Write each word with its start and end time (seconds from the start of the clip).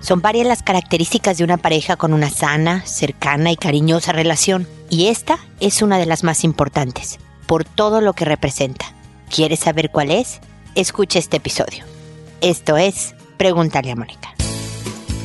Son 0.00 0.22
varias 0.22 0.46
las 0.46 0.62
características 0.62 1.38
de 1.38 1.44
una 1.44 1.58
pareja 1.58 1.96
con 1.96 2.14
una 2.14 2.30
sana, 2.30 2.84
cercana 2.86 3.52
y 3.52 3.56
cariñosa 3.56 4.12
relación, 4.12 4.66
y 4.88 5.06
esta 5.08 5.38
es 5.60 5.82
una 5.82 5.98
de 5.98 6.06
las 6.06 6.24
más 6.24 6.42
importantes, 6.42 7.18
por 7.46 7.64
todo 7.64 8.00
lo 8.00 8.14
que 8.14 8.24
representa. 8.24 8.86
¿Quieres 9.28 9.60
saber 9.60 9.90
cuál 9.90 10.10
es? 10.10 10.40
Escucha 10.74 11.18
este 11.18 11.36
episodio. 11.36 11.84
Esto 12.40 12.76
es 12.76 13.14
Pregúntale 13.36 13.90
a 13.90 13.96
Mónica. 13.96 14.34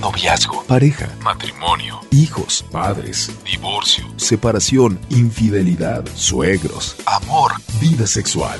Noviazgo, 0.02 0.64
pareja, 0.64 1.10
matrimonio, 1.22 2.02
hijos, 2.12 2.64
padres, 2.72 3.32
divorcio, 3.44 4.06
separación, 4.18 5.00
infidelidad, 5.10 6.06
suegros, 6.16 6.98
amor, 7.06 7.54
vida 7.80 8.06
sexual. 8.06 8.60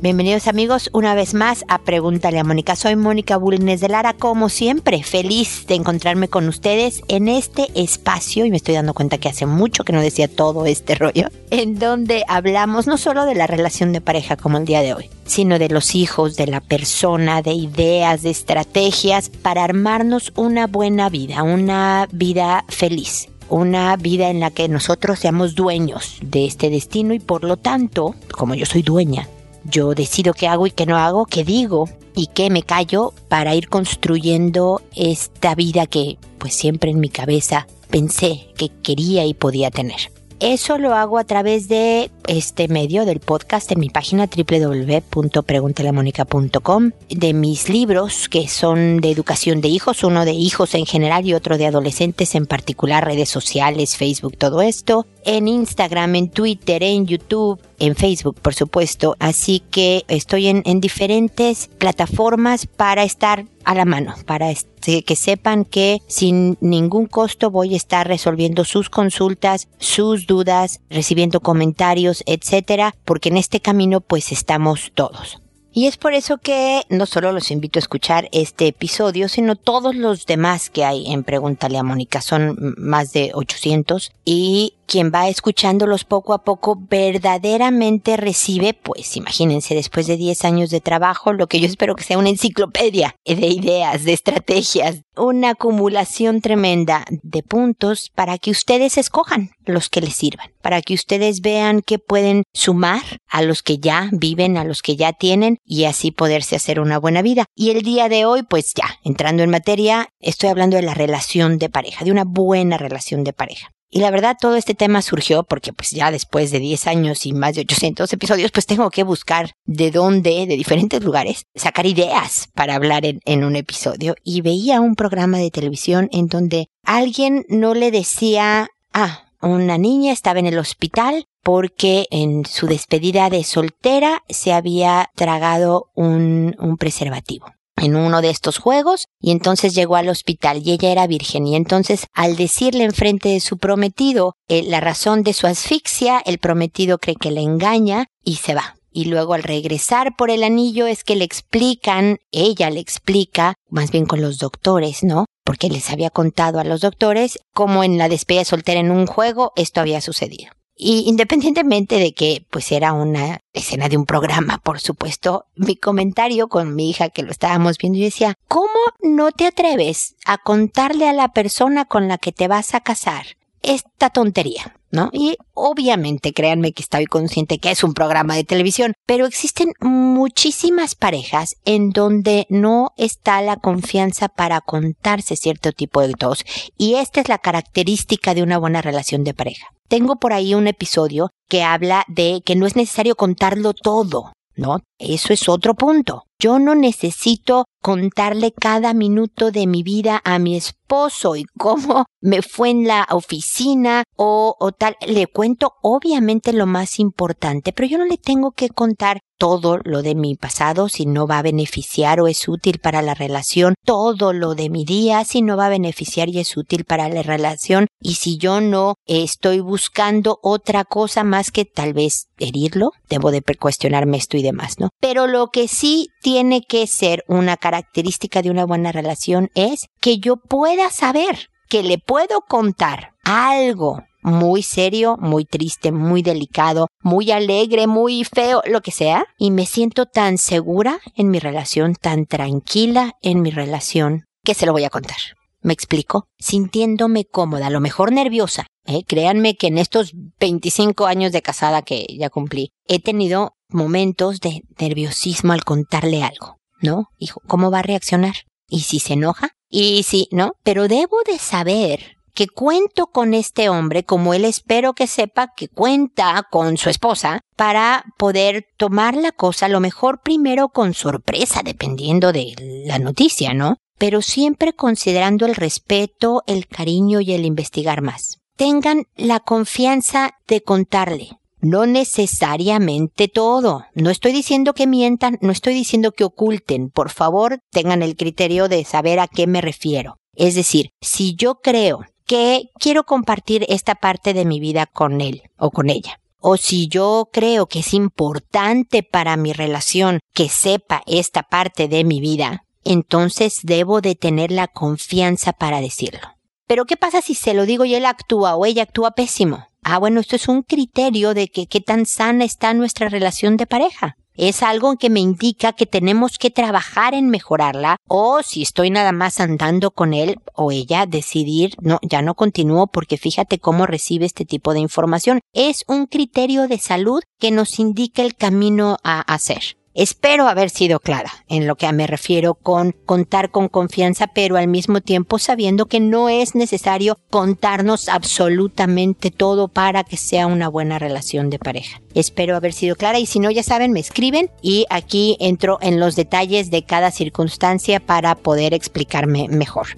Bienvenidos 0.00 0.46
amigos 0.46 0.90
una 0.92 1.16
vez 1.16 1.34
más 1.34 1.64
a 1.66 1.78
Pregúntale 1.78 2.38
a 2.38 2.44
Mónica. 2.44 2.76
Soy 2.76 2.94
Mónica 2.94 3.36
Bulnes 3.36 3.80
de 3.80 3.88
Lara, 3.88 4.12
como 4.12 4.48
siempre, 4.48 5.02
feliz 5.02 5.66
de 5.66 5.74
encontrarme 5.74 6.28
con 6.28 6.46
ustedes 6.46 7.02
en 7.08 7.26
este 7.26 7.66
espacio 7.74 8.44
y 8.44 8.50
me 8.52 8.58
estoy 8.58 8.76
dando 8.76 8.94
cuenta 8.94 9.18
que 9.18 9.28
hace 9.28 9.44
mucho 9.44 9.82
que 9.82 9.92
no 9.92 10.00
decía 10.00 10.28
todo 10.28 10.66
este 10.66 10.94
rollo, 10.94 11.26
en 11.50 11.80
donde 11.80 12.22
hablamos 12.28 12.86
no 12.86 12.96
solo 12.96 13.24
de 13.24 13.34
la 13.34 13.48
relación 13.48 13.92
de 13.92 14.00
pareja 14.00 14.36
como 14.36 14.58
el 14.58 14.66
día 14.66 14.82
de 14.82 14.94
hoy, 14.94 15.10
sino 15.26 15.58
de 15.58 15.68
los 15.68 15.96
hijos, 15.96 16.36
de 16.36 16.46
la 16.46 16.60
persona, 16.60 17.42
de 17.42 17.54
ideas, 17.54 18.22
de 18.22 18.30
estrategias 18.30 19.30
para 19.30 19.64
armarnos 19.64 20.32
una 20.36 20.68
buena 20.68 21.08
vida, 21.08 21.42
una 21.42 22.06
vida 22.12 22.64
feliz 22.68 23.28
una 23.50 23.96
vida 23.96 24.28
en 24.28 24.40
la 24.40 24.50
que 24.50 24.68
nosotros 24.68 25.20
seamos 25.20 25.54
dueños 25.54 26.18
de 26.20 26.44
este 26.44 26.68
destino 26.68 27.14
y 27.14 27.18
por 27.18 27.44
lo 27.44 27.56
tanto, 27.56 28.14
como 28.30 28.54
yo 28.54 28.66
soy 28.66 28.82
dueña 28.82 29.26
yo 29.64 29.94
decido 29.94 30.34
qué 30.34 30.48
hago 30.48 30.66
y 30.66 30.70
qué 30.70 30.86
no 30.86 30.96
hago, 30.96 31.26
qué 31.26 31.44
digo 31.44 31.88
y 32.14 32.28
qué 32.28 32.50
me 32.50 32.62
callo 32.62 33.12
para 33.28 33.54
ir 33.54 33.68
construyendo 33.68 34.82
esta 34.94 35.54
vida 35.54 35.86
que 35.86 36.18
pues 36.38 36.54
siempre 36.54 36.90
en 36.90 37.00
mi 37.00 37.08
cabeza 37.08 37.66
pensé 37.90 38.48
que 38.56 38.70
quería 38.82 39.24
y 39.24 39.34
podía 39.34 39.70
tener. 39.70 40.10
Eso 40.40 40.78
lo 40.78 40.94
hago 40.94 41.18
a 41.18 41.24
través 41.24 41.66
de 41.66 42.12
este 42.28 42.68
medio 42.68 43.04
del 43.04 43.18
podcast 43.18 43.72
en 43.72 43.80
mi 43.80 43.90
página 43.90 44.28
www.preguntelamónica.com, 44.28 46.92
de 47.10 47.34
mis 47.34 47.68
libros 47.68 48.28
que 48.28 48.46
son 48.46 49.00
de 49.00 49.10
educación 49.10 49.60
de 49.60 49.66
hijos, 49.66 50.04
uno 50.04 50.24
de 50.24 50.34
hijos 50.34 50.76
en 50.76 50.86
general 50.86 51.26
y 51.26 51.34
otro 51.34 51.58
de 51.58 51.66
adolescentes 51.66 52.36
en 52.36 52.46
particular, 52.46 53.04
redes 53.04 53.28
sociales, 53.28 53.96
Facebook, 53.96 54.36
todo 54.36 54.62
esto, 54.62 55.08
en 55.24 55.48
Instagram, 55.48 56.14
en 56.14 56.30
Twitter, 56.30 56.84
en 56.84 57.06
YouTube, 57.06 57.60
en 57.78 57.96
Facebook, 57.96 58.40
por 58.40 58.54
supuesto. 58.54 59.16
Así 59.18 59.62
que 59.70 60.04
estoy 60.08 60.48
en, 60.48 60.62
en 60.64 60.80
diferentes 60.80 61.68
plataformas 61.78 62.66
para 62.66 63.04
estar 63.04 63.46
a 63.64 63.74
la 63.74 63.84
mano, 63.84 64.14
para 64.24 64.52
que 64.80 65.16
sepan 65.16 65.64
que 65.64 66.00
sin 66.06 66.56
ningún 66.60 67.06
costo 67.06 67.50
voy 67.50 67.74
a 67.74 67.76
estar 67.76 68.08
resolviendo 68.08 68.64
sus 68.64 68.88
consultas, 68.88 69.68
sus 69.78 70.26
dudas, 70.26 70.80
recibiendo 70.88 71.40
comentarios, 71.40 72.22
etcétera, 72.26 72.94
porque 73.04 73.28
en 73.28 73.36
este 73.36 73.60
camino 73.60 74.00
pues 74.00 74.32
estamos 74.32 74.92
todos. 74.94 75.40
Y 75.78 75.86
es 75.86 75.96
por 75.96 76.12
eso 76.12 76.38
que 76.38 76.82
no 76.88 77.06
solo 77.06 77.30
los 77.30 77.52
invito 77.52 77.78
a 77.78 77.86
escuchar 77.86 78.28
este 78.32 78.66
episodio, 78.66 79.28
sino 79.28 79.54
todos 79.54 79.94
los 79.94 80.26
demás 80.26 80.70
que 80.70 80.84
hay 80.84 81.12
en 81.12 81.22
Pregúntale 81.22 81.78
a 81.78 81.84
Mónica. 81.84 82.20
Son 82.20 82.74
más 82.76 83.12
de 83.12 83.30
800 83.32 84.10
y 84.24 84.74
quien 84.88 85.12
va 85.14 85.28
escuchándolos 85.28 86.04
poco 86.04 86.32
a 86.32 86.42
poco 86.42 86.76
verdaderamente 86.90 88.16
recibe, 88.16 88.74
pues 88.74 89.16
imagínense, 89.16 89.74
después 89.74 90.06
de 90.08 90.16
10 90.16 90.44
años 90.46 90.70
de 90.70 90.80
trabajo, 90.80 91.32
lo 91.32 91.46
que 91.46 91.60
yo 91.60 91.66
espero 91.66 91.94
que 91.94 92.02
sea 92.02 92.18
una 92.18 92.30
enciclopedia 92.30 93.14
de 93.24 93.46
ideas, 93.46 94.04
de 94.04 94.14
estrategias, 94.14 95.02
una 95.18 95.50
acumulación 95.50 96.40
tremenda 96.40 97.04
de 97.22 97.42
puntos 97.42 98.10
para 98.14 98.38
que 98.38 98.50
ustedes 98.50 98.98
escojan 98.98 99.50
los 99.64 99.88
que 99.88 100.00
les 100.00 100.14
sirvan, 100.14 100.50
para 100.62 100.80
que 100.82 100.94
ustedes 100.94 101.40
vean 101.40 101.82
que 101.82 101.98
pueden 101.98 102.44
sumar 102.52 103.02
a 103.28 103.42
los 103.42 103.62
que 103.62 103.78
ya 103.78 104.08
viven, 104.12 104.56
a 104.56 104.64
los 104.64 104.82
que 104.82 104.96
ya 104.96 105.12
tienen 105.12 105.58
y 105.64 105.84
así 105.84 106.10
poderse 106.10 106.56
hacer 106.56 106.80
una 106.80 106.98
buena 106.98 107.22
vida. 107.22 107.44
Y 107.54 107.70
el 107.70 107.82
día 107.82 108.08
de 108.08 108.24
hoy, 108.24 108.42
pues 108.42 108.72
ya, 108.74 108.98
entrando 109.04 109.42
en 109.42 109.50
materia, 109.50 110.08
estoy 110.20 110.50
hablando 110.50 110.76
de 110.76 110.82
la 110.82 110.94
relación 110.94 111.58
de 111.58 111.68
pareja, 111.68 112.04
de 112.04 112.12
una 112.12 112.24
buena 112.24 112.78
relación 112.78 113.24
de 113.24 113.32
pareja. 113.32 113.70
Y 113.90 114.00
la 114.00 114.10
verdad 114.10 114.36
todo 114.38 114.56
este 114.56 114.74
tema 114.74 115.00
surgió 115.00 115.44
porque 115.44 115.72
pues 115.72 115.90
ya 115.90 116.10
después 116.10 116.50
de 116.50 116.58
10 116.58 116.86
años 116.88 117.24
y 117.24 117.32
más 117.32 117.54
de 117.54 117.62
800 117.62 118.12
episodios 118.12 118.50
pues 118.50 118.66
tengo 118.66 118.90
que 118.90 119.02
buscar 119.02 119.52
de 119.64 119.90
dónde, 119.90 120.46
de 120.46 120.56
diferentes 120.56 121.02
lugares, 121.02 121.46
sacar 121.54 121.86
ideas 121.86 122.48
para 122.54 122.74
hablar 122.74 123.04
en, 123.06 123.44
un 123.44 123.56
episodio. 123.56 124.14
Y 124.24 124.42
veía 124.42 124.80
un 124.80 124.94
programa 124.94 125.38
de 125.38 125.50
televisión 125.50 126.08
en 126.12 126.26
donde 126.26 126.68
alguien 126.84 127.46
no 127.48 127.74
le 127.74 127.90
decía, 127.90 128.68
ah, 128.92 129.24
una 129.40 129.78
niña 129.78 130.12
estaba 130.12 130.38
en 130.38 130.46
el 130.46 130.58
hospital 130.58 131.24
porque 131.42 132.06
en 132.10 132.44
su 132.44 132.66
despedida 132.66 133.30
de 133.30 133.44
soltera 133.44 134.22
se 134.28 134.52
había 134.52 135.10
tragado 135.14 135.90
un, 135.94 136.56
un 136.58 136.76
preservativo 136.76 137.46
en 137.80 137.96
uno 137.96 138.20
de 138.22 138.30
estos 138.30 138.58
juegos 138.58 139.06
y 139.20 139.30
entonces 139.30 139.74
llegó 139.74 139.96
al 139.96 140.08
hospital 140.08 140.62
y 140.64 140.72
ella 140.72 140.90
era 140.90 141.06
virgen 141.06 141.46
y 141.46 141.56
entonces 141.56 142.06
al 142.14 142.36
decirle 142.36 142.84
enfrente 142.84 143.30
de 143.30 143.40
su 143.40 143.58
prometido 143.58 144.34
eh, 144.48 144.62
la 144.62 144.80
razón 144.80 145.22
de 145.22 145.32
su 145.32 145.46
asfixia, 145.46 146.20
el 146.24 146.38
prometido 146.38 146.98
cree 146.98 147.16
que 147.16 147.30
le 147.30 147.42
engaña 147.42 148.06
y 148.24 148.36
se 148.36 148.54
va. 148.54 148.74
Y 148.90 149.04
luego 149.04 149.34
al 149.34 149.42
regresar 149.42 150.16
por 150.16 150.30
el 150.30 150.42
anillo 150.42 150.86
es 150.86 151.04
que 151.04 151.14
le 151.14 151.24
explican, 151.24 152.18
ella 152.32 152.70
le 152.70 152.80
explica, 152.80 153.54
más 153.68 153.90
bien 153.90 154.06
con 154.06 154.22
los 154.22 154.38
doctores, 154.38 155.04
¿no? 155.04 155.26
Porque 155.44 155.68
les 155.68 155.90
había 155.90 156.10
contado 156.10 156.58
a 156.58 156.64
los 156.64 156.80
doctores 156.80 157.38
cómo 157.54 157.84
en 157.84 157.98
la 157.98 158.08
despedida 158.08 158.44
soltera 158.44 158.80
en 158.80 158.90
un 158.90 159.06
juego 159.06 159.52
esto 159.56 159.80
había 159.80 160.00
sucedido. 160.00 160.50
Y 160.80 161.08
independientemente 161.08 161.96
de 161.96 162.12
que 162.14 162.44
pues 162.50 162.70
era 162.70 162.92
una 162.92 163.40
escena 163.52 163.88
de 163.88 163.96
un 163.96 164.06
programa, 164.06 164.58
por 164.58 164.78
supuesto, 164.78 165.46
mi 165.56 165.74
comentario 165.74 166.46
con 166.46 166.76
mi 166.76 166.88
hija 166.88 167.08
que 167.08 167.24
lo 167.24 167.32
estábamos 167.32 167.78
viendo, 167.78 167.98
yo 167.98 168.04
decía, 168.04 168.34
¿cómo 168.46 168.68
no 169.02 169.32
te 169.32 169.46
atreves 169.46 170.14
a 170.24 170.38
contarle 170.38 171.08
a 171.08 171.12
la 171.12 171.32
persona 171.32 171.84
con 171.84 172.06
la 172.06 172.16
que 172.16 172.30
te 172.30 172.46
vas 172.46 172.74
a 172.74 172.80
casar 172.80 173.26
esta 173.62 174.10
tontería? 174.10 174.77
¿No? 174.90 175.10
Y 175.12 175.36
obviamente, 175.52 176.32
créanme 176.32 176.72
que 176.72 176.82
estoy 176.82 177.04
consciente 177.04 177.58
que 177.58 177.70
es 177.70 177.84
un 177.84 177.92
programa 177.92 178.36
de 178.36 178.44
televisión, 178.44 178.94
pero 179.06 179.26
existen 179.26 179.72
muchísimas 179.80 180.94
parejas 180.94 181.56
en 181.66 181.90
donde 181.90 182.46
no 182.48 182.88
está 182.96 183.42
la 183.42 183.56
confianza 183.56 184.28
para 184.28 184.62
contarse 184.62 185.36
cierto 185.36 185.72
tipo 185.72 186.00
de 186.00 186.14
tos. 186.14 186.44
Y 186.78 186.94
esta 186.94 187.20
es 187.20 187.28
la 187.28 187.38
característica 187.38 188.34
de 188.34 188.42
una 188.42 188.56
buena 188.56 188.80
relación 188.80 189.24
de 189.24 189.34
pareja. 189.34 189.66
Tengo 189.88 190.16
por 190.16 190.32
ahí 190.32 190.54
un 190.54 190.68
episodio 190.68 191.30
que 191.48 191.62
habla 191.62 192.04
de 192.08 192.42
que 192.44 192.56
no 192.56 192.66
es 192.66 192.76
necesario 192.76 193.14
contarlo 193.14 193.72
todo, 193.72 194.32
¿no? 194.58 194.80
Eso 194.98 195.32
es 195.32 195.48
otro 195.48 195.74
punto. 195.74 196.24
Yo 196.40 196.58
no 196.58 196.74
necesito 196.74 197.64
contarle 197.82 198.52
cada 198.52 198.92
minuto 198.92 199.50
de 199.50 199.66
mi 199.66 199.82
vida 199.82 200.20
a 200.24 200.38
mi 200.38 200.56
esposo 200.56 201.36
y 201.36 201.44
cómo 201.58 202.06
me 202.20 202.42
fue 202.42 202.70
en 202.70 202.86
la 202.86 203.06
oficina 203.10 204.04
o, 204.16 204.54
o 204.58 204.72
tal. 204.72 204.96
Le 205.06 205.26
cuento 205.26 205.72
obviamente 205.82 206.52
lo 206.52 206.66
más 206.66 206.98
importante, 206.98 207.72
pero 207.72 207.88
yo 207.88 207.98
no 207.98 208.04
le 208.04 208.18
tengo 208.18 208.50
que 208.52 208.68
contar 208.68 209.20
todo 209.38 209.78
lo 209.84 210.02
de 210.02 210.14
mi 210.14 210.34
pasado 210.34 210.88
si 210.88 211.06
no 211.06 211.26
va 211.26 211.38
a 211.38 211.42
beneficiar 211.42 212.20
o 212.20 212.28
es 212.28 212.48
útil 212.48 212.78
para 212.78 213.02
la 213.02 213.14
relación, 213.14 213.74
todo 213.84 214.32
lo 214.32 214.54
de 214.54 214.68
mi 214.68 214.84
día 214.84 215.24
si 215.24 215.42
no 215.42 215.56
va 215.56 215.66
a 215.66 215.70
beneficiar 215.70 216.28
y 216.28 216.40
es 216.40 216.56
útil 216.56 216.84
para 216.84 217.08
la 217.08 217.22
relación 217.22 217.86
y 218.00 218.14
si 218.14 218.36
yo 218.36 218.60
no 218.60 218.94
estoy 219.06 219.60
buscando 219.60 220.38
otra 220.42 220.84
cosa 220.84 221.24
más 221.24 221.50
que 221.50 221.64
tal 221.64 221.94
vez 221.94 222.26
herirlo, 222.38 222.90
debo 223.08 223.30
de 223.30 223.42
cuestionarme 223.58 224.16
esto 224.16 224.36
y 224.36 224.42
demás, 224.42 224.78
¿no? 224.78 224.90
Pero 225.00 225.26
lo 225.26 225.48
que 225.48 225.68
sí 225.68 226.08
tiene 226.20 226.62
que 226.62 226.86
ser 226.86 227.24
una 227.28 227.56
característica 227.56 228.42
de 228.42 228.50
una 228.50 228.66
buena 228.66 228.92
relación 228.92 229.50
es 229.54 229.86
que 230.00 230.18
yo 230.18 230.36
pueda 230.36 230.90
saber 230.90 231.48
que 231.68 231.82
le 231.82 231.98
puedo 231.98 232.40
contar 232.48 233.12
algo 233.24 234.02
muy 234.28 234.62
serio, 234.62 235.16
muy 235.18 235.44
triste, 235.44 235.92
muy 235.92 236.22
delicado, 236.22 236.88
muy 237.02 237.30
alegre, 237.30 237.86
muy 237.86 238.24
feo, 238.24 238.62
lo 238.66 238.80
que 238.80 238.90
sea, 238.90 239.26
y 239.38 239.50
me 239.50 239.66
siento 239.66 240.06
tan 240.06 240.38
segura 240.38 241.00
en 241.14 241.30
mi 241.30 241.38
relación, 241.38 241.94
tan 241.94 242.26
tranquila 242.26 243.12
en 243.22 243.42
mi 243.42 243.50
relación, 243.50 244.24
que 244.44 244.54
se 244.54 244.66
lo 244.66 244.72
voy 244.72 244.84
a 244.84 244.90
contar. 244.90 245.18
¿Me 245.60 245.72
explico? 245.72 246.28
Sintiéndome 246.38 247.24
cómoda, 247.24 247.66
a 247.66 247.70
lo 247.70 247.80
mejor 247.80 248.12
nerviosa, 248.12 248.66
¿eh? 248.86 249.02
Créanme 249.06 249.56
que 249.56 249.66
en 249.66 249.78
estos 249.78 250.12
25 250.38 251.06
años 251.06 251.32
de 251.32 251.42
casada 251.42 251.82
que 251.82 252.06
ya 252.18 252.30
cumplí, 252.30 252.70
he 252.86 253.00
tenido 253.00 253.52
momentos 253.68 254.40
de 254.40 254.62
nerviosismo 254.78 255.52
al 255.52 255.64
contarle 255.64 256.22
algo, 256.22 256.56
¿no? 256.80 257.08
Hijo, 257.18 257.40
¿cómo 257.46 257.70
va 257.70 257.80
a 257.80 257.82
reaccionar? 257.82 258.34
¿Y 258.68 258.80
si 258.80 259.00
se 259.00 259.14
enoja? 259.14 259.50
¿Y 259.68 260.04
si 260.04 260.28
no? 260.30 260.52
Pero 260.62 260.86
debo 260.88 261.18
de 261.26 261.38
saber 261.38 262.17
que 262.34 262.48
cuento 262.48 263.08
con 263.08 263.34
este 263.34 263.68
hombre 263.68 264.04
como 264.04 264.34
él 264.34 264.44
espero 264.44 264.92
que 264.94 265.06
sepa 265.06 265.52
que 265.56 265.68
cuenta 265.68 266.46
con 266.50 266.76
su 266.76 266.90
esposa 266.90 267.40
para 267.56 268.04
poder 268.16 268.66
tomar 268.76 269.16
la 269.16 269.32
cosa 269.32 269.68
lo 269.68 269.80
mejor 269.80 270.20
primero 270.22 270.68
con 270.68 270.94
sorpresa 270.94 271.62
dependiendo 271.64 272.32
de 272.32 272.54
la 272.86 272.98
noticia, 272.98 273.54
¿no? 273.54 273.76
Pero 273.98 274.22
siempre 274.22 274.72
considerando 274.72 275.46
el 275.46 275.56
respeto, 275.56 276.42
el 276.46 276.66
cariño 276.68 277.20
y 277.20 277.32
el 277.32 277.44
investigar 277.44 278.02
más. 278.02 278.38
Tengan 278.56 279.04
la 279.16 279.40
confianza 279.40 280.30
de 280.46 280.62
contarle. 280.62 281.30
No 281.60 281.86
necesariamente 281.86 283.26
todo. 283.26 283.84
No 283.94 284.10
estoy 284.10 284.32
diciendo 284.32 284.74
que 284.74 284.86
mientan, 284.86 285.38
no 285.40 285.50
estoy 285.50 285.74
diciendo 285.74 286.12
que 286.12 286.24
oculten. 286.24 286.90
Por 286.90 287.10
favor, 287.10 287.58
tengan 287.70 288.02
el 288.02 288.16
criterio 288.16 288.68
de 288.68 288.84
saber 288.84 289.18
a 289.18 289.26
qué 289.26 289.48
me 289.48 289.60
refiero. 289.60 290.18
Es 290.34 290.54
decir, 290.54 290.90
si 291.00 291.34
yo 291.34 291.56
creo 291.56 292.04
que 292.28 292.70
quiero 292.78 293.04
compartir 293.04 293.64
esta 293.68 293.96
parte 293.96 294.34
de 294.34 294.44
mi 294.44 294.60
vida 294.60 294.86
con 294.86 295.20
él 295.20 295.42
o 295.56 295.70
con 295.70 295.88
ella. 295.88 296.20
O 296.40 296.56
si 296.56 296.86
yo 296.86 297.30
creo 297.32 297.66
que 297.66 297.80
es 297.80 297.94
importante 297.94 299.02
para 299.02 299.36
mi 299.36 299.52
relación 299.52 300.20
que 300.34 300.48
sepa 300.48 301.02
esta 301.06 301.42
parte 301.42 301.88
de 301.88 302.04
mi 302.04 302.20
vida, 302.20 302.64
entonces 302.84 303.60
debo 303.64 304.00
de 304.00 304.14
tener 304.14 304.52
la 304.52 304.68
confianza 304.68 305.52
para 305.52 305.80
decirlo. 305.80 306.20
Pero 306.68 306.84
¿qué 306.84 306.96
pasa 306.98 307.22
si 307.22 307.34
se 307.34 307.54
lo 307.54 307.64
digo 307.64 307.86
y 307.86 307.94
él 307.94 308.04
actúa 308.04 308.54
o 308.56 308.66
ella 308.66 308.82
actúa 308.82 309.12
pésimo? 309.12 309.66
Ah, 309.82 309.98
bueno, 309.98 310.20
esto 310.20 310.36
es 310.36 310.48
un 310.48 310.62
criterio 310.62 311.32
de 311.32 311.48
que 311.48 311.66
qué 311.66 311.80
tan 311.80 312.04
sana 312.04 312.44
está 312.44 312.74
nuestra 312.74 313.08
relación 313.08 313.56
de 313.56 313.66
pareja 313.66 314.18
es 314.38 314.62
algo 314.62 314.96
que 314.96 315.10
me 315.10 315.20
indica 315.20 315.72
que 315.72 315.84
tenemos 315.84 316.38
que 316.38 316.50
trabajar 316.50 317.12
en 317.12 317.28
mejorarla 317.28 317.96
o 318.08 318.40
si 318.42 318.62
estoy 318.62 318.90
nada 318.90 319.12
más 319.12 319.40
andando 319.40 319.90
con 319.90 320.14
él 320.14 320.38
o 320.54 320.72
ella 320.72 321.06
decidir 321.06 321.74
no 321.80 321.98
ya 322.02 322.22
no 322.22 322.34
continúo 322.34 322.86
porque 322.86 323.18
fíjate 323.18 323.58
cómo 323.58 323.84
recibe 323.84 324.24
este 324.24 324.44
tipo 324.44 324.72
de 324.72 324.80
información. 324.80 325.40
Es 325.52 325.84
un 325.88 326.06
criterio 326.06 326.68
de 326.68 326.78
salud 326.78 327.22
que 327.38 327.50
nos 327.50 327.78
indica 327.78 328.22
el 328.22 328.36
camino 328.36 328.96
a 329.02 329.20
hacer 329.20 329.77
Espero 329.98 330.46
haber 330.46 330.70
sido 330.70 331.00
clara 331.00 331.32
en 331.48 331.66
lo 331.66 331.74
que 331.74 331.92
me 331.92 332.06
refiero 332.06 332.54
con 332.54 332.92
contar 333.04 333.50
con 333.50 333.66
confianza, 333.66 334.28
pero 334.28 334.56
al 334.56 334.68
mismo 334.68 335.00
tiempo 335.00 335.40
sabiendo 335.40 335.86
que 335.86 335.98
no 335.98 336.28
es 336.28 336.54
necesario 336.54 337.18
contarnos 337.30 338.08
absolutamente 338.08 339.32
todo 339.32 339.66
para 339.66 340.04
que 340.04 340.16
sea 340.16 340.46
una 340.46 340.68
buena 340.68 341.00
relación 341.00 341.50
de 341.50 341.58
pareja. 341.58 342.00
Espero 342.14 342.54
haber 342.54 342.74
sido 342.74 342.94
clara 342.94 343.18
y 343.18 343.26
si 343.26 343.40
no, 343.40 343.50
ya 343.50 343.64
saben, 343.64 343.90
me 343.90 343.98
escriben 343.98 344.52
y 344.62 344.86
aquí 344.88 345.36
entro 345.40 345.78
en 345.82 345.98
los 345.98 346.14
detalles 346.14 346.70
de 346.70 346.84
cada 346.84 347.10
circunstancia 347.10 347.98
para 347.98 348.36
poder 348.36 348.74
explicarme 348.74 349.48
mejor. 349.48 349.88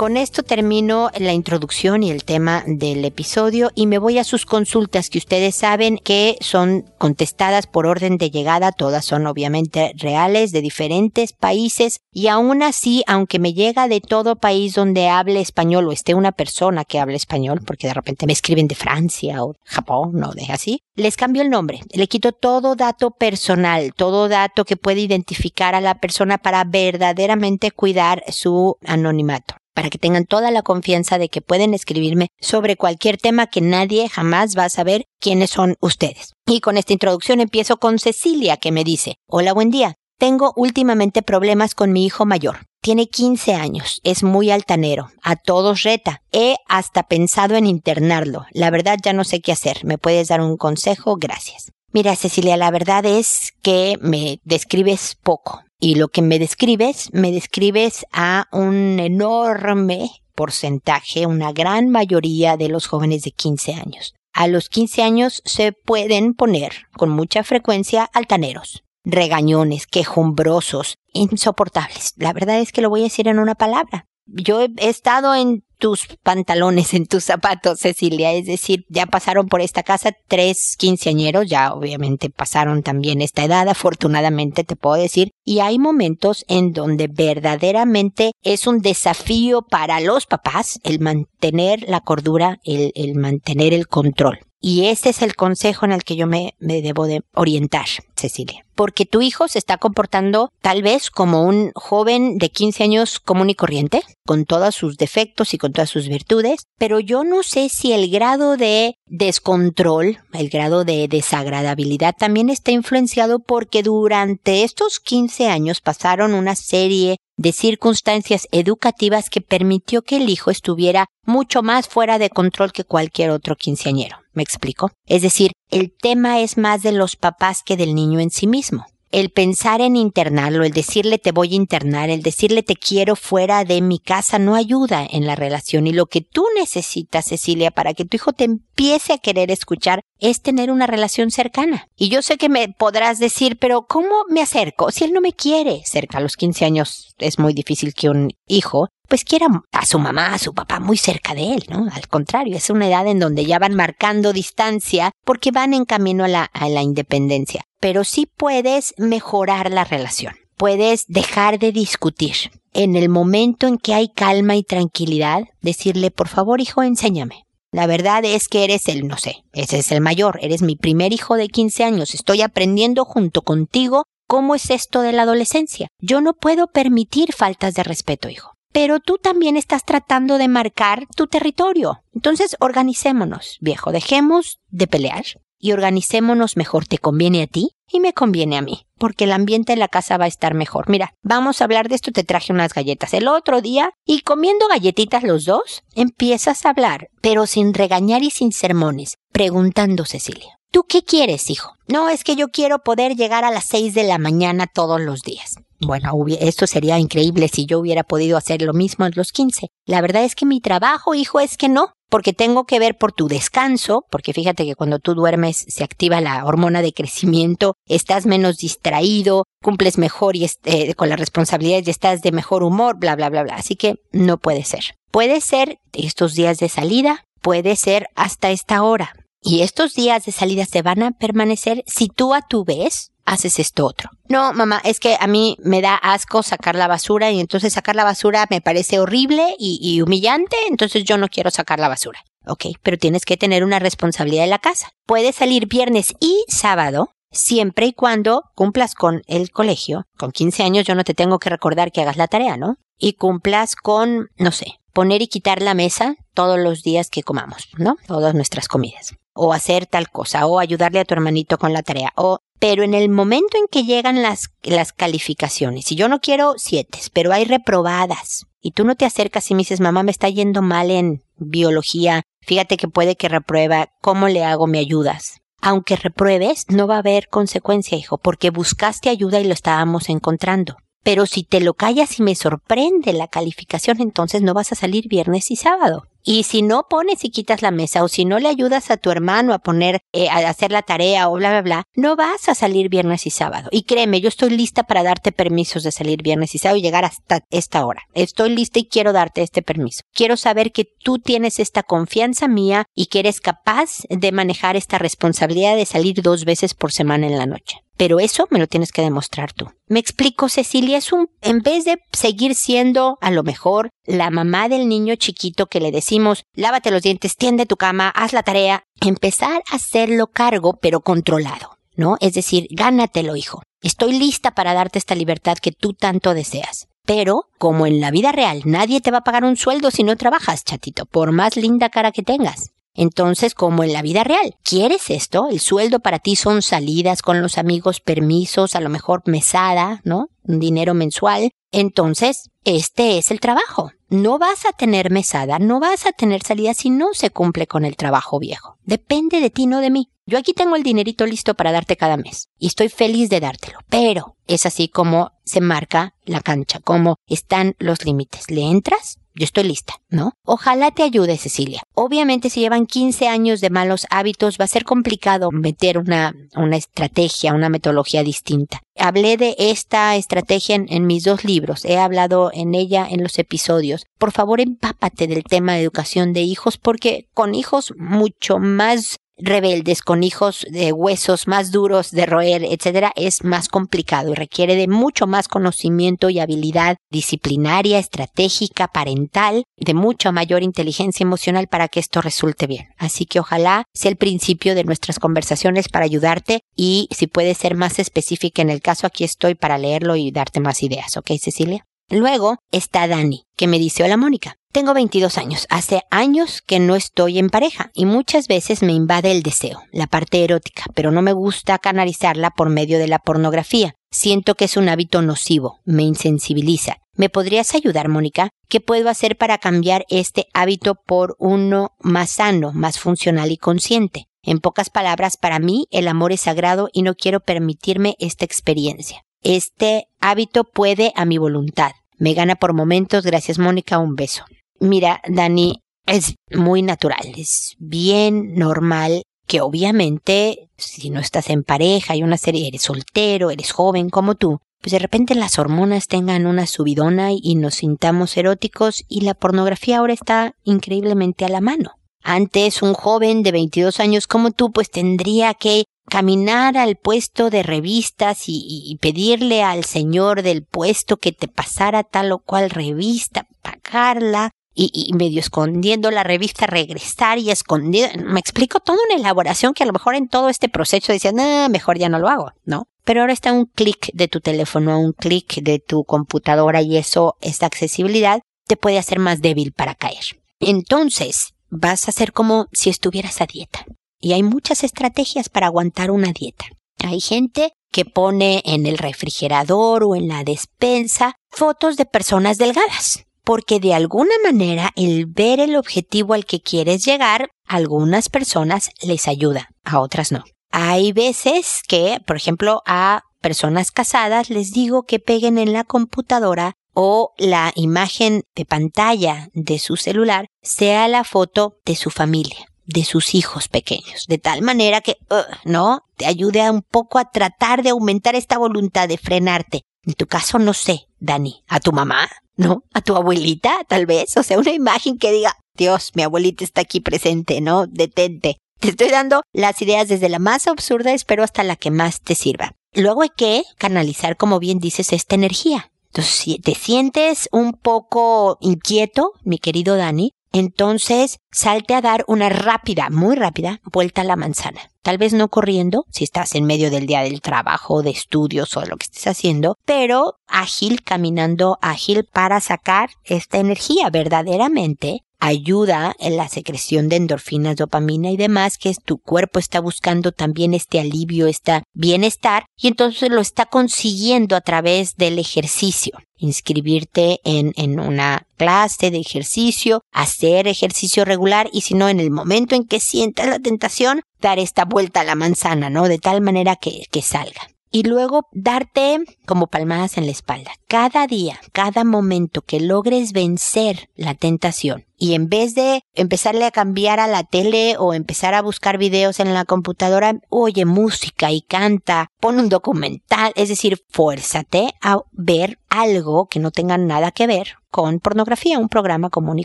Con 0.00 0.16
esto 0.16 0.42
termino 0.42 1.10
la 1.18 1.34
introducción 1.34 2.02
y 2.02 2.10
el 2.10 2.24
tema 2.24 2.64
del 2.66 3.04
episodio 3.04 3.70
y 3.74 3.86
me 3.86 3.98
voy 3.98 4.16
a 4.16 4.24
sus 4.24 4.46
consultas 4.46 5.10
que 5.10 5.18
ustedes 5.18 5.56
saben 5.56 5.98
que 5.98 6.38
son 6.40 6.86
contestadas 6.96 7.66
por 7.66 7.86
orden 7.86 8.16
de 8.16 8.30
llegada, 8.30 8.72
todas 8.72 9.04
son 9.04 9.26
obviamente 9.26 9.92
reales 9.98 10.52
de 10.52 10.62
diferentes 10.62 11.34
países. 11.34 12.00
Y 12.14 12.28
aún 12.28 12.62
así, 12.62 13.04
aunque 13.06 13.38
me 13.38 13.52
llega 13.52 13.88
de 13.88 14.00
todo 14.00 14.36
país 14.36 14.72
donde 14.72 15.10
hable 15.10 15.42
español 15.42 15.86
o 15.86 15.92
esté 15.92 16.14
una 16.14 16.32
persona 16.32 16.86
que 16.86 16.98
hable 16.98 17.16
español, 17.16 17.60
porque 17.66 17.86
de 17.86 17.92
repente 17.92 18.24
me 18.24 18.32
escriben 18.32 18.68
de 18.68 18.76
Francia 18.76 19.44
o 19.44 19.54
Japón 19.64 20.24
o 20.24 20.32
de 20.32 20.46
así, 20.50 20.82
les 20.94 21.18
cambio 21.18 21.42
el 21.42 21.50
nombre, 21.50 21.80
le 21.92 22.08
quito 22.08 22.32
todo 22.32 22.74
dato 22.74 23.10
personal, 23.10 23.92
todo 23.94 24.30
dato 24.30 24.64
que 24.64 24.78
puede 24.78 25.02
identificar 25.02 25.74
a 25.74 25.82
la 25.82 26.00
persona 26.00 26.38
para 26.38 26.64
verdaderamente 26.64 27.70
cuidar 27.70 28.24
su 28.28 28.78
anonimato 28.86 29.59
para 29.74 29.90
que 29.90 29.98
tengan 29.98 30.26
toda 30.26 30.50
la 30.50 30.62
confianza 30.62 31.18
de 31.18 31.28
que 31.28 31.40
pueden 31.40 31.74
escribirme 31.74 32.28
sobre 32.40 32.76
cualquier 32.76 33.18
tema 33.18 33.46
que 33.46 33.60
nadie 33.60 34.08
jamás 34.08 34.56
va 34.56 34.64
a 34.64 34.70
saber 34.70 35.04
quiénes 35.20 35.50
son 35.50 35.76
ustedes. 35.80 36.32
Y 36.46 36.60
con 36.60 36.76
esta 36.76 36.92
introducción 36.92 37.40
empiezo 37.40 37.78
con 37.78 37.98
Cecilia 37.98 38.56
que 38.56 38.72
me 38.72 38.84
dice, 38.84 39.16
hola, 39.26 39.52
buen 39.52 39.70
día. 39.70 39.94
Tengo 40.18 40.52
últimamente 40.54 41.22
problemas 41.22 41.74
con 41.74 41.92
mi 41.92 42.04
hijo 42.04 42.26
mayor. 42.26 42.66
Tiene 42.82 43.08
15 43.08 43.54
años, 43.54 44.00
es 44.04 44.22
muy 44.22 44.50
altanero, 44.50 45.10
a 45.22 45.36
todos 45.36 45.82
reta. 45.82 46.20
He 46.30 46.56
hasta 46.68 47.04
pensado 47.04 47.56
en 47.56 47.66
internarlo. 47.66 48.44
La 48.52 48.70
verdad 48.70 48.98
ya 49.02 49.12
no 49.12 49.24
sé 49.24 49.40
qué 49.40 49.52
hacer. 49.52 49.84
¿Me 49.84 49.96
puedes 49.96 50.28
dar 50.28 50.42
un 50.42 50.56
consejo? 50.56 51.16
Gracias. 51.16 51.72
Mira, 51.92 52.14
Cecilia, 52.16 52.56
la 52.56 52.70
verdad 52.70 53.04
es 53.04 53.52
que 53.62 53.96
me 54.00 54.40
describes 54.44 55.16
poco. 55.22 55.62
Y 55.80 55.94
lo 55.94 56.08
que 56.08 56.20
me 56.20 56.38
describes, 56.38 57.08
me 57.12 57.32
describes 57.32 58.04
a 58.12 58.46
un 58.52 59.00
enorme 59.00 60.10
porcentaje, 60.34 61.26
una 61.26 61.52
gran 61.52 61.88
mayoría 61.88 62.56
de 62.56 62.68
los 62.68 62.86
jóvenes 62.86 63.22
de 63.22 63.30
15 63.30 63.74
años. 63.74 64.14
A 64.32 64.46
los 64.46 64.68
15 64.68 65.02
años 65.02 65.42
se 65.44 65.72
pueden 65.72 66.34
poner 66.34 66.86
con 66.92 67.08
mucha 67.08 67.42
frecuencia 67.42 68.04
altaneros, 68.12 68.84
regañones, 69.04 69.86
quejumbrosos, 69.86 70.98
insoportables. 71.12 72.14
La 72.16 72.32
verdad 72.32 72.60
es 72.60 72.72
que 72.72 72.82
lo 72.82 72.90
voy 72.90 73.00
a 73.00 73.04
decir 73.04 73.26
en 73.26 73.38
una 73.38 73.54
palabra. 73.54 74.06
Yo 74.26 74.60
he 74.60 74.70
estado 74.76 75.34
en 75.34 75.64
tus 75.80 76.06
pantalones, 76.22 76.94
en 76.94 77.06
tus 77.06 77.24
zapatos, 77.24 77.80
Cecilia. 77.80 78.32
Es 78.32 78.46
decir, 78.46 78.84
ya 78.88 79.06
pasaron 79.06 79.48
por 79.48 79.60
esta 79.60 79.82
casa 79.82 80.12
tres 80.28 80.76
quinceañeros, 80.78 81.48
ya 81.48 81.72
obviamente 81.72 82.30
pasaron 82.30 82.84
también 82.84 83.22
esta 83.22 83.42
edad, 83.42 83.68
afortunadamente 83.68 84.62
te 84.62 84.76
puedo 84.76 84.94
decir, 84.94 85.32
y 85.44 85.58
hay 85.58 85.80
momentos 85.80 86.44
en 86.46 86.72
donde 86.72 87.08
verdaderamente 87.08 88.32
es 88.42 88.68
un 88.68 88.78
desafío 88.78 89.62
para 89.62 89.98
los 89.98 90.26
papás 90.26 90.78
el 90.84 91.00
mantener 91.00 91.84
la 91.88 92.00
cordura, 92.00 92.58
el, 92.64 92.92
el 92.94 93.16
mantener 93.16 93.74
el 93.74 93.88
control. 93.88 94.38
Y 94.62 94.86
este 94.86 95.08
es 95.08 95.22
el 95.22 95.36
consejo 95.36 95.86
en 95.86 95.92
el 95.92 96.04
que 96.04 96.16
yo 96.16 96.26
me, 96.26 96.54
me, 96.58 96.82
debo 96.82 97.06
de 97.06 97.22
orientar, 97.34 97.86
Cecilia. 98.14 98.66
Porque 98.74 99.06
tu 99.06 99.22
hijo 99.22 99.48
se 99.48 99.58
está 99.58 99.78
comportando 99.78 100.52
tal 100.60 100.82
vez 100.82 101.10
como 101.10 101.44
un 101.44 101.72
joven 101.74 102.36
de 102.36 102.50
15 102.50 102.84
años 102.84 103.20
común 103.20 103.48
y 103.48 103.54
corriente, 103.54 104.02
con 104.26 104.44
todos 104.44 104.74
sus 104.74 104.98
defectos 104.98 105.54
y 105.54 105.58
con 105.58 105.72
todas 105.72 105.88
sus 105.88 106.08
virtudes, 106.08 106.66
pero 106.78 107.00
yo 107.00 107.24
no 107.24 107.42
sé 107.42 107.70
si 107.70 107.92
el 107.92 108.10
grado 108.10 108.58
de 108.58 108.96
descontrol, 109.06 110.18
el 110.34 110.50
grado 110.50 110.84
de 110.84 111.08
desagradabilidad 111.08 112.14
también 112.18 112.50
está 112.50 112.70
influenciado 112.70 113.38
porque 113.38 113.82
durante 113.82 114.62
estos 114.62 115.00
15 115.00 115.48
años 115.48 115.80
pasaron 115.80 116.34
una 116.34 116.54
serie 116.54 117.16
de 117.38 117.52
circunstancias 117.52 118.46
educativas 118.52 119.30
que 119.30 119.40
permitió 119.40 120.02
que 120.02 120.18
el 120.18 120.28
hijo 120.28 120.50
estuviera 120.50 121.06
mucho 121.24 121.62
más 121.62 121.88
fuera 121.88 122.18
de 122.18 122.28
control 122.28 122.72
que 122.72 122.84
cualquier 122.84 123.30
otro 123.30 123.56
quinceañero. 123.56 124.19
¿Me 124.32 124.42
explico? 124.42 124.90
Es 125.06 125.22
decir, 125.22 125.52
el 125.70 125.92
tema 125.92 126.40
es 126.40 126.56
más 126.56 126.82
de 126.82 126.92
los 126.92 127.16
papás 127.16 127.62
que 127.64 127.76
del 127.76 127.94
niño 127.94 128.20
en 128.20 128.30
sí 128.30 128.46
mismo 128.46 128.86
el 129.10 129.30
pensar 129.30 129.80
en 129.80 129.96
internarlo, 129.96 130.64
el 130.64 130.72
decirle 130.72 131.18
te 131.18 131.32
voy 131.32 131.52
a 131.52 131.56
internar, 131.56 132.10
el 132.10 132.22
decirle 132.22 132.62
te 132.62 132.76
quiero 132.76 133.16
fuera 133.16 133.64
de 133.64 133.80
mi 133.80 133.98
casa 133.98 134.38
no 134.38 134.54
ayuda 134.54 135.06
en 135.08 135.26
la 135.26 135.34
relación 135.34 135.86
y 135.86 135.92
lo 135.92 136.06
que 136.06 136.20
tú 136.20 136.46
necesitas, 136.56 137.26
Cecilia, 137.26 137.70
para 137.70 137.94
que 137.94 138.04
tu 138.04 138.16
hijo 138.16 138.32
te 138.32 138.44
empiece 138.44 139.12
a 139.12 139.18
querer 139.18 139.50
escuchar 139.50 140.00
es 140.18 140.42
tener 140.42 140.70
una 140.70 140.86
relación 140.86 141.30
cercana. 141.30 141.88
Y 141.96 142.08
yo 142.08 142.22
sé 142.22 142.36
que 142.36 142.48
me 142.48 142.68
podrás 142.68 143.18
decir, 143.18 143.58
pero 143.58 143.82
¿cómo 143.82 144.24
me 144.28 144.42
acerco? 144.42 144.90
Si 144.90 145.04
él 145.04 145.12
no 145.12 145.20
me 145.20 145.32
quiere 145.32 145.82
cerca 145.84 146.18
a 146.18 146.20
los 146.20 146.36
15 146.36 146.64
años, 146.64 147.14
es 147.18 147.38
muy 147.38 147.52
difícil 147.52 147.94
que 147.94 148.10
un 148.10 148.30
hijo 148.46 148.88
pues 149.08 149.24
quiera 149.24 149.48
a 149.72 149.86
su 149.86 149.98
mamá, 149.98 150.34
a 150.34 150.38
su 150.38 150.54
papá 150.54 150.78
muy 150.78 150.96
cerca 150.96 151.34
de 151.34 151.54
él, 151.54 151.64
¿no? 151.68 151.88
Al 151.92 152.06
contrario, 152.06 152.56
es 152.56 152.70
una 152.70 152.86
edad 152.86 153.08
en 153.08 153.18
donde 153.18 153.44
ya 153.44 153.58
van 153.58 153.74
marcando 153.74 154.32
distancia 154.32 155.10
porque 155.24 155.50
van 155.50 155.74
en 155.74 155.84
camino 155.84 156.24
a 156.24 156.28
la, 156.28 156.44
a 156.44 156.68
la 156.68 156.82
independencia. 156.82 157.64
Pero 157.80 158.04
sí 158.04 158.26
puedes 158.26 158.94
mejorar 158.98 159.70
la 159.70 159.84
relación. 159.84 160.34
Puedes 160.56 161.06
dejar 161.08 161.58
de 161.58 161.72
discutir. 161.72 162.36
En 162.72 162.94
el 162.94 163.08
momento 163.08 163.66
en 163.66 163.78
que 163.78 163.94
hay 163.94 164.08
calma 164.08 164.54
y 164.56 164.62
tranquilidad, 164.62 165.44
decirle, 165.60 166.10
por 166.10 166.28
favor, 166.28 166.60
hijo, 166.60 166.82
enséñame. 166.82 167.46
La 167.72 167.86
verdad 167.86 168.24
es 168.24 168.48
que 168.48 168.64
eres 168.64 168.88
el, 168.88 169.08
no 169.08 169.16
sé, 169.16 169.44
ese 169.52 169.78
es 169.78 169.92
el 169.92 170.00
mayor, 170.00 170.38
eres 170.42 170.60
mi 170.60 170.76
primer 170.76 171.12
hijo 171.12 171.36
de 171.36 171.48
15 171.48 171.84
años, 171.84 172.14
estoy 172.14 172.42
aprendiendo 172.42 173.04
junto 173.04 173.42
contigo 173.42 174.04
cómo 174.26 174.56
es 174.56 174.70
esto 174.70 175.02
de 175.02 175.12
la 175.12 175.22
adolescencia. 175.22 175.86
Yo 176.00 176.20
no 176.20 176.34
puedo 176.34 176.66
permitir 176.66 177.32
faltas 177.32 177.74
de 177.74 177.84
respeto, 177.84 178.28
hijo 178.28 178.54
pero 178.72 179.00
tú 179.00 179.18
también 179.18 179.56
estás 179.56 179.84
tratando 179.84 180.38
de 180.38 180.48
marcar 180.48 181.06
tu 181.16 181.26
territorio. 181.26 182.02
Entonces, 182.14 182.56
organicémonos, 182.60 183.58
viejo, 183.60 183.92
dejemos 183.92 184.60
de 184.68 184.86
pelear 184.86 185.24
y 185.58 185.72
organicémonos 185.72 186.56
mejor. 186.56 186.86
¿Te 186.86 186.98
conviene 186.98 187.42
a 187.42 187.46
ti? 187.46 187.76
y 187.92 188.00
me 188.00 188.12
conviene 188.12 188.56
a 188.56 188.62
mí, 188.62 188.86
porque 188.98 189.24
el 189.24 189.32
ambiente 189.32 189.72
en 189.72 189.78
la 189.78 189.88
casa 189.88 190.16
va 190.16 190.24
a 190.24 190.28
estar 190.28 190.54
mejor. 190.54 190.88
Mira, 190.88 191.14
vamos 191.22 191.60
a 191.60 191.64
hablar 191.64 191.88
de 191.88 191.96
esto, 191.96 192.12
te 192.12 192.24
traje 192.24 192.52
unas 192.52 192.72
galletas 192.72 193.14
el 193.14 193.28
otro 193.28 193.60
día 193.60 193.90
y 194.04 194.20
comiendo 194.20 194.68
galletitas 194.68 195.22
los 195.22 195.44
dos, 195.44 195.82
empiezas 195.94 196.64
a 196.64 196.70
hablar, 196.70 197.08
pero 197.20 197.46
sin 197.46 197.74
regañar 197.74 198.22
y 198.22 198.30
sin 198.30 198.52
sermones, 198.52 199.16
preguntando 199.32 200.04
Cecilia. 200.04 200.58
¿Tú 200.70 200.84
qué 200.88 201.02
quieres, 201.02 201.50
hijo? 201.50 201.72
No, 201.88 202.08
es 202.08 202.22
que 202.22 202.36
yo 202.36 202.48
quiero 202.48 202.78
poder 202.78 203.16
llegar 203.16 203.44
a 203.44 203.50
las 203.50 203.64
seis 203.64 203.92
de 203.94 204.04
la 204.04 204.18
mañana 204.18 204.68
todos 204.72 205.00
los 205.00 205.22
días. 205.22 205.56
Bueno, 205.80 206.12
esto 206.40 206.66
sería 206.66 206.98
increíble 206.98 207.48
si 207.48 207.64
yo 207.64 207.78
hubiera 207.78 208.04
podido 208.04 208.36
hacer 208.36 208.60
lo 208.60 208.74
mismo 208.74 209.06
a 209.06 209.10
los 209.14 209.32
15. 209.32 209.68
La 209.86 210.02
verdad 210.02 210.24
es 210.24 210.34
que 210.34 210.44
mi 210.44 210.60
trabajo, 210.60 211.14
hijo, 211.14 211.40
es 211.40 211.56
que 211.56 211.70
no, 211.70 211.94
porque 212.10 212.34
tengo 212.34 212.64
que 212.64 212.78
ver 212.78 212.98
por 212.98 213.12
tu 213.12 213.28
descanso, 213.28 214.04
porque 214.10 214.34
fíjate 214.34 214.66
que 214.66 214.74
cuando 214.74 214.98
tú 214.98 215.14
duermes 215.14 215.56
se 215.56 215.82
activa 215.82 216.20
la 216.20 216.44
hormona 216.44 216.82
de 216.82 216.92
crecimiento, 216.92 217.76
estás 217.86 218.26
menos 218.26 218.58
distraído, 218.58 219.44
cumples 219.62 219.96
mejor 219.96 220.36
y 220.36 220.46
eh, 220.64 220.94
con 220.94 221.08
las 221.08 221.18
responsabilidades 221.18 221.88
y 221.88 221.92
estás 221.92 222.20
de 222.20 222.32
mejor 222.32 222.62
humor, 222.62 222.98
bla, 222.98 223.16
bla, 223.16 223.30
bla, 223.30 223.44
bla. 223.44 223.54
Así 223.54 223.74
que 223.74 223.94
no 224.12 224.36
puede 224.36 224.64
ser. 224.64 224.96
Puede 225.10 225.40
ser 225.40 225.78
estos 225.92 226.34
días 226.34 226.58
de 226.58 226.68
salida, 226.68 227.24
puede 227.40 227.74
ser 227.76 228.08
hasta 228.16 228.50
esta 228.50 228.82
hora. 228.82 229.14
Y 229.42 229.62
estos 229.62 229.94
días 229.94 230.24
de 230.26 230.32
salida 230.32 230.66
se 230.66 230.82
van 230.82 231.02
a 231.02 231.12
permanecer 231.12 231.82
si 231.86 232.08
tú 232.08 232.34
a 232.34 232.42
tu 232.42 232.64
vez 232.64 233.12
haces 233.24 233.58
esto 233.58 233.86
otro. 233.86 234.10
No, 234.28 234.52
mamá, 234.52 234.80
es 234.84 235.00
que 235.00 235.16
a 235.18 235.26
mí 235.26 235.56
me 235.62 235.80
da 235.80 235.94
asco 235.94 236.42
sacar 236.42 236.74
la 236.74 236.88
basura 236.88 237.30
y 237.30 237.40
entonces 237.40 237.72
sacar 237.72 237.96
la 237.96 238.04
basura 238.04 238.46
me 238.50 238.60
parece 238.60 238.98
horrible 238.98 239.54
y, 239.58 240.00
humillante, 240.02 240.56
entonces 240.68 241.04
yo 241.04 241.16
no 241.16 241.28
quiero 241.28 241.50
sacar 241.50 241.78
la 241.78 241.88
basura. 241.88 242.22
Ok, 242.46 242.66
pero 242.82 242.98
tienes 242.98 243.24
que 243.24 243.36
tener 243.36 243.64
una 243.64 243.78
responsabilidad 243.78 244.44
en 244.44 244.50
la 244.50 244.58
casa. 244.58 244.90
Puedes 245.06 245.36
salir 245.36 245.68
viernes 245.68 246.14
y 246.20 246.44
sábado 246.48 247.10
siempre 247.30 247.86
y 247.86 247.92
cuando 247.92 248.44
cumplas 248.54 248.94
con 248.94 249.22
el 249.26 249.50
colegio. 249.50 250.06
Con 250.18 250.32
15 250.32 250.64
años 250.64 250.84
yo 250.84 250.94
no 250.94 251.04
te 251.04 251.14
tengo 251.14 251.38
que 251.38 251.50
recordar 251.50 251.92
que 251.92 252.00
hagas 252.02 252.16
la 252.16 252.28
tarea, 252.28 252.56
¿no? 252.56 252.76
Y 252.98 253.14
cumplas 253.14 253.76
con, 253.76 254.30
no 254.36 254.52
sé, 254.52 254.79
poner 254.92 255.22
y 255.22 255.28
quitar 255.28 255.62
la 255.62 255.74
mesa 255.74 256.16
todos 256.34 256.58
los 256.58 256.82
días 256.82 257.10
que 257.10 257.22
comamos, 257.22 257.68
¿no? 257.78 257.96
Todas 258.06 258.34
nuestras 258.34 258.68
comidas. 258.68 259.14
O 259.32 259.52
hacer 259.52 259.86
tal 259.86 260.10
cosa, 260.10 260.46
o 260.46 260.58
ayudarle 260.58 261.00
a 261.00 261.04
tu 261.04 261.14
hermanito 261.14 261.58
con 261.58 261.72
la 261.72 261.82
tarea, 261.82 262.12
o 262.16 262.38
pero 262.58 262.82
en 262.82 262.92
el 262.92 263.08
momento 263.08 263.56
en 263.56 263.66
que 263.70 263.84
llegan 263.84 264.20
las, 264.20 264.50
las 264.62 264.92
calificaciones, 264.92 265.90
y 265.90 265.96
yo 265.96 266.08
no 266.08 266.20
quiero 266.20 266.54
siete, 266.58 266.98
pero 267.12 267.32
hay 267.32 267.44
reprobadas, 267.44 268.46
y 268.60 268.72
tú 268.72 268.84
no 268.84 268.96
te 268.96 269.06
acercas 269.06 269.50
y 269.50 269.54
me 269.54 269.60
dices, 269.60 269.80
mamá, 269.80 270.02
me 270.02 270.10
está 270.10 270.28
yendo 270.28 270.60
mal 270.60 270.90
en 270.90 271.22
biología, 271.38 272.22
fíjate 272.42 272.76
que 272.76 272.88
puede 272.88 273.16
que 273.16 273.28
reprueba, 273.28 273.88
¿cómo 274.02 274.28
le 274.28 274.44
hago? 274.44 274.66
¿Me 274.66 274.78
ayudas? 274.78 275.40
Aunque 275.62 275.96
repruebes, 275.96 276.66
no 276.68 276.86
va 276.86 276.96
a 276.96 277.00
haber 277.00 277.28
consecuencia, 277.28 277.96
hijo, 277.96 278.18
porque 278.18 278.50
buscaste 278.50 279.08
ayuda 279.08 279.40
y 279.40 279.44
lo 279.44 279.52
estábamos 279.52 280.08
encontrando. 280.08 280.76
Pero 281.02 281.26
si 281.26 281.42
te 281.42 281.60
lo 281.60 281.74
callas 281.74 282.18
y 282.18 282.22
me 282.22 282.34
sorprende 282.34 283.12
la 283.12 283.28
calificación, 283.28 284.00
entonces 284.00 284.42
no 284.42 284.54
vas 284.54 284.72
a 284.72 284.76
salir 284.76 285.08
viernes 285.08 285.50
y 285.50 285.56
sábado. 285.56 286.04
Y 286.22 286.42
si 286.42 286.62
no 286.62 286.86
pones 286.88 287.24
y 287.24 287.30
quitas 287.30 287.62
la 287.62 287.70
mesa 287.70 288.04
o 288.04 288.08
si 288.08 288.24
no 288.24 288.38
le 288.38 288.48
ayudas 288.48 288.90
a 288.90 288.98
tu 288.98 289.10
hermano 289.10 289.54
a 289.54 289.58
poner, 289.58 290.00
eh, 290.12 290.28
a 290.28 290.48
hacer 290.48 290.70
la 290.70 290.82
tarea 290.82 291.28
o 291.28 291.34
bla, 291.34 291.50
bla, 291.50 291.62
bla, 291.62 291.84
no 291.94 292.16
vas 292.16 292.48
a 292.48 292.54
salir 292.54 292.90
viernes 292.90 293.26
y 293.26 293.30
sábado. 293.30 293.68
Y 293.72 293.84
créeme, 293.84 294.20
yo 294.20 294.28
estoy 294.28 294.50
lista 294.50 294.82
para 294.82 295.02
darte 295.02 295.32
permisos 295.32 295.82
de 295.82 295.92
salir 295.92 296.22
viernes 296.22 296.54
y 296.54 296.58
sábado 296.58 296.76
y 296.76 296.82
llegar 296.82 297.04
hasta 297.04 297.40
esta 297.50 297.86
hora. 297.86 298.02
Estoy 298.12 298.50
lista 298.50 298.78
y 298.78 298.86
quiero 298.86 299.12
darte 299.12 299.42
este 299.42 299.62
permiso. 299.62 300.02
Quiero 300.12 300.36
saber 300.36 300.72
que 300.72 300.84
tú 300.84 301.18
tienes 301.18 301.58
esta 301.58 301.82
confianza 301.82 302.48
mía 302.48 302.84
y 302.94 303.06
que 303.06 303.20
eres 303.20 303.40
capaz 303.40 304.02
de 304.10 304.32
manejar 304.32 304.76
esta 304.76 304.98
responsabilidad 304.98 305.76
de 305.76 305.86
salir 305.86 306.20
dos 306.20 306.44
veces 306.44 306.74
por 306.74 306.92
semana 306.92 307.26
en 307.26 307.38
la 307.38 307.46
noche 307.46 307.78
pero 308.00 308.18
eso 308.18 308.48
me 308.48 308.58
lo 308.58 308.66
tienes 308.66 308.92
que 308.92 309.02
demostrar 309.02 309.52
tú. 309.52 309.66
Me 309.86 310.00
explico, 310.00 310.48
Cecilia, 310.48 310.96
es 310.96 311.12
un, 311.12 311.28
en 311.42 311.60
vez 311.60 311.84
de 311.84 311.98
seguir 312.12 312.54
siendo 312.54 313.18
a 313.20 313.30
lo 313.30 313.42
mejor 313.42 313.90
la 314.06 314.30
mamá 314.30 314.70
del 314.70 314.88
niño 314.88 315.16
chiquito 315.16 315.66
que 315.66 315.80
le 315.80 315.92
decimos, 315.92 316.44
lávate 316.54 316.90
los 316.90 317.02
dientes, 317.02 317.36
tiende 317.36 317.66
tu 317.66 317.76
cama, 317.76 318.08
haz 318.08 318.32
la 318.32 318.42
tarea, 318.42 318.84
empezar 319.02 319.62
a 319.70 319.76
hacerlo 319.76 320.28
cargo, 320.28 320.78
pero 320.80 321.02
controlado, 321.02 321.76
¿no? 321.94 322.16
Es 322.20 322.32
decir, 322.32 322.68
gánatelo, 322.70 323.36
hijo. 323.36 323.62
Estoy 323.82 324.18
lista 324.18 324.52
para 324.52 324.72
darte 324.72 324.98
esta 324.98 325.14
libertad 325.14 325.58
que 325.58 325.72
tú 325.72 325.92
tanto 325.92 326.32
deseas. 326.32 326.88
Pero, 327.04 327.50
como 327.58 327.86
en 327.86 328.00
la 328.00 328.10
vida 328.10 328.32
real, 328.32 328.62
nadie 328.64 329.02
te 329.02 329.10
va 329.10 329.18
a 329.18 329.24
pagar 329.24 329.44
un 329.44 329.58
sueldo 329.58 329.90
si 329.90 330.04
no 330.04 330.16
trabajas, 330.16 330.64
chatito, 330.64 331.04
por 331.04 331.32
más 331.32 331.54
linda 331.58 331.90
cara 331.90 332.12
que 332.12 332.22
tengas. 332.22 332.70
Entonces, 332.94 333.54
como 333.54 333.84
en 333.84 333.92
la 333.92 334.02
vida 334.02 334.24
real, 334.24 334.56
¿quieres 334.62 335.10
esto? 335.10 335.48
El 335.50 335.60
sueldo 335.60 336.00
para 336.00 336.18
ti 336.18 336.36
son 336.36 336.62
salidas 336.62 337.22
con 337.22 337.40
los 337.40 337.58
amigos, 337.58 338.00
permisos, 338.00 338.74
a 338.74 338.80
lo 338.80 338.88
mejor 338.88 339.22
mesada, 339.26 340.00
¿no? 340.04 340.28
Un 340.42 340.58
dinero 340.58 340.94
mensual. 340.94 341.50
Entonces, 341.72 342.50
este 342.64 343.18
es 343.18 343.30
el 343.30 343.40
trabajo. 343.40 343.92
No 344.08 344.38
vas 344.38 344.66
a 344.66 344.72
tener 344.72 345.10
mesada, 345.10 345.60
no 345.60 345.78
vas 345.78 346.04
a 346.06 346.12
tener 346.12 346.42
salida 346.42 346.74
si 346.74 346.90
no 346.90 347.14
se 347.14 347.30
cumple 347.30 347.68
con 347.68 347.84
el 347.84 347.96
trabajo 347.96 348.40
viejo. 348.40 348.76
Depende 348.82 349.40
de 349.40 349.50
ti, 349.50 349.66
no 349.66 349.80
de 349.80 349.90
mí. 349.90 350.10
Yo 350.26 350.38
aquí 350.38 350.52
tengo 350.52 350.76
el 350.76 350.82
dinerito 350.82 351.26
listo 351.26 351.54
para 351.54 351.72
darte 351.72 351.96
cada 351.96 352.16
mes 352.16 352.48
y 352.58 352.66
estoy 352.68 352.88
feliz 352.88 353.30
de 353.30 353.40
dártelo, 353.40 353.78
pero 353.88 354.36
es 354.46 354.66
así 354.66 354.88
como 354.88 355.32
se 355.44 355.60
marca 355.60 356.14
la 356.24 356.40
cancha, 356.40 356.80
como 356.80 357.16
están 357.26 357.74
los 357.78 358.04
límites. 358.04 358.50
¿Le 358.50 358.62
entras? 358.62 359.19
Yo 359.34 359.44
estoy 359.44 359.64
lista, 359.64 359.94
¿no? 360.08 360.32
Ojalá 360.44 360.90
te 360.90 361.02
ayude, 361.02 361.38
Cecilia. 361.38 361.82
Obviamente, 361.94 362.50
si 362.50 362.60
llevan 362.60 362.86
15 362.86 363.28
años 363.28 363.60
de 363.60 363.70
malos 363.70 364.06
hábitos, 364.10 364.58
va 364.60 364.64
a 364.64 364.68
ser 364.68 364.84
complicado 364.84 365.50
meter 365.52 365.98
una, 365.98 366.34
una 366.56 366.76
estrategia, 366.76 367.54
una 367.54 367.68
metodología 367.68 368.24
distinta. 368.24 368.80
Hablé 368.98 369.36
de 369.36 369.54
esta 369.58 370.16
estrategia 370.16 370.74
en, 370.74 370.86
en, 370.90 371.06
mis 371.06 371.24
dos 371.24 371.44
libros, 371.44 371.84
he 371.84 371.98
hablado 371.98 372.50
en 372.52 372.74
ella 372.74 373.06
en 373.08 373.22
los 373.22 373.38
episodios. 373.38 374.04
Por 374.18 374.32
favor, 374.32 374.60
empápate 374.60 375.26
del 375.26 375.44
tema 375.44 375.74
de 375.74 375.82
educación 375.82 376.32
de 376.32 376.42
hijos 376.42 376.76
porque 376.76 377.28
con 377.32 377.54
hijos 377.54 377.94
mucho 377.96 378.58
más 378.58 379.19
rebeldes 379.42 380.02
con 380.02 380.22
hijos 380.22 380.66
de 380.70 380.92
huesos 380.92 381.46
más 381.46 381.70
duros 381.70 382.10
de 382.10 382.26
roer, 382.26 382.64
etcétera, 382.64 383.12
es 383.16 383.44
más 383.44 383.68
complicado 383.68 384.32
y 384.32 384.34
requiere 384.34 384.76
de 384.76 384.88
mucho 384.88 385.26
más 385.26 385.48
conocimiento 385.48 386.30
y 386.30 386.38
habilidad 386.38 386.96
disciplinaria, 387.10 387.98
estratégica, 387.98 388.88
parental, 388.88 389.64
de 389.76 389.94
mucha 389.94 390.32
mayor 390.32 390.62
inteligencia 390.62 391.24
emocional 391.24 391.68
para 391.68 391.88
que 391.88 392.00
esto 392.00 392.20
resulte 392.20 392.66
bien. 392.66 392.88
Así 392.98 393.26
que 393.26 393.40
ojalá 393.40 393.84
sea 393.94 394.10
el 394.10 394.16
principio 394.16 394.74
de 394.74 394.84
nuestras 394.84 395.18
conversaciones 395.18 395.88
para 395.88 396.04
ayudarte 396.04 396.60
y 396.74 397.08
si 397.10 397.26
puede 397.26 397.54
ser 397.54 397.74
más 397.74 397.98
específica 397.98 398.62
en 398.62 398.70
el 398.70 398.80
caso, 398.80 399.06
aquí 399.06 399.24
estoy 399.24 399.54
para 399.54 399.78
leerlo 399.78 400.16
y 400.16 400.30
darte 400.30 400.60
más 400.60 400.82
ideas, 400.82 401.16
¿ok, 401.16 401.32
Cecilia? 401.38 401.84
Luego 402.08 402.58
está 402.72 403.06
Dani, 403.06 403.44
que 403.56 403.68
me 403.68 403.78
dice, 403.78 404.02
hola 404.02 404.16
Mónica, 404.16 404.56
tengo 404.72 404.94
22 404.94 405.38
años. 405.38 405.66
Hace 405.70 406.02
años 406.10 406.62
que 406.62 406.78
no 406.78 406.96
estoy 406.96 407.38
en 407.38 407.48
pareja 407.48 407.90
y 407.94 408.06
muchas 408.06 408.48
veces 408.48 408.82
me 408.82 408.92
invade 408.92 409.30
el 409.32 409.42
deseo, 409.42 409.82
la 409.92 410.06
parte 410.06 410.44
erótica, 410.44 410.84
pero 410.94 411.10
no 411.10 411.22
me 411.22 411.32
gusta 411.32 411.78
canalizarla 411.78 412.50
por 412.50 412.70
medio 412.70 412.98
de 412.98 413.08
la 413.08 413.18
pornografía. 413.18 413.94
Siento 414.10 414.54
que 414.54 414.64
es 414.64 414.76
un 414.76 414.88
hábito 414.88 415.22
nocivo, 415.22 415.80
me 415.84 416.02
insensibiliza. 416.02 416.96
¿Me 417.14 417.28
podrías 417.28 417.74
ayudar, 417.74 418.08
Mónica? 418.08 418.48
¿Qué 418.68 418.80
puedo 418.80 419.08
hacer 419.08 419.36
para 419.36 419.58
cambiar 419.58 420.04
este 420.08 420.46
hábito 420.54 420.94
por 420.94 421.36
uno 421.38 421.92
más 422.00 422.30
sano, 422.30 422.72
más 422.72 422.98
funcional 422.98 423.50
y 423.50 423.56
consciente? 423.56 424.26
En 424.42 424.58
pocas 424.58 424.88
palabras, 424.88 425.36
para 425.36 425.58
mí 425.58 425.86
el 425.90 426.08
amor 426.08 426.32
es 426.32 426.40
sagrado 426.42 426.88
y 426.92 427.02
no 427.02 427.14
quiero 427.14 427.40
permitirme 427.40 428.16
esta 428.18 428.44
experiencia. 428.44 429.22
Este 429.42 430.06
hábito 430.20 430.64
puede 430.64 431.12
a 431.14 431.24
mi 431.24 431.38
voluntad. 431.38 431.92
Me 432.18 432.34
gana 432.34 432.56
por 432.56 432.74
momentos. 432.74 433.24
Gracias, 433.24 433.58
Mónica. 433.58 433.98
Un 433.98 434.14
beso. 434.14 434.44
Mira, 434.80 435.20
Dani, 435.28 435.82
es 436.06 436.34
muy 436.50 436.82
natural. 436.82 437.32
Es 437.36 437.76
bien 437.78 438.54
normal 438.54 439.22
que 439.46 439.60
obviamente, 439.60 440.70
si 440.76 441.10
no 441.10 441.20
estás 441.20 441.50
en 441.50 441.64
pareja 441.64 442.16
y 442.16 442.22
una 442.22 442.36
serie, 442.36 442.68
eres 442.68 442.82
soltero, 442.82 443.50
eres 443.50 443.72
joven 443.72 444.10
como 444.10 444.36
tú, 444.36 444.58
pues 444.80 444.92
de 444.92 444.98
repente 444.98 445.34
las 445.34 445.58
hormonas 445.58 446.06
tengan 446.06 446.46
una 446.46 446.66
subidona 446.66 447.30
y 447.32 447.54
nos 447.56 447.74
sintamos 447.76 448.36
eróticos 448.36 449.04
y 449.08 449.22
la 449.22 449.34
pornografía 449.34 449.98
ahora 449.98 450.14
está 450.14 450.54
increíblemente 450.64 451.44
a 451.44 451.48
la 451.48 451.60
mano. 451.60 451.92
Antes 452.22 452.82
un 452.82 452.94
joven 452.94 453.42
de 453.42 453.52
22 453.52 454.00
años 454.00 454.26
como 454.26 454.50
tú 454.50 454.72
pues 454.72 454.90
tendría 454.90 455.54
que 455.54 455.84
caminar 456.08 456.76
al 456.76 456.96
puesto 456.96 457.50
de 457.50 457.62
revistas 457.62 458.44
y, 458.46 458.98
pedirle 459.00 459.62
al 459.62 459.84
señor 459.84 460.42
del 460.42 460.64
puesto 460.64 461.16
que 461.16 461.32
te 461.32 461.48
pasara 461.48 462.02
tal 462.02 462.32
o 462.32 462.38
cual 462.40 462.70
revista, 462.70 463.46
pagarla 463.62 464.50
y, 464.92 465.12
medio 465.14 465.40
escondiendo 465.40 466.10
la 466.10 466.24
revista, 466.24 466.66
regresar 466.66 467.38
y 467.38 467.50
escondiendo. 467.50 468.24
Me 468.24 468.40
explico 468.40 468.80
toda 468.80 468.98
una 469.08 469.20
elaboración 469.20 469.74
que 469.74 469.82
a 469.82 469.86
lo 469.86 469.92
mejor 469.92 470.14
en 470.14 470.28
todo 470.28 470.48
este 470.48 470.68
proceso 470.68 471.12
decían, 471.12 471.38
ah, 471.38 471.68
mejor 471.68 471.98
ya 471.98 472.08
no 472.08 472.18
lo 472.18 472.28
hago, 472.28 472.52
¿no? 472.64 472.86
Pero 473.04 473.20
ahora 473.20 473.32
está 473.32 473.52
un 473.52 473.66
clic 473.66 474.10
de 474.14 474.28
tu 474.28 474.40
teléfono, 474.40 475.00
un 475.00 475.12
clic 475.12 475.62
de 475.62 475.78
tu 475.78 476.04
computadora 476.04 476.82
y 476.82 476.96
eso, 476.96 477.36
esta 477.40 477.66
accesibilidad, 477.66 478.40
te 478.66 478.76
puede 478.76 478.98
hacer 478.98 479.18
más 479.18 479.40
débil 479.40 479.72
para 479.72 479.94
caer. 479.94 480.40
Entonces, 480.60 481.54
vas 481.70 482.08
a 482.08 482.12
ser 482.12 482.32
como 482.32 482.66
si 482.72 482.90
estuvieras 482.90 483.40
a 483.40 483.46
dieta. 483.46 483.84
Y 484.20 484.32
hay 484.34 484.42
muchas 484.42 484.84
estrategias 484.84 485.48
para 485.48 485.66
aguantar 485.66 486.10
una 486.10 486.32
dieta. 486.32 486.66
Hay 487.02 487.20
gente 487.20 487.72
que 487.90 488.04
pone 488.04 488.62
en 488.64 488.86
el 488.86 488.98
refrigerador 488.98 490.04
o 490.04 490.14
en 490.14 490.28
la 490.28 490.44
despensa 490.44 491.34
fotos 491.50 491.96
de 491.96 492.04
personas 492.04 492.58
delgadas. 492.58 493.24
Porque 493.50 493.80
de 493.80 493.94
alguna 493.94 494.30
manera 494.44 494.92
el 494.94 495.26
ver 495.26 495.58
el 495.58 495.74
objetivo 495.74 496.34
al 496.34 496.44
que 496.44 496.60
quieres 496.60 497.04
llegar, 497.04 497.50
a 497.66 497.74
algunas 497.74 498.28
personas 498.28 498.90
les 499.02 499.26
ayuda, 499.26 499.70
a 499.82 499.98
otras 499.98 500.30
no. 500.30 500.44
Hay 500.70 501.10
veces 501.10 501.82
que, 501.88 502.18
por 502.24 502.36
ejemplo, 502.36 502.80
a 502.86 503.22
personas 503.40 503.90
casadas 503.90 504.50
les 504.50 504.70
digo 504.70 505.02
que 505.02 505.18
peguen 505.18 505.58
en 505.58 505.72
la 505.72 505.82
computadora 505.82 506.74
o 506.94 507.32
la 507.38 507.72
imagen 507.74 508.44
de 508.54 508.66
pantalla 508.66 509.48
de 509.52 509.80
su 509.80 509.96
celular 509.96 510.46
sea 510.62 511.08
la 511.08 511.24
foto 511.24 511.74
de 511.84 511.96
su 511.96 512.10
familia, 512.10 512.68
de 512.84 513.02
sus 513.02 513.34
hijos 513.34 513.66
pequeños, 513.66 514.26
de 514.28 514.38
tal 514.38 514.62
manera 514.62 515.00
que, 515.00 515.16
¿no? 515.64 516.02
Te 516.16 516.26
ayude 516.26 516.70
un 516.70 516.82
poco 516.82 517.18
a 517.18 517.32
tratar 517.32 517.82
de 517.82 517.90
aumentar 517.90 518.36
esta 518.36 518.58
voluntad 518.58 519.08
de 519.08 519.18
frenarte. 519.18 519.82
En 520.02 520.14
tu 520.14 520.28
caso, 520.28 520.60
no 520.60 520.72
sé, 520.72 521.08
Dani, 521.18 521.64
a 521.66 521.80
tu 521.80 521.92
mamá, 521.92 522.28
¿no? 522.60 522.84
A 522.92 523.00
tu 523.00 523.16
abuelita, 523.16 523.84
tal 523.88 524.06
vez, 524.06 524.36
o 524.36 524.42
sea, 524.42 524.58
una 524.58 524.70
imagen 524.70 525.18
que 525.18 525.32
diga, 525.32 525.56
Dios, 525.74 526.10
mi 526.14 526.22
abuelita 526.22 526.62
está 526.62 526.82
aquí 526.82 527.00
presente, 527.00 527.60
¿no? 527.60 527.86
Detente. 527.86 528.58
Te 528.80 528.90
estoy 528.90 529.08
dando 529.08 529.42
las 529.52 529.80
ideas 529.80 530.08
desde 530.08 530.28
la 530.28 530.38
más 530.38 530.66
absurda, 530.66 531.12
espero 531.12 531.42
hasta 531.42 531.64
la 531.64 531.76
que 531.76 531.90
más 531.90 532.20
te 532.20 532.34
sirva. 532.34 532.72
Luego 532.92 533.22
hay 533.22 533.30
que 533.34 533.62
canalizar, 533.78 534.36
como 534.36 534.58
bien 534.58 534.78
dices, 534.78 535.12
esta 535.12 535.34
energía. 535.34 535.90
Entonces, 536.08 536.34
si 536.34 536.58
te 536.58 536.74
sientes 536.74 537.48
un 537.50 537.72
poco 537.72 538.58
inquieto, 538.60 539.32
mi 539.42 539.58
querido 539.58 539.96
Dani, 539.96 540.32
entonces 540.52 541.38
salte 541.50 541.94
a 541.94 542.00
dar 542.00 542.24
una 542.26 542.48
rápida, 542.48 543.08
muy 543.10 543.36
rápida, 543.36 543.80
vuelta 543.84 544.22
a 544.22 544.24
la 544.24 544.36
manzana. 544.36 544.80
Tal 545.02 545.16
vez 545.16 545.32
no 545.32 545.48
corriendo, 545.48 546.04
si 546.10 546.24
estás 546.24 546.54
en 546.54 546.66
medio 546.66 546.90
del 546.90 547.06
día 547.06 547.22
del 547.22 547.40
trabajo, 547.40 548.02
de 548.02 548.10
estudios 548.10 548.76
o 548.76 548.80
de 548.80 548.88
lo 548.88 548.96
que 548.96 549.04
estés 549.04 549.26
haciendo, 549.26 549.78
pero 549.84 550.36
ágil, 550.46 551.02
caminando 551.02 551.78
ágil 551.80 552.24
para 552.30 552.60
sacar 552.60 553.10
esta 553.24 553.58
energía 553.58 554.10
verdaderamente 554.10 555.24
ayuda 555.40 556.14
en 556.18 556.36
la 556.36 556.48
secreción 556.48 557.08
de 557.08 557.16
endorfinas, 557.16 557.76
dopamina 557.76 558.30
y 558.30 558.36
demás, 558.36 558.78
que 558.78 558.94
tu 559.04 559.18
cuerpo 559.18 559.58
está 559.58 559.80
buscando 559.80 560.32
también 560.32 560.74
este 560.74 561.00
alivio, 561.00 561.46
este 561.46 561.82
bienestar, 561.92 562.66
y 562.76 562.88
entonces 562.88 563.30
lo 563.30 563.40
está 563.40 563.66
consiguiendo 563.66 564.54
a 564.54 564.60
través 564.60 565.16
del 565.16 565.38
ejercicio. 565.38 566.18
Inscribirte 566.36 567.40
en, 567.44 567.72
en 567.76 568.00
una 568.00 568.46
clase 568.56 569.10
de 569.10 569.18
ejercicio, 569.18 570.02
hacer 570.12 570.68
ejercicio 570.68 571.24
regular 571.24 571.68
y 571.72 571.82
si 571.82 571.94
no, 571.94 572.08
en 572.08 572.20
el 572.20 572.30
momento 572.30 572.74
en 572.74 572.84
que 572.84 573.00
sientas 573.00 573.48
la 573.48 573.58
tentación, 573.58 574.22
dar 574.40 574.58
esta 574.58 574.84
vuelta 574.84 575.20
a 575.20 575.24
la 575.24 575.34
manzana, 575.34 575.90
¿no? 575.90 576.08
De 576.08 576.18
tal 576.18 576.40
manera 576.40 576.76
que, 576.76 577.04
que 577.10 577.22
salga 577.22 577.60
y 577.90 578.04
luego 578.04 578.48
darte 578.52 579.18
como 579.46 579.66
palmadas 579.66 580.16
en 580.16 580.26
la 580.26 580.32
espalda. 580.32 580.70
Cada 580.88 581.26
día, 581.26 581.60
cada 581.72 582.04
momento 582.04 582.62
que 582.62 582.80
logres 582.80 583.32
vencer 583.32 584.08
la 584.14 584.34
tentación 584.34 585.04
y 585.16 585.34
en 585.34 585.48
vez 585.48 585.74
de 585.74 586.02
empezarle 586.14 586.64
a 586.64 586.70
cambiar 586.70 587.20
a 587.20 587.26
la 587.26 587.44
tele 587.44 587.96
o 587.98 588.14
empezar 588.14 588.54
a 588.54 588.62
buscar 588.62 588.96
videos 588.96 589.38
en 589.38 589.52
la 589.52 589.66
computadora, 589.66 590.34
oye 590.48 590.86
música 590.86 591.52
y 591.52 591.60
canta, 591.60 592.28
pon 592.40 592.58
un 592.58 592.70
documental, 592.70 593.52
es 593.54 593.68
decir, 593.68 594.02
fuérzate 594.08 594.94
a 595.02 595.20
ver 595.32 595.78
algo 595.90 596.46
que 596.46 596.58
no 596.58 596.70
tenga 596.70 596.96
nada 596.96 597.32
que 597.32 597.46
ver 597.46 597.74
con 597.90 598.20
pornografía, 598.20 598.78
un 598.78 598.88
programa 598.88 599.28
común 599.30 599.58
y 599.58 599.64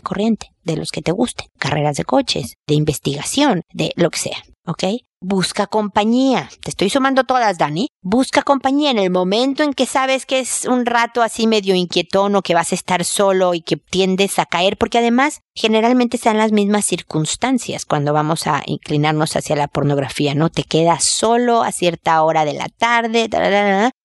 corriente, 0.00 0.50
de 0.64 0.76
los 0.76 0.90
que 0.90 1.00
te 1.00 1.12
gusten, 1.12 1.46
carreras 1.58 1.96
de 1.96 2.04
coches, 2.04 2.56
de 2.66 2.74
investigación, 2.74 3.62
de 3.72 3.92
lo 3.96 4.10
que 4.10 4.18
sea, 4.18 4.42
¿ok? 4.66 4.84
Busca 5.22 5.66
compañía. 5.66 6.50
Te 6.62 6.68
estoy 6.68 6.90
sumando 6.90 7.24
todas, 7.24 7.56
Dani. 7.56 7.88
Busca 8.02 8.42
compañía 8.42 8.90
en 8.90 8.98
el 8.98 9.10
momento 9.10 9.62
en 9.62 9.72
que 9.72 9.86
sabes 9.86 10.26
que 10.26 10.40
es 10.40 10.66
un 10.66 10.84
rato 10.84 11.22
así 11.22 11.46
medio 11.46 11.74
inquietón 11.74 12.36
o 12.36 12.42
que 12.42 12.52
vas 12.52 12.72
a 12.72 12.74
estar 12.74 13.02
solo 13.02 13.54
y 13.54 13.62
que 13.62 13.78
tiendes 13.78 14.38
a 14.38 14.44
caer, 14.44 14.76
porque 14.76 14.98
además 14.98 15.40
generalmente 15.54 16.18
están 16.18 16.36
las 16.36 16.52
mismas 16.52 16.84
circunstancias 16.84 17.86
cuando 17.86 18.12
vamos 18.12 18.46
a 18.46 18.62
inclinarnos 18.66 19.34
hacia 19.36 19.56
la 19.56 19.68
pornografía, 19.68 20.34
¿no? 20.34 20.50
Te 20.50 20.64
quedas 20.64 21.04
solo 21.04 21.62
a 21.62 21.72
cierta 21.72 22.22
hora 22.22 22.44
de 22.44 22.52
la 22.52 22.68
tarde, 22.68 23.30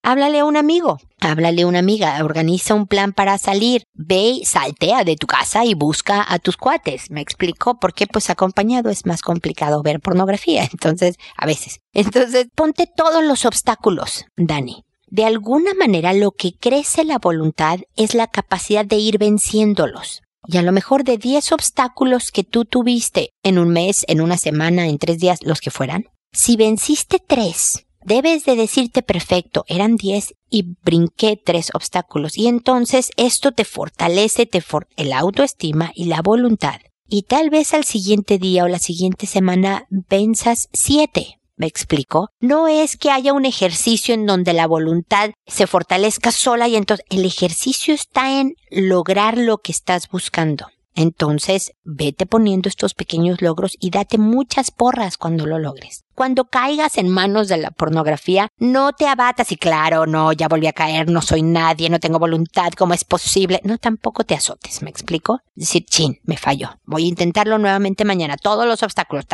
háblale 0.04 0.40
a 0.40 0.46
un 0.46 0.58
amigo, 0.58 1.00
háblale 1.20 1.64
a 1.64 1.68
una 1.68 1.80
amiga, 1.80 2.24
organiza 2.24 2.74
un 2.74 2.88
plan 2.88 3.14
para 3.14 3.38
salir, 3.38 3.84
ve 3.94 4.30
y 4.30 4.46
saltea 4.46 5.04
de 5.04 5.16
tu 5.16 5.28
casa 5.28 5.66
y 5.66 5.74
busca 5.74 6.26
a 6.28 6.40
tus 6.40 6.58
cuates. 6.58 7.12
¿Me 7.12 7.22
explico? 7.22 7.80
Porque 7.80 8.08
pues 8.08 8.30
acompañado 8.30 8.90
es 8.90 9.06
más 9.06 9.22
complicado 9.22 9.82
ver 9.84 10.00
pornografía, 10.00 10.64
entonces, 10.72 11.18
a 11.38 11.46
veces. 11.46 11.80
Entonces, 11.94 12.48
ponte 12.56 12.88
todos 12.96 13.24
los 13.24 13.46
obstáculos, 13.46 14.26
Dani. 14.38 14.84
De 15.08 15.26
alguna 15.26 15.74
manera 15.74 16.14
lo 16.14 16.32
que 16.32 16.54
crece 16.54 17.04
la 17.04 17.20
voluntad 17.20 17.80
es 17.98 18.14
la 18.16 18.28
capacidad 18.28 18.86
de 18.86 18.96
ir 18.96 19.18
venciéndolos. 19.18 20.22
Y 20.48 20.58
a 20.58 20.62
lo 20.62 20.72
mejor 20.72 21.04
de 21.04 21.18
10 21.18 21.52
obstáculos 21.52 22.32
que 22.32 22.44
tú 22.44 22.66
tuviste 22.66 23.32
en 23.44 23.60
un 23.60 23.70
mes, 23.70 24.06
en 24.08 24.22
una 24.22 24.38
semana, 24.38 24.88
en 24.88 24.98
tres 24.98 25.20
días, 25.20 25.40
los 25.44 25.60
que 25.60 25.70
fueran, 25.70 26.06
si 26.32 26.56
venciste 26.56 27.18
tres, 27.20 27.86
debes 28.04 28.46
de 28.46 28.56
decirte 28.56 29.02
perfecto, 29.02 29.66
eran 29.68 29.96
10 29.96 30.34
y 30.50 30.76
brinqué 30.84 31.40
tres 31.44 31.72
obstáculos. 31.74 32.38
Y 32.38 32.48
entonces 32.48 33.12
esto 33.18 33.52
te 33.52 33.66
fortalece, 33.66 34.46
te 34.46 34.62
for 34.62 34.88
el 34.98 35.14
autoestima 35.14 35.92
y 35.96 36.06
la 36.06 36.22
voluntad. 36.22 36.80
Y 37.08 37.24
tal 37.24 37.50
vez 37.50 37.74
al 37.74 37.84
siguiente 37.84 38.38
día 38.38 38.64
o 38.64 38.68
la 38.68 38.80
siguiente 38.80 39.26
semana 39.26 39.86
venzas 39.90 40.70
siete. 40.72 41.40
¿Me 41.58 41.68
explico? 41.68 42.30
No 42.40 42.68
es 42.68 42.98
que 42.98 43.12
haya 43.12 43.34
un 43.34 43.46
ejercicio 43.46 44.16
en 44.16 44.26
donde 44.26 44.54
la 44.54 44.66
voluntad 44.66 45.32
se 45.46 45.68
fortalezca 45.68 46.32
sola 46.32 46.68
y 46.68 46.76
entonces 46.76 47.06
el 47.10 47.24
ejercicio 47.24 47.94
está 47.94 48.40
en 48.40 48.56
lograr 48.72 49.38
lo 49.38 49.60
que 49.60 49.72
estás 49.72 50.10
buscando. 50.10 50.68
Entonces, 50.96 51.72
vete 51.84 52.26
poniendo 52.26 52.70
estos 52.70 52.94
pequeños 52.94 53.42
logros 53.42 53.78
y 53.80 53.90
date 53.90 54.18
muchas 54.18 54.72
porras 54.72 55.18
cuando 55.18 55.46
lo 55.46 55.58
logres. 55.60 56.04
Cuando 56.16 56.46
caigas 56.46 56.98
en 56.98 57.10
manos 57.10 57.48
de 57.48 57.58
la 57.58 57.72
pornografía, 57.72 58.50
no 58.58 58.92
te 58.94 59.08
abatas 59.08 59.52
y 59.52 59.58
claro, 59.58 60.06
no, 60.06 60.34
ya 60.34 60.48
volví 60.48 60.68
a 60.68 60.74
caer, 60.74 61.10
no 61.10 61.22
soy 61.22 61.42
nadie, 61.42 61.90
no 61.90 62.00
tengo 62.00 62.20
voluntad, 62.20 62.72
¿cómo 62.78 62.94
es 62.94 63.06
posible? 63.06 63.62
No, 63.64 63.78
tampoco 63.78 64.24
te 64.24 64.36
azotes, 64.36 64.82
¿me 64.82 64.90
explico? 64.90 65.40
Decir, 65.56 65.86
chin, 65.86 66.20
me 66.24 66.38
falló. 66.38 66.80
Voy 66.84 67.06
a 67.06 67.10
intentarlo 67.10 67.58
nuevamente 67.58 68.06
mañana, 68.06 68.38
todos 68.38 68.68
los 68.68 68.84
obstáculos, 68.84 69.26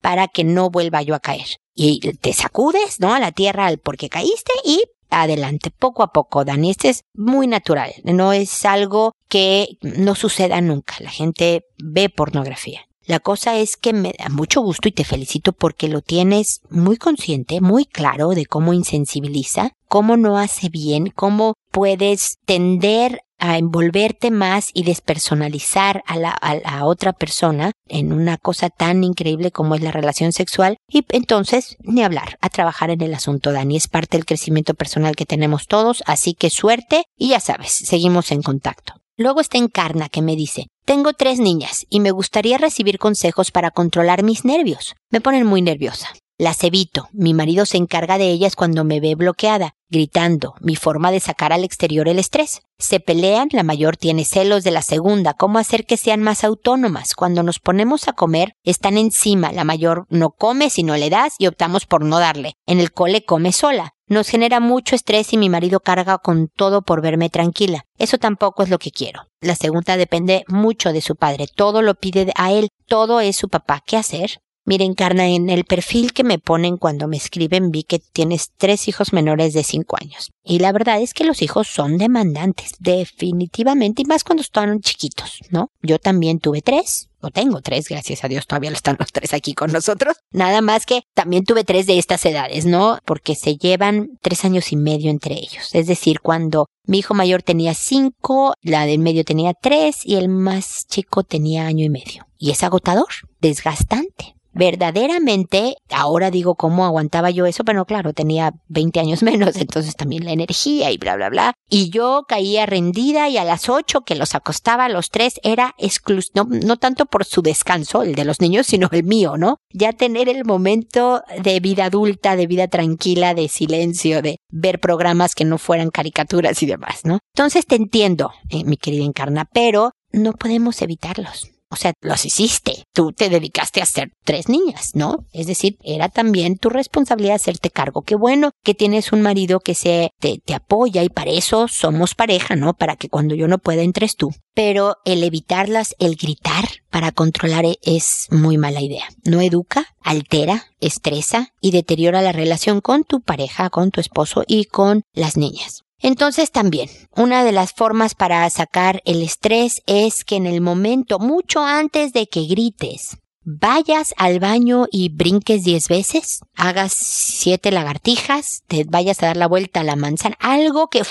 para 0.00 0.28
que 0.28 0.44
no 0.44 0.70
vuelva 0.70 1.02
yo 1.02 1.14
a 1.14 1.20
caer. 1.20 1.46
Y 1.76 2.00
te 2.18 2.32
sacudes, 2.32 3.00
¿no? 3.00 3.14
A 3.14 3.20
la 3.20 3.32
tierra 3.32 3.70
porque 3.82 4.08
caíste 4.08 4.52
y 4.64 4.82
adelante, 5.10 5.70
poco 5.70 6.02
a 6.02 6.12
poco, 6.12 6.44
Dani. 6.44 6.70
Este 6.70 6.88
es 6.90 7.04
muy 7.14 7.46
natural, 7.46 7.92
no 8.04 8.32
es 8.32 8.64
algo 8.64 9.14
que 9.28 9.78
no 9.82 10.14
suceda 10.14 10.60
nunca. 10.60 10.94
La 11.00 11.10
gente 11.10 11.64
ve 11.78 12.08
pornografía. 12.08 12.86
La 13.06 13.20
cosa 13.20 13.58
es 13.58 13.76
que 13.76 13.92
me 13.92 14.14
da 14.18 14.30
mucho 14.30 14.62
gusto 14.62 14.88
y 14.88 14.92
te 14.92 15.04
felicito 15.04 15.52
porque 15.52 15.88
lo 15.88 16.00
tienes 16.00 16.62
muy 16.70 16.96
consciente, 16.96 17.60
muy 17.60 17.84
claro 17.84 18.30
de 18.30 18.46
cómo 18.46 18.72
insensibiliza, 18.72 19.72
cómo 19.88 20.16
no 20.16 20.38
hace 20.38 20.70
bien, 20.70 21.10
cómo 21.14 21.54
puedes 21.70 22.38
tender 22.46 23.23
a 23.38 23.58
envolverte 23.58 24.30
más 24.30 24.70
y 24.72 24.84
despersonalizar 24.84 26.02
a 26.06 26.16
la, 26.16 26.30
a 26.30 26.84
otra 26.84 27.12
persona 27.12 27.72
en 27.86 28.12
una 28.12 28.38
cosa 28.38 28.70
tan 28.70 29.04
increíble 29.04 29.50
como 29.50 29.74
es 29.74 29.82
la 29.82 29.90
relación 29.90 30.32
sexual 30.32 30.76
y 30.88 31.04
entonces 31.10 31.76
ni 31.80 32.02
hablar, 32.02 32.38
a 32.40 32.48
trabajar 32.48 32.90
en 32.90 33.00
el 33.00 33.14
asunto, 33.14 33.52
Dani. 33.52 33.76
Es 33.76 33.88
parte 33.88 34.16
del 34.16 34.26
crecimiento 34.26 34.74
personal 34.74 35.16
que 35.16 35.26
tenemos 35.26 35.66
todos, 35.66 36.02
así 36.06 36.34
que 36.34 36.50
suerte 36.50 37.04
y 37.16 37.30
ya 37.30 37.40
sabes, 37.40 37.72
seguimos 37.72 38.30
en 38.32 38.42
contacto. 38.42 38.94
Luego 39.16 39.40
está 39.40 39.58
Encarna 39.58 40.08
que 40.08 40.22
me 40.22 40.34
dice, 40.34 40.66
tengo 40.84 41.12
tres 41.12 41.38
niñas 41.38 41.86
y 41.88 42.00
me 42.00 42.10
gustaría 42.10 42.58
recibir 42.58 42.98
consejos 42.98 43.52
para 43.52 43.70
controlar 43.70 44.24
mis 44.24 44.44
nervios. 44.44 44.94
Me 45.10 45.20
ponen 45.20 45.46
muy 45.46 45.62
nerviosa. 45.62 46.08
Las 46.36 46.64
evito. 46.64 47.08
Mi 47.12 47.32
marido 47.32 47.64
se 47.64 47.76
encarga 47.76 48.18
de 48.18 48.28
ellas 48.28 48.56
cuando 48.56 48.82
me 48.82 48.98
ve 48.98 49.14
bloqueada, 49.14 49.76
gritando, 49.88 50.54
mi 50.60 50.74
forma 50.74 51.12
de 51.12 51.20
sacar 51.20 51.52
al 51.52 51.62
exterior 51.62 52.08
el 52.08 52.18
estrés. 52.18 52.62
Se 52.76 52.98
pelean, 52.98 53.48
la 53.52 53.62
mayor 53.62 53.96
tiene 53.96 54.24
celos 54.24 54.64
de 54.64 54.72
la 54.72 54.82
segunda, 54.82 55.34
cómo 55.34 55.60
hacer 55.60 55.86
que 55.86 55.96
sean 55.96 56.22
más 56.22 56.42
autónomas. 56.42 57.14
Cuando 57.14 57.44
nos 57.44 57.60
ponemos 57.60 58.08
a 58.08 58.14
comer, 58.14 58.54
están 58.64 58.98
encima, 58.98 59.52
la 59.52 59.62
mayor 59.62 60.06
no 60.08 60.30
come 60.30 60.70
si 60.70 60.82
no 60.82 60.96
le 60.96 61.08
das 61.08 61.34
y 61.38 61.46
optamos 61.46 61.86
por 61.86 62.04
no 62.04 62.18
darle. 62.18 62.54
En 62.66 62.80
el 62.80 62.90
cole 62.90 63.24
come 63.24 63.52
sola. 63.52 63.92
Nos 64.06 64.28
genera 64.28 64.58
mucho 64.58 64.96
estrés 64.96 65.32
y 65.32 65.38
mi 65.38 65.48
marido 65.48 65.80
carga 65.80 66.18
con 66.18 66.48
todo 66.48 66.82
por 66.82 67.00
verme 67.00 67.30
tranquila. 67.30 67.84
Eso 67.96 68.18
tampoco 68.18 68.64
es 68.64 68.68
lo 68.68 68.78
que 68.78 68.90
quiero. 68.90 69.22
La 69.40 69.54
segunda 69.54 69.96
depende 69.96 70.44
mucho 70.48 70.92
de 70.92 71.00
su 71.00 71.14
padre. 71.16 71.46
Todo 71.46 71.80
lo 71.80 71.94
pide 71.94 72.30
a 72.34 72.52
él. 72.52 72.68
Todo 72.86 73.20
es 73.20 73.36
su 73.36 73.48
papá. 73.48 73.82
¿Qué 73.86 73.96
hacer? 73.96 74.40
Miren, 74.66 74.94
Carna, 74.94 75.26
en 75.28 75.50
el 75.50 75.64
perfil 75.64 76.14
que 76.14 76.24
me 76.24 76.38
ponen 76.38 76.78
cuando 76.78 77.06
me 77.06 77.18
escriben 77.18 77.70
vi 77.70 77.82
que 77.82 77.98
tienes 77.98 78.50
tres 78.56 78.88
hijos 78.88 79.12
menores 79.12 79.52
de 79.52 79.62
cinco 79.62 79.98
años. 80.00 80.30
Y 80.42 80.58
la 80.58 80.72
verdad 80.72 81.02
es 81.02 81.12
que 81.12 81.24
los 81.24 81.42
hijos 81.42 81.68
son 81.68 81.98
demandantes, 81.98 82.72
definitivamente, 82.78 84.00
y 84.00 84.04
más 84.06 84.24
cuando 84.24 84.40
están 84.40 84.80
chiquitos, 84.80 85.40
¿no? 85.50 85.70
Yo 85.82 85.98
también 85.98 86.38
tuve 86.38 86.62
tres, 86.62 87.10
o 87.20 87.30
tengo 87.30 87.60
tres, 87.60 87.88
gracias 87.88 88.24
a 88.24 88.28
Dios, 88.28 88.46
todavía 88.46 88.70
están 88.70 88.96
los 88.98 89.12
tres 89.12 89.34
aquí 89.34 89.52
con 89.52 89.70
nosotros. 89.70 90.16
Nada 90.30 90.62
más 90.62 90.86
que 90.86 91.02
también 91.12 91.44
tuve 91.44 91.64
tres 91.64 91.86
de 91.86 91.98
estas 91.98 92.24
edades, 92.24 92.64
¿no? 92.64 92.98
Porque 93.04 93.34
se 93.34 93.56
llevan 93.56 94.18
tres 94.22 94.46
años 94.46 94.72
y 94.72 94.76
medio 94.76 95.10
entre 95.10 95.34
ellos. 95.34 95.74
Es 95.74 95.86
decir, 95.86 96.20
cuando 96.20 96.68
mi 96.86 97.00
hijo 97.00 97.12
mayor 97.12 97.42
tenía 97.42 97.74
cinco, 97.74 98.54
la 98.62 98.86
del 98.86 99.00
medio 99.00 99.24
tenía 99.24 99.52
tres 99.52 100.00
y 100.04 100.14
el 100.14 100.30
más 100.30 100.86
chico 100.86 101.22
tenía 101.22 101.66
año 101.66 101.84
y 101.84 101.90
medio. 101.90 102.26
Y 102.38 102.50
es 102.50 102.62
agotador, 102.62 103.08
desgastante 103.42 104.34
verdaderamente, 104.54 105.76
ahora 105.90 106.30
digo 106.30 106.54
cómo 106.54 106.84
aguantaba 106.84 107.30
yo 107.30 107.46
eso, 107.46 107.64
pero 107.64 107.84
claro, 107.84 108.12
tenía 108.12 108.52
20 108.68 109.00
años 109.00 109.22
menos, 109.22 109.56
entonces 109.56 109.96
también 109.96 110.24
la 110.24 110.32
energía 110.32 110.90
y 110.90 110.98
bla, 110.98 111.16
bla, 111.16 111.28
bla. 111.28 111.52
Y 111.68 111.90
yo 111.90 112.24
caía 112.28 112.66
rendida 112.66 113.28
y 113.28 113.36
a 113.36 113.44
las 113.44 113.68
8 113.68 114.02
que 114.02 114.14
los 114.14 114.34
acostaba 114.34 114.84
a 114.86 114.88
los 114.88 115.10
tres 115.10 115.40
era 115.42 115.74
exclusivo, 115.78 116.32
no, 116.34 116.58
no 116.66 116.76
tanto 116.76 117.06
por 117.06 117.24
su 117.24 117.42
descanso, 117.42 118.02
el 118.02 118.14
de 118.14 118.24
los 118.24 118.40
niños, 118.40 118.66
sino 118.66 118.88
el 118.92 119.04
mío, 119.04 119.36
¿no? 119.36 119.58
Ya 119.72 119.92
tener 119.92 120.28
el 120.28 120.44
momento 120.44 121.22
de 121.42 121.60
vida 121.60 121.86
adulta, 121.86 122.36
de 122.36 122.46
vida 122.46 122.68
tranquila, 122.68 123.34
de 123.34 123.48
silencio, 123.48 124.22
de 124.22 124.38
ver 124.50 124.78
programas 124.78 125.34
que 125.34 125.44
no 125.44 125.58
fueran 125.58 125.90
caricaturas 125.90 126.62
y 126.62 126.66
demás, 126.66 127.00
¿no? 127.04 127.18
Entonces 127.34 127.66
te 127.66 127.76
entiendo, 127.76 128.30
eh, 128.50 128.64
mi 128.64 128.76
querida 128.76 129.04
Encarna, 129.04 129.46
pero 129.52 129.92
no 130.12 130.32
podemos 130.32 130.80
evitarlos. 130.82 131.53
O 131.74 131.76
sea, 131.76 131.92
los 132.00 132.24
hiciste. 132.24 132.84
Tú 132.92 133.10
te 133.10 133.28
dedicaste 133.28 133.82
a 133.82 133.86
ser 133.86 134.12
tres 134.24 134.48
niñas, 134.48 134.92
¿no? 134.94 135.26
Es 135.32 135.48
decir, 135.48 135.76
era 135.82 136.08
también 136.08 136.56
tu 136.56 136.70
responsabilidad 136.70 137.34
hacerte 137.34 137.70
cargo. 137.70 138.02
Qué 138.02 138.14
bueno 138.14 138.52
que 138.62 138.74
tienes 138.74 139.10
un 139.10 139.22
marido 139.22 139.58
que 139.58 139.74
se 139.74 140.10
te, 140.20 140.38
te 140.38 140.54
apoya 140.54 141.02
y 141.02 141.08
para 141.08 141.32
eso 141.32 141.66
somos 141.66 142.14
pareja, 142.14 142.54
¿no? 142.54 142.74
Para 142.74 142.94
que 142.94 143.08
cuando 143.08 143.34
yo 143.34 143.48
no 143.48 143.58
pueda 143.58 143.82
entres 143.82 144.14
tú. 144.14 144.32
Pero 144.54 144.98
el 145.04 145.24
evitarlas, 145.24 145.96
el 145.98 146.14
gritar 146.14 146.64
para 146.90 147.10
controlar 147.10 147.64
e, 147.64 147.78
es 147.82 148.28
muy 148.30 148.56
mala 148.56 148.80
idea. 148.80 149.08
No 149.24 149.40
educa, 149.40 149.86
altera, 150.00 150.66
estresa 150.78 151.48
y 151.60 151.72
deteriora 151.72 152.22
la 152.22 152.30
relación 152.30 152.80
con 152.80 153.02
tu 153.02 153.20
pareja, 153.20 153.68
con 153.68 153.90
tu 153.90 154.00
esposo 154.00 154.44
y 154.46 154.66
con 154.66 155.02
las 155.12 155.36
niñas. 155.36 155.82
Entonces 156.04 156.50
también, 156.50 156.90
una 157.16 157.44
de 157.44 157.52
las 157.52 157.72
formas 157.72 158.14
para 158.14 158.50
sacar 158.50 159.00
el 159.06 159.22
estrés 159.22 159.80
es 159.86 160.22
que 160.22 160.36
en 160.36 160.44
el 160.44 160.60
momento, 160.60 161.18
mucho 161.18 161.64
antes 161.64 162.12
de 162.12 162.26
que 162.26 162.44
grites, 162.44 163.16
vayas 163.42 164.12
al 164.18 164.38
baño 164.38 164.84
y 164.92 165.08
brinques 165.08 165.64
diez 165.64 165.88
veces, 165.88 166.40
hagas 166.56 166.92
siete 166.92 167.70
lagartijas, 167.70 168.64
te 168.66 168.84
vayas 168.84 169.22
a 169.22 169.28
dar 169.28 169.38
la 169.38 169.48
vuelta 169.48 169.80
a 169.80 169.84
la 169.84 169.96
manzana, 169.96 170.36
algo 170.40 170.88
que 170.88 171.04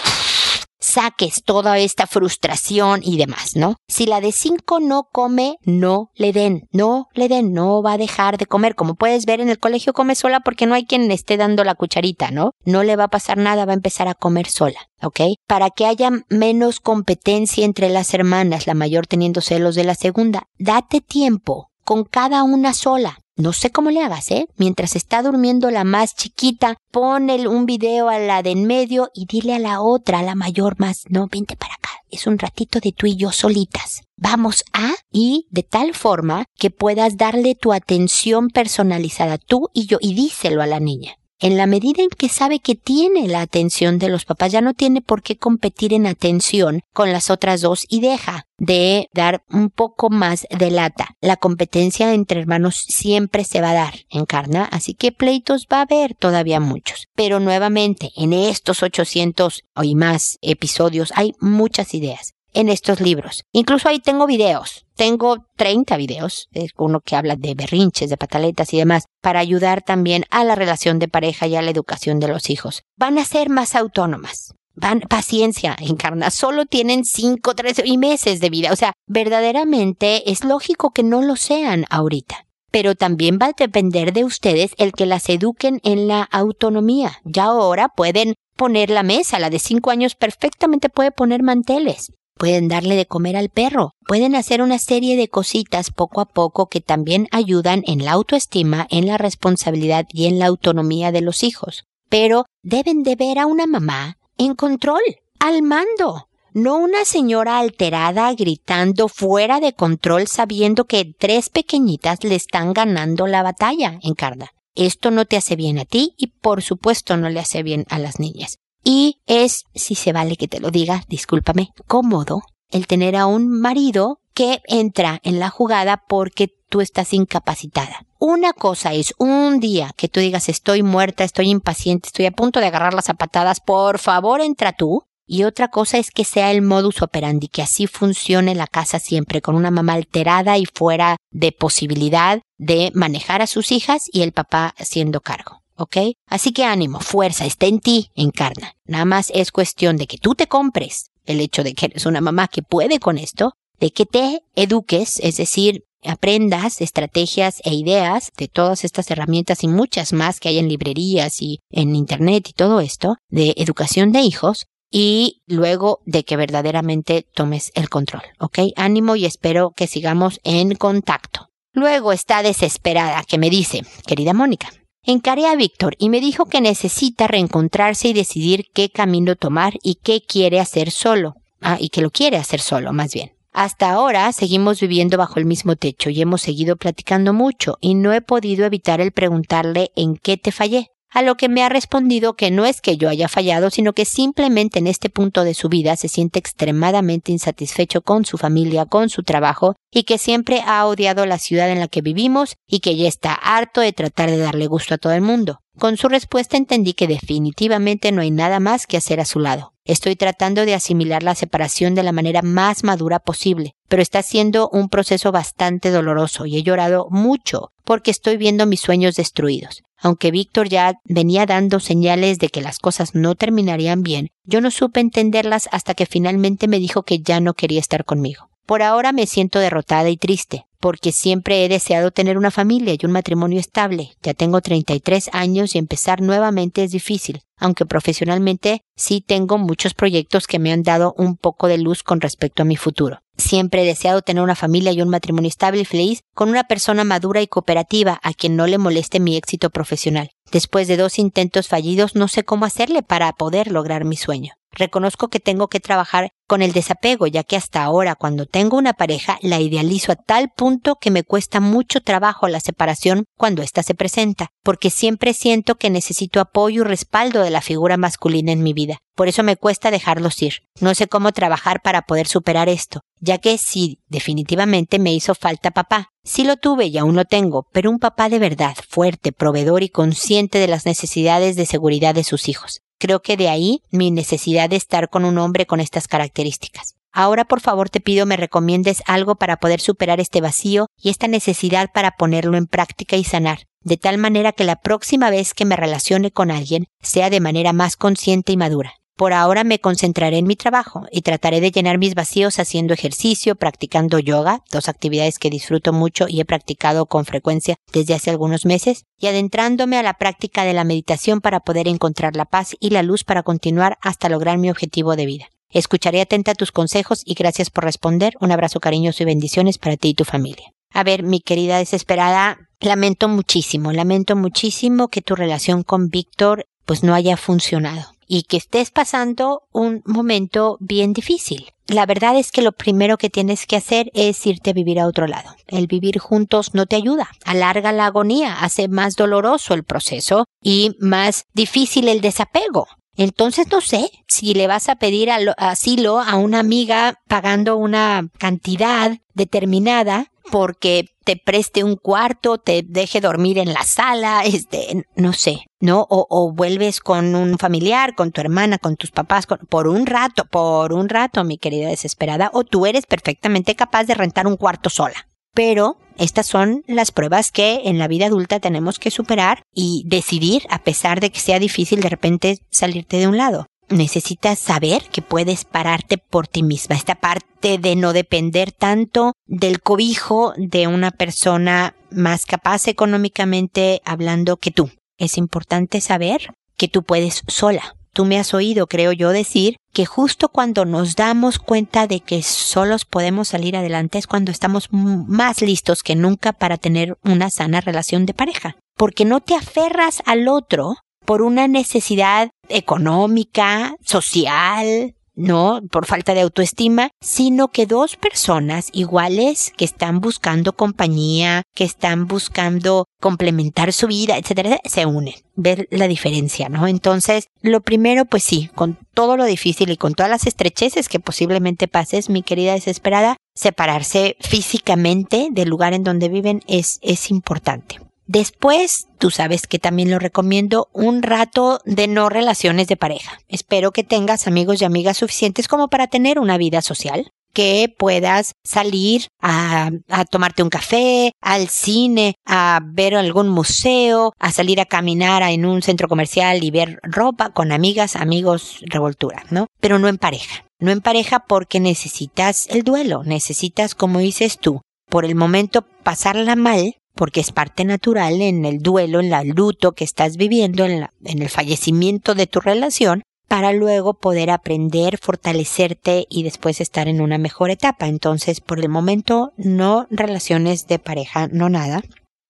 saques 0.83 1.43
toda 1.43 1.79
esta 1.79 2.07
frustración 2.07 3.01
y 3.03 3.17
demás, 3.17 3.55
¿no? 3.55 3.77
Si 3.87 4.05
la 4.05 4.21
de 4.21 4.31
cinco 4.31 4.79
no 4.79 5.07
come, 5.11 5.57
no 5.63 6.09
le 6.15 6.33
den, 6.33 6.67
no 6.71 7.07
le 7.13 7.29
den, 7.29 7.53
no 7.53 7.81
va 7.81 7.93
a 7.93 7.97
dejar 7.97 8.37
de 8.37 8.45
comer. 8.45 8.75
Como 8.75 8.95
puedes 8.95 9.25
ver 9.25 9.41
en 9.41 9.49
el 9.49 9.59
colegio 9.59 9.93
come 9.93 10.15
sola 10.15 10.41
porque 10.41 10.65
no 10.65 10.75
hay 10.75 10.85
quien 10.85 11.07
le 11.07 11.13
esté 11.13 11.37
dando 11.37 11.63
la 11.63 11.75
cucharita, 11.75 12.31
¿no? 12.31 12.51
No 12.65 12.83
le 12.83 12.95
va 12.95 13.05
a 13.05 13.09
pasar 13.09 13.37
nada, 13.37 13.65
va 13.65 13.71
a 13.71 13.75
empezar 13.75 14.07
a 14.07 14.15
comer 14.15 14.47
sola, 14.47 14.79
¿ok? 15.01 15.21
Para 15.47 15.69
que 15.69 15.85
haya 15.85 16.11
menos 16.29 16.79
competencia 16.79 17.65
entre 17.65 17.89
las 17.89 18.13
hermanas, 18.13 18.67
la 18.67 18.73
mayor 18.73 19.07
teniendo 19.07 19.41
celos 19.41 19.75
de 19.75 19.85
la 19.85 19.95
segunda, 19.95 20.47
date 20.59 21.01
tiempo 21.01 21.69
con 21.83 22.03
cada 22.03 22.43
una 22.43 22.73
sola. 22.73 23.19
No 23.35 23.51
sé 23.51 23.71
cómo 23.71 23.89
le 23.89 24.01
hagas, 24.01 24.29
¿eh? 24.29 24.47
Mientras 24.57 24.95
está 24.95 25.23
durmiendo 25.23 25.71
la 25.71 25.83
más 25.83 26.15
chiquita, 26.15 26.77
pon 26.91 27.31
un 27.47 27.65
video 27.65 28.09
a 28.09 28.19
la 28.19 28.43
de 28.43 28.51
en 28.51 28.65
medio 28.65 29.09
y 29.15 29.25
dile 29.25 29.55
a 29.55 29.59
la 29.59 29.81
otra, 29.81 30.19
a 30.19 30.23
la 30.23 30.35
mayor 30.35 30.79
más, 30.79 31.03
no, 31.09 31.27
vente 31.27 31.55
para 31.55 31.73
acá. 31.73 31.89
Es 32.11 32.27
un 32.27 32.37
ratito 32.37 32.79
de 32.79 32.91
tú 32.91 33.07
y 33.07 33.15
yo 33.15 33.31
solitas. 33.31 34.01
Vamos 34.17 34.63
a 34.71 34.93
y 35.11 35.47
de 35.49 35.63
tal 35.63 35.95
forma 35.95 36.45
que 36.59 36.69
puedas 36.69 37.17
darle 37.17 37.55
tu 37.55 37.73
atención 37.73 38.49
personalizada 38.49 39.39
tú 39.39 39.69
y 39.73 39.87
yo 39.87 39.97
y 39.99 40.13
díselo 40.13 40.61
a 40.61 40.67
la 40.67 40.79
niña 40.79 41.17
en 41.43 41.57
la 41.57 41.67
medida 41.67 42.01
en 42.01 42.09
que 42.09 42.29
sabe 42.29 42.59
que 42.59 42.73
tiene 42.75 43.27
la 43.27 43.41
atención 43.41 43.99
de 43.99 44.07
los 44.07 44.23
papás, 44.23 44.53
ya 44.53 44.61
no 44.61 44.73
tiene 44.73 45.01
por 45.01 45.21
qué 45.21 45.35
competir 45.35 45.93
en 45.93 46.07
atención 46.07 46.83
con 46.93 47.11
las 47.11 47.29
otras 47.29 47.59
dos 47.59 47.85
y 47.89 47.99
deja 47.99 48.47
de 48.57 49.09
dar 49.13 49.43
un 49.49 49.69
poco 49.69 50.09
más 50.09 50.47
de 50.57 50.71
lata. 50.71 51.17
La 51.19 51.35
competencia 51.35 52.13
entre 52.13 52.39
hermanos 52.39 52.85
siempre 52.87 53.43
se 53.43 53.59
va 53.59 53.71
a 53.71 53.73
dar 53.73 53.93
en 54.09 54.25
carna, 54.25 54.69
así 54.71 54.93
que 54.93 55.11
pleitos 55.11 55.67
va 55.69 55.79
a 55.79 55.81
haber 55.81 56.15
todavía 56.15 56.61
muchos. 56.61 57.09
Pero 57.13 57.41
nuevamente, 57.41 58.11
en 58.15 58.31
estos 58.31 58.81
800 58.81 59.63
y 59.83 59.95
más 59.95 60.37
episodios 60.41 61.11
hay 61.13 61.33
muchas 61.41 61.93
ideas 61.93 62.35
en 62.53 62.69
estos 62.69 63.01
libros. 63.01 63.43
Incluso 63.51 63.89
ahí 63.89 63.99
tengo 63.99 64.25
videos. 64.25 64.85
Tengo 64.95 65.47
30 65.57 65.97
videos, 65.97 66.49
es 66.51 66.71
uno 66.77 67.01
que 67.01 67.15
habla 67.15 67.35
de 67.35 67.55
berrinches, 67.55 68.09
de 68.09 68.17
pataletas 68.17 68.73
y 68.73 68.77
demás, 68.77 69.05
para 69.21 69.39
ayudar 69.39 69.81
también 69.81 70.25
a 70.29 70.43
la 70.43 70.55
relación 70.55 70.99
de 70.99 71.07
pareja 71.07 71.47
y 71.47 71.55
a 71.55 71.63
la 71.63 71.71
educación 71.71 72.19
de 72.19 72.27
los 72.27 72.49
hijos. 72.51 72.83
Van 72.95 73.17
a 73.17 73.25
ser 73.25 73.49
más 73.49 73.75
autónomas. 73.75 74.53
Van, 74.75 75.01
paciencia, 75.01 75.75
encarna, 75.79 76.29
solo 76.29 76.65
tienen 76.65 77.05
5, 77.05 77.55
3 77.55 77.81
y 77.85 77.97
meses 77.97 78.39
de 78.39 78.49
vida. 78.49 78.71
O 78.71 78.75
sea, 78.75 78.93
verdaderamente 79.07 80.31
es 80.31 80.43
lógico 80.43 80.91
que 80.91 81.03
no 81.03 81.21
lo 81.21 81.35
sean 81.35 81.85
ahorita 81.89 82.45
pero 82.71 82.95
también 82.95 83.37
va 83.39 83.49
a 83.49 83.53
depender 83.55 84.13
de 84.13 84.23
ustedes 84.23 84.71
el 84.79 84.93
que 84.93 85.05
las 85.05 85.29
eduquen 85.29 85.79
en 85.83 86.07
la 86.07 86.23
autonomía. 86.23 87.19
Ya 87.23 87.43
ahora 87.43 87.89
pueden 87.89 88.33
poner 88.57 88.89
la 88.89 89.03
mesa, 89.03 89.37
la 89.37 89.51
de 89.51 89.59
cinco 89.59 89.91
años 89.91 90.15
perfectamente 90.15 90.89
puede 90.89 91.11
poner 91.11 91.43
manteles 91.43 92.11
pueden 92.37 92.67
darle 92.67 92.95
de 92.95 93.05
comer 93.05 93.37
al 93.37 93.49
perro, 93.49 93.91
pueden 94.05 94.35
hacer 94.35 94.61
una 94.61 94.79
serie 94.79 95.17
de 95.17 95.27
cositas 95.27 95.91
poco 95.91 96.21
a 96.21 96.25
poco 96.25 96.67
que 96.67 96.81
también 96.81 97.27
ayudan 97.31 97.83
en 97.87 98.03
la 98.03 98.11
autoestima, 98.11 98.87
en 98.89 99.07
la 99.07 99.17
responsabilidad 99.17 100.05
y 100.11 100.27
en 100.27 100.39
la 100.39 100.47
autonomía 100.47 101.11
de 101.11 101.21
los 101.21 101.43
hijos. 101.43 101.85
Pero 102.09 102.45
deben 102.61 103.03
de 103.03 103.15
ver 103.15 103.39
a 103.39 103.45
una 103.45 103.67
mamá 103.67 104.17
en 104.37 104.55
control, 104.55 105.01
al 105.39 105.61
mando, 105.61 106.27
no 106.53 106.77
una 106.77 107.05
señora 107.05 107.57
alterada 107.57 108.31
gritando 108.33 109.07
fuera 109.07 109.59
de 109.59 109.73
control 109.73 110.27
sabiendo 110.27 110.85
que 110.85 111.13
tres 111.17 111.49
pequeñitas 111.49 112.23
le 112.23 112.35
están 112.35 112.73
ganando 112.73 113.25
la 113.27 113.41
batalla, 113.41 113.99
Encarna. 114.03 114.51
Esto 114.75 115.11
no 115.11 115.25
te 115.25 115.37
hace 115.37 115.55
bien 115.55 115.77
a 115.79 115.85
ti 115.85 116.13
y 116.17 116.27
por 116.27 116.61
supuesto 116.61 117.17
no 117.17 117.29
le 117.29 117.39
hace 117.39 117.63
bien 117.63 117.85
a 117.89 117.99
las 117.99 118.19
niñas. 118.19 118.57
Y 118.83 119.19
es, 119.25 119.63
si 119.73 119.95
se 119.95 120.11
vale 120.11 120.35
que 120.35 120.47
te 120.47 120.59
lo 120.59 120.71
diga, 120.71 121.03
discúlpame, 121.07 121.69
cómodo 121.87 122.43
el 122.69 122.87
tener 122.87 123.15
a 123.15 123.27
un 123.27 123.49
marido 123.49 124.19
que 124.33 124.61
entra 124.65 125.19
en 125.23 125.39
la 125.39 125.49
jugada 125.49 126.03
porque 126.07 126.49
tú 126.69 126.81
estás 126.81 127.13
incapacitada. 127.13 128.05
Una 128.19 128.51
cosa 128.53 128.93
es 128.93 129.13
un 129.19 129.59
día 129.59 129.91
que 129.95 130.07
tú 130.07 130.19
digas 130.19 130.49
estoy 130.49 130.81
muerta, 130.81 131.23
estoy 131.23 131.49
impaciente, 131.49 132.07
estoy 132.07 132.25
a 132.25 132.31
punto 132.31 132.59
de 132.59 132.67
agarrar 132.67 132.93
las 132.93 133.05
zapatadas, 133.05 133.59
por 133.59 133.99
favor 133.99 134.41
entra 134.41 134.73
tú. 134.73 135.03
Y 135.25 135.45
otra 135.45 135.69
cosa 135.69 135.99
es 135.99 136.11
que 136.11 136.25
sea 136.25 136.51
el 136.51 136.61
modus 136.61 137.01
operandi, 137.01 137.47
que 137.47 137.61
así 137.61 137.87
funcione 137.87 138.55
la 138.55 138.67
casa 138.67 138.99
siempre, 138.99 139.41
con 139.41 139.55
una 139.55 139.71
mamá 139.71 139.93
alterada 139.93 140.57
y 140.57 140.65
fuera 140.65 141.15
de 141.31 141.53
posibilidad 141.53 142.41
de 142.57 142.91
manejar 142.93 143.41
a 143.41 143.47
sus 143.47 143.71
hijas 143.71 144.09
y 144.11 144.21
el 144.21 144.33
papá 144.33 144.75
haciendo 144.77 145.21
cargo. 145.21 145.62
¿Ok? 145.75 145.97
Así 146.27 146.51
que 146.51 146.63
ánimo, 146.63 146.99
fuerza, 146.99 147.45
está 147.45 147.65
en 147.65 147.79
ti, 147.79 148.09
encarna. 148.15 148.73
Nada 148.85 149.05
más 149.05 149.31
es 149.33 149.51
cuestión 149.51 149.97
de 149.97 150.07
que 150.07 150.17
tú 150.17 150.35
te 150.35 150.47
compres 150.47 151.11
el 151.25 151.39
hecho 151.39 151.63
de 151.63 151.73
que 151.73 151.87
eres 151.87 152.05
una 152.05 152.21
mamá 152.21 152.47
que 152.47 152.63
puede 152.63 152.99
con 152.99 153.17
esto, 153.17 153.53
de 153.79 153.91
que 153.91 154.05
te 154.05 154.41
eduques, 154.55 155.19
es 155.19 155.37
decir, 155.37 155.83
aprendas 156.03 156.81
estrategias 156.81 157.61
e 157.63 157.73
ideas 157.73 158.31
de 158.37 158.47
todas 158.47 158.83
estas 158.83 159.09
herramientas 159.09 159.63
y 159.63 159.67
muchas 159.67 160.13
más 160.13 160.39
que 160.39 160.49
hay 160.49 160.57
en 160.57 160.67
librerías 160.67 161.41
y 161.41 161.59
en 161.69 161.95
internet 161.95 162.49
y 162.49 162.53
todo 162.53 162.81
esto, 162.81 163.15
de 163.29 163.53
educación 163.57 164.11
de 164.11 164.21
hijos, 164.21 164.67
y 164.91 165.41
luego 165.47 166.01
de 166.05 166.23
que 166.23 166.37
verdaderamente 166.37 167.25
tomes 167.33 167.71
el 167.73 167.89
control, 167.89 168.21
¿ok? 168.39 168.59
Ánimo 168.75 169.15
y 169.15 169.25
espero 169.25 169.71
que 169.75 169.87
sigamos 169.87 170.39
en 170.43 170.75
contacto. 170.75 171.49
Luego 171.73 172.11
está 172.11 172.43
desesperada 172.43 173.23
que 173.23 173.39
me 173.39 173.49
dice, 173.49 173.81
querida 174.05 174.33
Mónica, 174.33 174.69
Encaré 175.05 175.47
a 175.47 175.55
Víctor 175.55 175.95
y 175.99 176.07
me 176.07 176.21
dijo 176.21 176.45
que 176.45 176.61
necesita 176.61 177.27
reencontrarse 177.27 178.07
y 178.07 178.13
decidir 178.13 178.67
qué 178.73 178.89
camino 178.89 179.35
tomar 179.35 179.73
y 179.83 179.95
qué 179.95 180.21
quiere 180.21 180.61
hacer 180.61 180.91
solo. 180.91 181.35
Ah, 181.59 181.77
y 181.77 181.89
que 181.89 182.01
lo 182.01 182.09
quiere 182.09 182.37
hacer 182.37 182.61
solo, 182.61 182.93
más 182.93 183.13
bien. 183.13 183.33
Hasta 183.51 183.91
ahora 183.91 184.31
seguimos 184.31 184.79
viviendo 184.79 185.17
bajo 185.17 185.39
el 185.39 185.45
mismo 185.45 185.75
techo 185.75 186.09
y 186.09 186.21
hemos 186.21 186.41
seguido 186.41 186.77
platicando 186.77 187.33
mucho 187.33 187.77
y 187.81 187.95
no 187.95 188.13
he 188.13 188.21
podido 188.21 188.65
evitar 188.65 189.01
el 189.01 189.11
preguntarle 189.11 189.91
en 189.95 190.15
qué 190.15 190.37
te 190.37 190.53
fallé 190.53 190.92
a 191.13 191.21
lo 191.21 191.35
que 191.35 191.47
me 191.47 191.63
ha 191.63 191.69
respondido 191.69 192.33
que 192.33 192.49
no 192.49 192.65
es 192.65 192.81
que 192.81 192.97
yo 192.97 193.07
haya 193.07 193.27
fallado, 193.27 193.69
sino 193.69 193.93
que 193.93 194.05
simplemente 194.05 194.79
en 194.79 194.87
este 194.87 195.09
punto 195.09 195.43
de 195.43 195.53
su 195.53 195.69
vida 195.69 195.95
se 195.95 196.09
siente 196.09 196.39
extremadamente 196.39 197.31
insatisfecho 197.31 198.01
con 198.01 198.25
su 198.25 198.37
familia, 198.37 198.87
con 198.87 199.09
su 199.09 199.21
trabajo, 199.21 199.75
y 199.91 200.03
que 200.03 200.17
siempre 200.17 200.63
ha 200.65 200.85
odiado 200.87 201.25
la 201.27 201.37
ciudad 201.37 201.69
en 201.69 201.79
la 201.79 201.87
que 201.87 202.01
vivimos 202.01 202.55
y 202.67 202.79
que 202.79 202.95
ya 202.95 203.07
está 203.07 203.33
harto 203.33 203.81
de 203.81 203.93
tratar 203.93 204.31
de 204.31 204.39
darle 204.39 204.65
gusto 204.65 204.95
a 204.95 204.97
todo 204.97 205.13
el 205.13 205.21
mundo. 205.21 205.59
Con 205.77 205.97
su 205.97 206.09
respuesta 206.09 206.57
entendí 206.57 206.93
que 206.93 207.07
definitivamente 207.07 208.11
no 208.11 208.21
hay 208.21 208.31
nada 208.31 208.59
más 208.59 208.87
que 208.87 208.97
hacer 208.97 209.19
a 209.19 209.25
su 209.25 209.39
lado. 209.39 209.73
Estoy 209.85 210.15
tratando 210.15 210.65
de 210.65 210.73
asimilar 210.73 211.23
la 211.23 211.35
separación 211.35 211.93
de 211.93 212.03
la 212.03 212.11
manera 212.11 212.41
más 212.41 212.83
madura 212.83 213.19
posible, 213.19 213.75
pero 213.87 214.01
está 214.01 214.21
siendo 214.23 214.69
un 214.69 214.89
proceso 214.89 215.31
bastante 215.31 215.91
doloroso 215.91 216.45
y 216.45 216.57
he 216.57 216.63
llorado 216.63 217.07
mucho 217.09 217.71
porque 217.83 218.11
estoy 218.11 218.37
viendo 218.37 218.65
mis 218.65 218.79
sueños 218.79 219.15
destruidos. 219.15 219.83
Aunque 220.03 220.31
Víctor 220.31 220.67
ya 220.67 220.99
venía 221.05 221.45
dando 221.45 221.79
señales 221.79 222.37
de 222.37 222.49
que 222.49 222.61
las 222.61 222.77
cosas 222.77 223.15
no 223.15 223.35
terminarían 223.35 224.03
bien, 224.03 224.31
yo 224.43 224.59
no 224.59 224.69
supe 224.69 224.99
entenderlas 224.99 225.69
hasta 225.71 225.93
que 225.93 226.05
finalmente 226.05 226.67
me 226.67 226.79
dijo 226.79 227.03
que 227.03 227.19
ya 227.19 227.39
no 227.39 227.53
quería 227.53 227.79
estar 227.79 228.03
conmigo. 228.03 228.49
Por 228.65 228.81
ahora 228.81 229.13
me 229.13 229.27
siento 229.27 229.59
derrotada 229.59 230.09
y 230.09 230.17
triste, 230.17 230.65
porque 230.81 231.13
siempre 231.13 231.63
he 231.63 231.69
deseado 231.69 232.11
tener 232.11 232.37
una 232.37 232.51
familia 232.51 232.93
y 232.93 233.05
un 233.05 233.13
matrimonio 233.13 233.61
estable. 233.61 234.11
Ya 234.21 234.33
tengo 234.33 234.59
33 234.59 235.29
años 235.31 235.73
y 235.73 235.77
empezar 235.77 236.21
nuevamente 236.21 236.83
es 236.83 236.91
difícil, 236.91 237.41
aunque 237.63 237.85
profesionalmente 237.85 238.83
sí 238.97 239.23
tengo 239.25 239.57
muchos 239.57 239.93
proyectos 239.93 240.47
que 240.47 240.59
me 240.59 240.73
han 240.73 240.83
dado 240.83 241.15
un 241.17 241.37
poco 241.37 241.67
de 241.67 241.77
luz 241.77 242.03
con 242.03 242.19
respecto 242.19 242.61
a 242.61 242.65
mi 242.65 242.75
futuro. 242.75 243.19
Siempre 243.37 243.81
he 243.81 243.85
deseado 243.85 244.21
tener 244.21 244.43
una 244.43 244.55
familia 244.55 244.91
y 244.91 245.01
un 245.01 245.07
matrimonio 245.07 245.47
estable 245.47 245.81
y 245.81 245.85
feliz 245.85 246.23
con 246.35 246.49
una 246.49 246.65
persona 246.65 247.05
madura 247.05 247.41
y 247.41 247.47
cooperativa 247.47 248.19
a 248.21 248.33
quien 248.33 248.57
no 248.57 248.67
le 248.67 248.77
moleste 248.77 249.21
mi 249.21 249.37
éxito 249.37 249.69
profesional. 249.69 250.29
Después 250.53 250.87
de 250.87 250.97
dos 250.97 251.17
intentos 251.17 251.67
fallidos 251.67 252.13
no 252.13 252.27
sé 252.27 252.43
cómo 252.43 252.65
hacerle 252.65 253.01
para 253.01 253.33
poder 253.33 253.71
lograr 253.71 254.05
mi 254.05 254.15
sueño. 254.15 254.53
Reconozco 254.71 255.27
que 255.27 255.39
tengo 255.39 255.67
que 255.67 255.79
trabajar 255.79 256.29
con 256.47 256.61
el 256.61 256.73
desapego, 256.73 257.25
ya 257.25 257.43
que 257.43 257.55
hasta 257.55 257.83
ahora 257.83 258.13
cuando 258.13 258.45
tengo 258.45 258.77
una 258.77 258.93
pareja 258.93 259.39
la 259.41 259.59
idealizo 259.59 260.11
a 260.11 260.15
tal 260.15 260.51
punto 260.55 260.97
que 261.01 261.09
me 261.09 261.23
cuesta 261.23 261.59
mucho 261.59 262.01
trabajo 262.01 262.47
la 262.47 262.59
separación 262.59 263.25
cuando 263.35 263.63
ésta 263.63 263.81
se 263.81 263.95
presenta, 263.95 264.49
porque 264.63 264.91
siempre 264.91 265.33
siento 265.33 265.75
que 265.75 265.89
necesito 265.89 266.39
apoyo 266.39 266.81
y 266.81 266.85
respaldo 266.85 267.41
de 267.41 267.49
la 267.49 267.61
figura 267.61 267.97
masculina 267.97 268.51
en 268.51 268.61
mi 268.61 268.73
vida. 268.73 268.99
Por 269.15 269.27
eso 269.27 269.41
me 269.41 269.57
cuesta 269.57 269.89
dejarlos 269.89 270.39
ir. 270.43 270.61
No 270.79 270.93
sé 270.93 271.07
cómo 271.07 271.31
trabajar 271.31 271.81
para 271.81 272.03
poder 272.03 272.27
superar 272.27 272.69
esto, 272.69 273.01
ya 273.23 273.37
que 273.37 273.57
sí, 273.57 273.99
definitivamente 274.09 274.99
me 274.99 275.13
hizo 275.13 275.33
falta 275.33 275.71
papá. 275.71 276.09
Sí 276.25 276.43
lo 276.43 276.57
tuve 276.57 276.87
y 276.87 276.97
aún 276.97 277.15
lo 277.15 277.23
tengo, 277.23 277.65
pero 277.71 277.89
un 277.89 277.99
papá 277.99 278.27
de 278.27 278.37
verdad, 278.37 278.75
fuerte, 278.89 279.31
proveedor 279.31 279.81
y 279.81 279.87
consciente 279.87 280.57
de 280.57 280.67
las 280.67 280.85
necesidades 280.85 281.55
de 281.55 281.65
seguridad 281.65 282.13
de 282.13 282.25
sus 282.25 282.49
hijos. 282.49 282.81
Creo 282.99 283.21
que 283.21 283.37
de 283.37 283.47
ahí 283.47 283.81
mi 283.91 284.11
necesidad 284.11 284.69
de 284.69 284.75
estar 284.75 285.09
con 285.09 285.23
un 285.23 285.37
hombre 285.37 285.65
con 285.65 285.79
estas 285.79 286.09
características. 286.09 286.95
Ahora 287.13 287.45
por 287.45 287.61
favor 287.61 287.89
te 287.89 288.01
pido 288.01 288.25
me 288.25 288.35
recomiendes 288.35 289.01
algo 289.05 289.35
para 289.35 289.55
poder 289.55 289.79
superar 289.79 290.19
este 290.19 290.41
vacío 290.41 290.87
y 290.97 291.09
esta 291.09 291.29
necesidad 291.29 291.91
para 291.93 292.17
ponerlo 292.17 292.57
en 292.57 292.67
práctica 292.67 293.15
y 293.15 293.23
sanar, 293.23 293.67
de 293.81 293.95
tal 293.95 294.17
manera 294.17 294.51
que 294.51 294.65
la 294.65 294.81
próxima 294.81 295.29
vez 295.29 295.53
que 295.53 295.63
me 295.63 295.77
relacione 295.77 296.31
con 296.31 296.51
alguien 296.51 296.87
sea 297.01 297.29
de 297.29 297.39
manera 297.39 297.71
más 297.71 297.95
consciente 297.95 298.51
y 298.51 298.57
madura. 298.57 298.95
Por 299.15 299.31
ahora 299.31 299.63
me 299.63 299.77
concentraré 299.77 300.39
en 300.39 300.47
mi 300.47 300.55
trabajo 300.55 301.05
y 301.11 301.21
trataré 301.21 301.61
de 301.61 301.69
llenar 301.69 301.99
mis 301.99 302.15
vacíos 302.15 302.57
haciendo 302.57 302.95
ejercicio, 302.95 303.55
practicando 303.55 304.17
yoga, 304.17 304.63
dos 304.71 304.89
actividades 304.89 305.37
que 305.37 305.51
disfruto 305.51 305.93
mucho 305.93 306.25
y 306.27 306.41
he 306.41 306.45
practicado 306.45 307.05
con 307.05 307.23
frecuencia 307.23 307.75
desde 307.91 308.15
hace 308.15 308.31
algunos 308.31 308.65
meses, 308.65 309.05
y 309.19 309.27
adentrándome 309.27 309.97
a 309.97 310.03
la 310.03 310.15
práctica 310.15 310.63
de 310.63 310.73
la 310.73 310.83
meditación 310.83 311.41
para 311.41 311.59
poder 311.59 311.87
encontrar 311.87 312.35
la 312.35 312.45
paz 312.45 312.75
y 312.79 312.89
la 312.89 313.03
luz 313.03 313.23
para 313.23 313.43
continuar 313.43 313.99
hasta 314.01 314.29
lograr 314.29 314.57
mi 314.57 314.71
objetivo 314.71 315.15
de 315.15 315.27
vida. 315.27 315.45
Escucharé 315.69 316.19
atenta 316.19 316.55
tus 316.55 316.71
consejos 316.71 317.21
y 317.23 317.35
gracias 317.35 317.69
por 317.69 317.83
responder. 317.83 318.33
Un 318.41 318.51
abrazo 318.51 318.79
cariñoso 318.79 319.21
y 319.21 319.27
bendiciones 319.27 319.77
para 319.77 319.95
ti 319.95 320.09
y 320.09 320.13
tu 320.15 320.25
familia. 320.25 320.73
A 320.91 321.03
ver, 321.03 321.21
mi 321.21 321.39
querida 321.39 321.77
desesperada, 321.77 322.57
lamento 322.79 323.27
muchísimo, 323.27 323.91
lamento 323.91 324.35
muchísimo 324.35 325.09
que 325.09 325.21
tu 325.21 325.35
relación 325.35 325.83
con 325.83 326.09
Víctor 326.09 326.65
pues 326.85 327.03
no 327.03 327.13
haya 327.13 327.37
funcionado 327.37 328.12
y 328.27 328.43
que 328.43 328.57
estés 328.57 328.91
pasando 328.91 329.63
un 329.71 330.01
momento 330.05 330.77
bien 330.79 331.13
difícil. 331.13 331.67
La 331.87 332.05
verdad 332.05 332.37
es 332.37 332.51
que 332.51 332.61
lo 332.61 332.71
primero 332.71 333.17
que 333.17 333.29
tienes 333.29 333.65
que 333.65 333.75
hacer 333.75 334.09
es 334.13 334.45
irte 334.45 334.69
a 334.69 334.73
vivir 334.73 334.99
a 334.99 335.07
otro 335.07 335.27
lado. 335.27 335.55
El 335.67 335.87
vivir 335.87 336.17
juntos 336.17 336.73
no 336.73 336.85
te 336.85 336.95
ayuda, 336.95 337.29
alarga 337.45 337.91
la 337.91 338.05
agonía, 338.05 338.61
hace 338.61 338.87
más 338.87 339.15
doloroso 339.15 339.73
el 339.73 339.83
proceso 339.83 340.45
y 340.61 340.95
más 340.99 341.45
difícil 341.53 342.07
el 342.07 342.21
desapego. 342.21 342.87
Entonces 343.15 343.67
no 343.69 343.81
sé 343.81 344.09
si 344.27 344.53
le 344.53 344.67
vas 344.67 344.89
a 344.89 344.95
pedir 344.95 345.29
asilo 345.57 346.19
a 346.19 346.35
una 346.37 346.59
amiga 346.59 347.19
pagando 347.27 347.77
una 347.77 348.29
cantidad 348.39 349.17
determinada 349.33 350.31
porque 350.51 351.05
te 351.23 351.37
preste 351.37 351.83
un 351.83 351.95
cuarto, 351.95 352.57
te 352.57 352.83
deje 352.85 353.21
dormir 353.21 353.57
en 353.57 353.73
la 353.73 353.83
sala, 353.83 354.43
este, 354.43 355.05
no 355.15 355.33
sé, 355.33 355.65
¿no? 355.79 356.05
O, 356.09 356.27
o 356.29 356.53
vuelves 356.53 356.99
con 356.99 357.35
un 357.35 357.57
familiar, 357.57 358.15
con 358.15 358.31
tu 358.31 358.41
hermana, 358.41 358.77
con 358.77 358.95
tus 358.95 359.11
papás, 359.11 359.47
por 359.69 359.87
un 359.87 360.05
rato, 360.05 360.45
por 360.45 360.93
un 360.93 361.09
rato, 361.09 361.43
mi 361.43 361.57
querida 361.57 361.89
desesperada, 361.89 362.49
o 362.53 362.63
tú 362.63 362.85
eres 362.85 363.05
perfectamente 363.05 363.75
capaz 363.75 364.05
de 364.05 364.15
rentar 364.15 364.47
un 364.47 364.57
cuarto 364.57 364.89
sola. 364.89 365.27
Pero 365.53 365.97
estas 366.17 366.47
son 366.47 366.83
las 366.87 367.11
pruebas 367.11 367.51
que 367.51 367.81
en 367.85 367.99
la 367.99 368.07
vida 368.07 368.25
adulta 368.25 368.59
tenemos 368.59 368.99
que 368.99 369.11
superar 369.11 369.61
y 369.73 370.03
decidir, 370.07 370.63
a 370.69 370.79
pesar 370.83 371.19
de 371.19 371.31
que 371.31 371.39
sea 371.39 371.59
difícil 371.59 372.01
de 372.01 372.09
repente 372.09 372.59
salirte 372.71 373.17
de 373.17 373.27
un 373.27 373.37
lado 373.37 373.67
necesitas 373.89 374.59
saber 374.59 375.03
que 375.11 375.21
puedes 375.21 375.65
pararte 375.65 376.17
por 376.17 376.47
ti 376.47 376.63
misma. 376.63 376.95
Esta 376.95 377.15
parte 377.15 377.77
de 377.77 377.95
no 377.95 378.13
depender 378.13 378.71
tanto 378.71 379.33
del 379.45 379.81
cobijo 379.81 380.53
de 380.57 380.87
una 380.87 381.11
persona 381.11 381.95
más 382.11 382.45
capaz 382.45 382.87
económicamente 382.87 384.01
hablando 384.05 384.57
que 384.57 384.71
tú. 384.71 384.89
Es 385.17 385.37
importante 385.37 386.01
saber 386.01 386.53
que 386.77 386.87
tú 386.87 387.03
puedes 387.03 387.43
sola. 387.47 387.95
Tú 388.13 388.25
me 388.25 388.37
has 388.37 388.53
oído, 388.53 388.85
creo 388.85 389.11
yo, 389.11 389.29
decir 389.31 389.77
que 389.91 390.05
justo 390.05 390.49
cuando 390.49 390.85
nos 390.85 391.15
damos 391.15 391.57
cuenta 391.57 392.05
de 392.05 392.19
que 392.19 392.43
solos 392.43 393.05
podemos 393.05 393.47
salir 393.47 393.75
adelante 393.75 394.19
es 394.19 394.27
cuando 394.27 394.51
estamos 394.51 394.89
más 394.91 395.61
listos 395.61 396.03
que 396.03 396.15
nunca 396.15 396.53
para 396.53 396.77
tener 396.77 397.17
una 397.23 397.49
sana 397.49 397.81
relación 397.81 398.27
de 398.27 398.35
pareja. 398.35 398.75
Porque 398.95 399.25
no 399.25 399.39
te 399.39 399.55
aferras 399.55 400.21
al 400.25 400.47
otro 400.47 400.95
por 401.25 401.41
una 401.41 401.67
necesidad 401.67 402.49
económica, 402.69 403.95
social, 404.03 405.15
no 405.35 405.81
por 405.91 406.05
falta 406.05 406.33
de 406.33 406.41
autoestima, 406.41 407.09
sino 407.21 407.69
que 407.69 407.85
dos 407.85 408.15
personas 408.15 408.89
iguales 408.91 409.71
que 409.75 409.85
están 409.85 410.19
buscando 410.19 410.73
compañía, 410.73 411.63
que 411.73 411.83
están 411.83 412.27
buscando 412.27 413.05
complementar 413.19 413.93
su 413.93 414.07
vida, 414.07 414.37
etcétera, 414.37 414.79
se 414.85 415.05
unen. 415.05 415.35
Ver 415.55 415.87
la 415.91 416.07
diferencia, 416.07 416.69
¿no? 416.69 416.87
Entonces, 416.87 417.47
lo 417.61 417.81
primero, 417.81 418.25
pues 418.25 418.43
sí, 418.43 418.69
con 418.73 418.97
todo 419.13 419.37
lo 419.37 419.45
difícil 419.45 419.91
y 419.91 419.97
con 419.97 420.13
todas 420.13 420.29
las 420.29 420.47
estrecheces 420.47 421.09
que 421.09 421.19
posiblemente 421.19 421.87
pases, 421.87 422.29
mi 422.29 422.41
querida 422.41 422.73
desesperada, 422.73 423.37
separarse 423.55 424.35
físicamente 424.39 425.49
del 425.51 425.69
lugar 425.69 425.93
en 425.93 426.03
donde 426.03 426.29
viven 426.29 426.61
es, 426.67 426.97
es 427.01 427.29
importante. 427.29 427.99
Después, 428.25 429.07
tú 429.19 429.31
sabes 429.31 429.67
que 429.67 429.79
también 429.79 430.09
lo 430.09 430.19
recomiendo, 430.19 430.89
un 430.93 431.23
rato 431.23 431.79
de 431.85 432.07
no 432.07 432.29
relaciones 432.29 432.87
de 432.87 432.97
pareja. 432.97 433.39
Espero 433.47 433.91
que 433.91 434.03
tengas 434.03 434.47
amigos 434.47 434.81
y 434.81 434.85
amigas 434.85 435.17
suficientes 435.17 435.67
como 435.67 435.89
para 435.89 436.07
tener 436.07 436.39
una 436.39 436.57
vida 436.57 436.81
social 436.81 437.29
que 437.53 437.93
puedas 437.97 438.53
salir 438.63 439.27
a, 439.39 439.91
tomarte 440.31 440.63
un 440.63 440.69
café, 440.69 441.31
al 441.39 441.69
cine, 441.69 442.35
a 442.45 442.79
ver 442.83 443.15
algún 443.15 443.47
museo, 443.47 444.33
a 444.39 444.51
salir 444.51 444.81
a 444.81 444.85
caminar 444.85 445.43
en 445.43 445.65
un 445.65 445.81
centro 445.81 446.07
comercial 446.07 446.63
y 446.63 446.71
ver 446.71 446.99
ropa 447.03 447.51
con 447.51 447.71
amigas, 447.71 448.15
amigos, 448.15 448.79
revoltura, 448.87 449.43
¿no? 449.51 449.67
Pero 449.79 449.99
no 449.99 450.07
en 450.07 450.17
pareja. 450.17 450.65
No 450.79 450.91
en 450.91 451.01
pareja 451.01 451.41
porque 451.47 451.79
necesitas 451.79 452.67
el 452.69 452.83
duelo, 452.83 453.23
necesitas, 453.23 453.93
como 453.95 454.19
dices 454.19 454.57
tú, 454.57 454.81
por 455.09 455.23
el 455.23 455.35
momento 455.35 455.83
pasarla 456.03 456.55
mal 456.55 456.95
porque 457.15 457.41
es 457.41 457.51
parte 457.51 457.85
natural 457.85 458.41
en 458.41 458.65
el 458.65 458.79
duelo, 458.79 459.19
en 459.19 459.33
el 459.33 459.49
luto 459.49 459.93
que 459.93 460.03
estás 460.03 460.37
viviendo, 460.37 460.85
en, 460.85 461.07
en 461.23 461.41
el 461.41 461.49
fallecimiento 461.49 462.35
de 462.35 462.47
tu 462.47 462.59
relación, 462.59 463.23
para 463.47 463.71
luego 463.71 464.15
poder 464.15 464.49
aprender, 464.49 465.19
fortalecerte 465.19 466.25
y 466.29 466.43
después 466.43 466.81
estar 466.81 467.07
en 467.07 467.21
una 467.21 467.37
mejor 467.37 467.69
etapa. 467.69 468.07
Entonces, 468.07 468.61
por 468.61 468.79
el 468.79 468.89
momento, 468.89 469.53
no 469.57 470.07
relaciones 470.09 470.87
de 470.87 470.97
pareja, 470.97 471.47
no 471.51 471.69
nada. 471.69 472.01